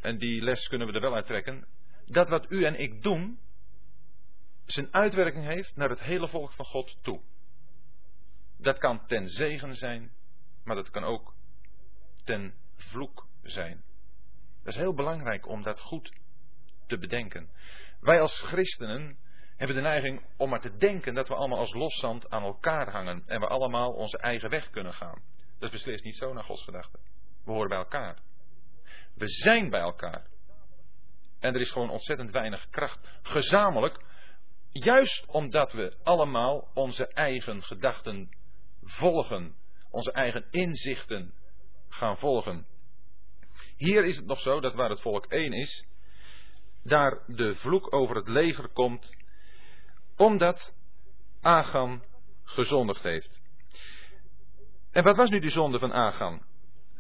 [0.01, 1.67] en die les kunnen we er wel uittrekken,
[2.07, 3.39] dat wat u en ik doen,
[4.65, 7.21] zijn uitwerking heeft naar het hele volk van God toe.
[8.59, 10.13] Dat kan ten zegen zijn,
[10.65, 11.35] maar dat kan ook
[12.25, 13.85] ten vloek zijn.
[14.63, 16.13] Dat is heel belangrijk om dat goed
[16.87, 17.51] te bedenken.
[18.01, 19.19] Wij als christenen
[19.57, 23.23] hebben de neiging om maar te denken dat we allemaal als loszand aan elkaar hangen
[23.27, 25.23] en we allemaal onze eigen weg kunnen gaan.
[25.59, 27.01] Dat is beslist niet zo naar Gods gedachten.
[27.45, 28.19] We horen bij elkaar.
[29.15, 30.27] We zijn bij elkaar.
[31.41, 33.09] En er is gewoon ontzettend weinig kracht.
[33.23, 34.05] Gezamenlijk,
[34.71, 38.29] juist omdat we allemaal onze eigen gedachten
[38.83, 39.55] volgen,
[39.91, 41.35] onze eigen inzichten
[41.89, 42.67] gaan volgen.
[43.77, 45.85] Hier is het nog zo dat waar het volk één is,
[46.83, 49.17] daar de vloek over het leger komt
[50.17, 50.75] omdat
[51.41, 52.03] Agam
[52.45, 53.41] gezondigd heeft.
[54.91, 56.43] En wat was nu die zonde van Agam?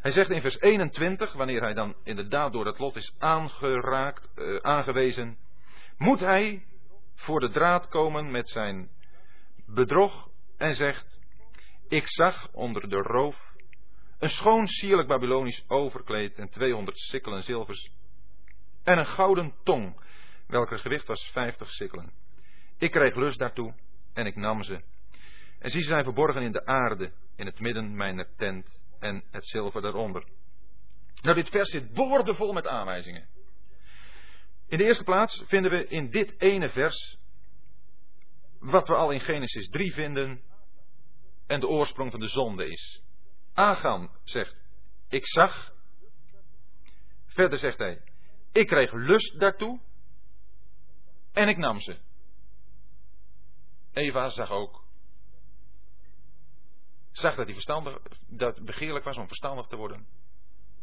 [0.01, 4.57] Hij zegt in vers 21, wanneer hij dan inderdaad door het lot is aangeraakt, uh,
[4.57, 5.39] aangewezen,
[5.97, 6.65] moet hij
[7.15, 8.91] voor de draad komen met zijn
[9.67, 11.21] bedrog en zegt,
[11.89, 13.55] ik zag onder de roof
[14.19, 17.91] Een schoon sierlijk Babylonisch overkleed en 200 sikkelen zilvers.
[18.83, 20.01] En een gouden tong,
[20.47, 22.13] welker gewicht was 50 sikkelen.
[22.79, 23.75] Ik kreeg lust daartoe
[24.13, 24.81] en ik nam ze.
[25.59, 29.47] En zie, ze zijn verborgen in de aarde, in het midden mijner tent en het
[29.47, 30.25] zilver daaronder.
[31.23, 33.29] Nou, dit vers zit boordevol met aanwijzingen.
[34.69, 37.19] In de eerste plaats vinden we in dit ene vers
[38.59, 40.43] wat we al in Genesis 3 vinden
[41.47, 43.03] en de oorsprong van de zonde is.
[43.55, 44.57] Agam zegt,
[45.09, 45.73] ik zag.
[47.27, 48.03] Verder zegt hij,
[48.53, 49.81] ik kreeg lust daartoe
[51.33, 51.97] en ik nam ze.
[53.97, 54.85] Eva zag ook.
[57.13, 60.07] Zag dat hij verstandig, dat begeerlijk was om verstandig te worden.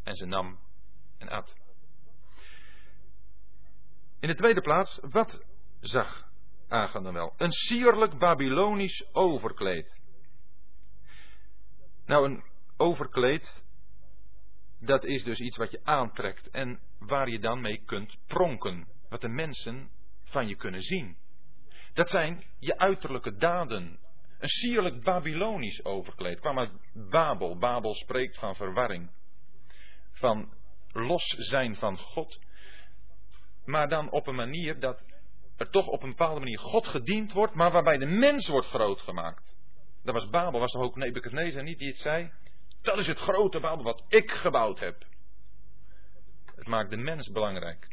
[0.03, 0.59] En ze nam
[1.17, 1.55] en at.
[4.19, 5.43] In de tweede plaats, wat
[5.79, 6.31] zag
[6.67, 7.33] Agam dan wel?
[7.37, 10.01] Een sierlijk Babylonisch overkleed.
[12.05, 12.43] Nou, een
[12.77, 13.63] overkleed,
[14.79, 18.87] dat is dus iets wat je aantrekt en waar je dan mee kunt pronken.
[19.09, 19.89] Wat de mensen
[20.23, 21.17] van je kunnen zien.
[21.93, 23.99] Dat zijn je uiterlijke daden.
[24.39, 26.71] Een sierlijk Babylonisch overkleed kwam uit
[27.09, 27.57] Babel.
[27.57, 29.11] Babel spreekt van verwarring.
[30.11, 30.53] Van
[30.91, 32.39] los zijn van God.
[33.65, 35.03] Maar dan op een manier dat
[35.57, 39.01] er toch op een bepaalde manier God gediend wordt, maar waarbij de mens wordt groot
[39.01, 39.55] gemaakt.
[40.03, 42.31] Dat was Babel, was toch ook Nebuchadnezzar niet die het zei?
[42.81, 45.05] Dat is het grote Babel wat ik gebouwd heb.
[46.55, 47.87] Het maakt de mens belangrijk.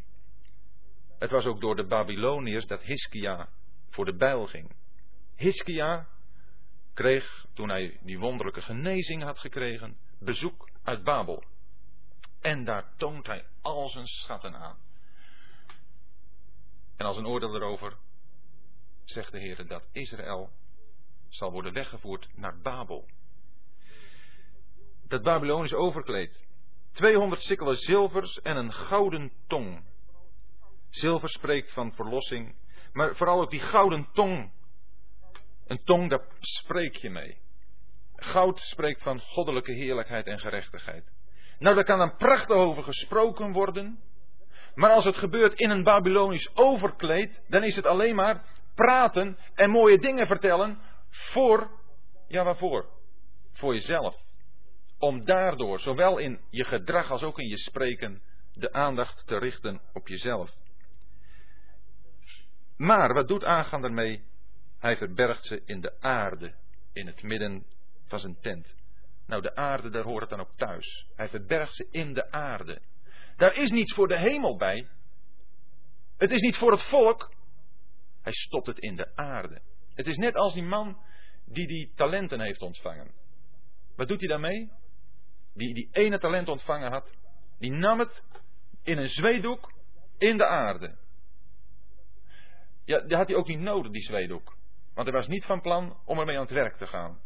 [1.19, 3.49] Het was ook door de Babyloniërs dat Hiskia
[3.91, 4.75] voor de bijl ging.
[5.37, 6.09] Hiskia
[6.95, 11.45] kreeg, toen hij die wonderlijke genezing had gekregen, bezoek uit Babel.
[12.41, 14.79] En daar toont hij al zijn schatten aan.
[16.97, 17.97] En als een oordeel erover
[19.05, 20.51] zegt de Heer dat Israël
[21.29, 23.09] zal worden weggevoerd naar Babel.
[25.09, 26.49] Dat Babylonisch overkleed.
[26.93, 29.85] 200 sikkelen zilvers en een gouden tong.
[30.91, 32.55] Zilver spreekt van verlossing,
[32.93, 34.53] maar vooral ook die gouden tong.
[35.67, 37.39] Een tong, daar spreek je mee.
[38.17, 41.05] Goud spreekt van goddelijke heerlijkheid en gerechtigheid.
[41.59, 44.01] Nou, daar kan dan prachtig over gesproken worden.
[44.75, 48.45] Maar als het gebeurt in een Babylonisch overkleed, dan is het alleen maar
[48.75, 51.71] praten en mooie dingen vertellen voor,
[52.29, 52.89] ja waarvoor?
[53.53, 54.17] Voor jezelf.
[54.99, 58.23] Om daardoor, zowel in je gedrag als ook in je spreken,
[58.53, 60.51] de aandacht te richten op jezelf.
[62.81, 64.25] Maar wat doet Agan ermee?
[64.79, 66.55] Hij verbergt ze in de aarde,
[66.93, 67.67] in het midden
[68.07, 68.75] van zijn tent.
[69.27, 71.07] Nou, de aarde, daar hoort het dan ook thuis.
[71.17, 72.81] Hij verbergt ze in de aarde.
[73.37, 74.89] Daar is niets voor de hemel bij.
[76.17, 77.33] Het is niet voor het volk.
[78.23, 79.61] Hij stopt het in de aarde.
[79.95, 80.99] Het is net als die man
[81.45, 83.11] die die talenten heeft ontvangen.
[83.97, 84.71] Wat doet hij daarmee?
[85.55, 87.11] Die die ene talent ontvangen had,
[87.59, 88.25] die nam het
[88.83, 89.73] in een zweedoek
[90.19, 90.97] in de aarde.
[92.91, 94.57] Ja, had hij ook niet nodig, die zweedoek.
[94.95, 97.21] Want hij was niet van plan om ermee aan het werk te gaan.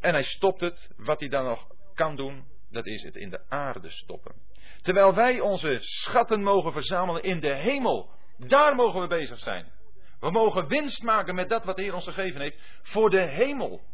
[0.00, 3.48] En hij stopt het, wat hij dan nog kan doen, dat is het in de
[3.48, 4.34] aarde stoppen.
[4.82, 8.10] Terwijl wij onze schatten mogen verzamelen in de hemel.
[8.36, 9.72] Daar mogen we bezig zijn.
[10.20, 13.84] We mogen winst maken met dat wat de Heer ons gegeven heeft voor de hemel.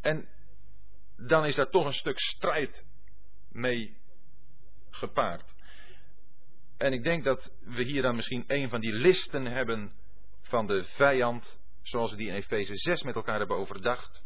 [0.00, 0.28] En
[1.16, 2.84] dan is daar toch een stuk strijd
[3.50, 3.96] mee
[4.90, 5.51] gepaard.
[6.82, 9.92] En ik denk dat we hier dan misschien een van die listen hebben
[10.40, 14.24] van de vijand, zoals we die in Efeze 6 met elkaar hebben overdacht.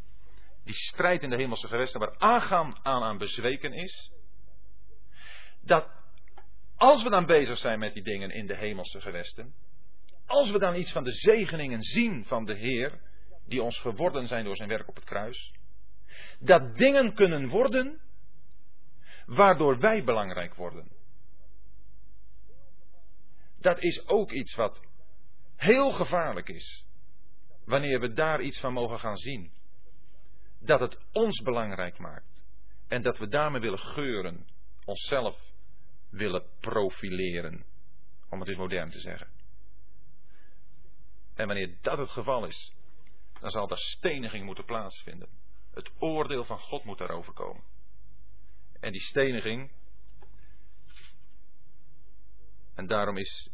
[0.64, 4.10] Die strijd in de hemelse gewesten waar aangaan aan aan bezweken is.
[5.62, 5.88] Dat
[6.76, 9.54] als we dan bezig zijn met die dingen in de hemelse gewesten,
[10.26, 13.00] als we dan iets van de zegeningen zien van de Heer,
[13.46, 15.52] die ons geworden zijn door zijn werk op het kruis,
[16.38, 18.00] dat dingen kunnen worden
[19.26, 20.95] waardoor wij belangrijk worden.
[23.66, 24.80] Dat is ook iets wat
[25.56, 26.86] heel gevaarlijk is,
[27.64, 29.52] wanneer we daar iets van mogen gaan zien.
[30.58, 32.42] Dat het ons belangrijk maakt
[32.88, 34.46] en dat we daarmee willen geuren,
[34.84, 35.40] onszelf
[36.10, 37.64] willen profileren,
[38.28, 39.28] om het eens modern te zeggen.
[41.34, 42.72] En wanneer dat het geval is,
[43.40, 45.28] dan zal er steniging moeten plaatsvinden.
[45.70, 47.62] Het oordeel van God moet daarover komen.
[48.80, 49.70] En die steniging,
[52.74, 53.50] en daarom is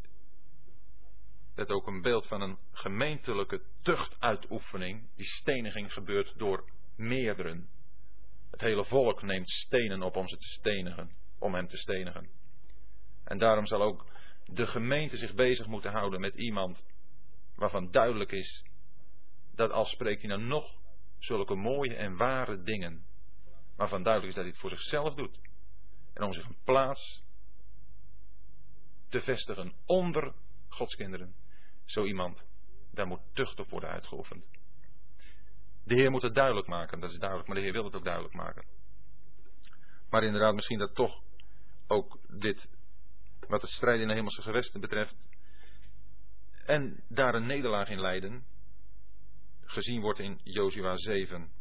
[1.54, 5.08] het ook een beeld van een gemeentelijke tuchtuitoefening.
[5.16, 7.68] Die steniging gebeurt door meerderen.
[8.50, 12.30] Het hele volk neemt stenen op om ze te stenigen, om hem te stenigen.
[13.24, 14.06] En daarom zal ook
[14.44, 16.86] de gemeente zich bezig moeten houden met iemand
[17.54, 18.64] waarvan duidelijk is
[19.54, 20.80] dat al spreekt hij nou nog
[21.18, 23.06] zulke mooie en ware dingen,
[23.76, 25.40] waarvan duidelijk is dat hij het voor zichzelf doet.
[26.14, 27.22] En om zich een plaats
[29.08, 30.34] te vestigen onder
[30.68, 31.34] Gods kinderen.
[31.92, 32.44] Zo iemand,
[32.90, 34.44] daar moet tucht op worden uitgeoefend.
[35.84, 38.04] De Heer moet het duidelijk maken, dat is duidelijk, maar de Heer wil het ook
[38.04, 38.64] duidelijk maken.
[40.10, 41.22] Maar inderdaad, misschien dat toch
[41.86, 42.68] ook dit,
[43.48, 45.14] wat de strijd in de hemelse gewesten betreft,
[46.64, 48.44] en daar een nederlaag in leiden,
[49.60, 51.52] gezien wordt in Jozua 7.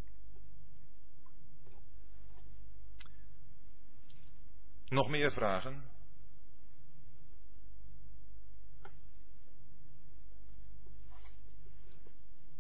[4.88, 5.91] Nog meer vragen?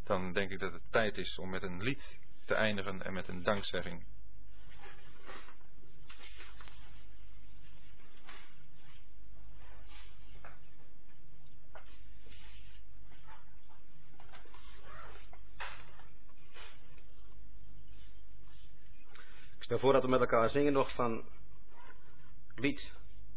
[0.03, 2.03] Dan denk ik dat het tijd is om met een lied
[2.45, 4.03] te eindigen en met een dankzegging.
[19.72, 21.23] stel voor dat we met elkaar zingen nog van
[22.56, 22.91] lied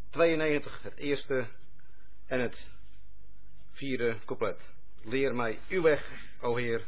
[0.09, 1.47] 92, het eerste
[2.27, 2.67] en het
[3.71, 4.74] vierde couplet.
[5.07, 6.09] Leer mij uw weg,
[6.41, 6.81] o Heer,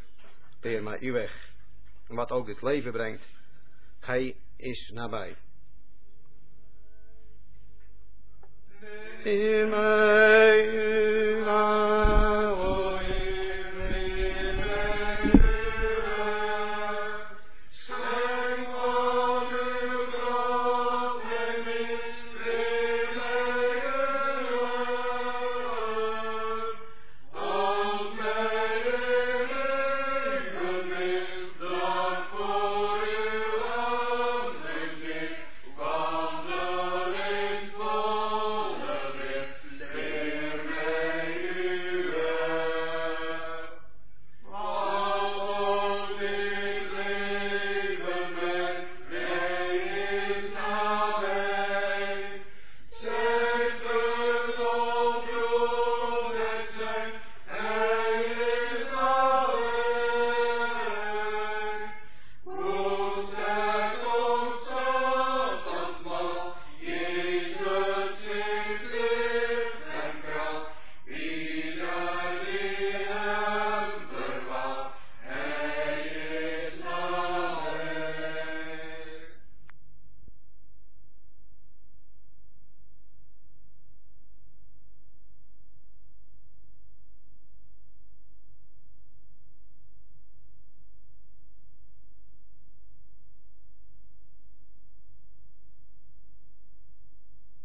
[0.61, 1.49] leer mij uw weg.
[2.07, 3.29] Wat ook dit leven brengt,
[3.99, 5.35] Hij is nabij.
[9.23, 11.43] Leer mij uw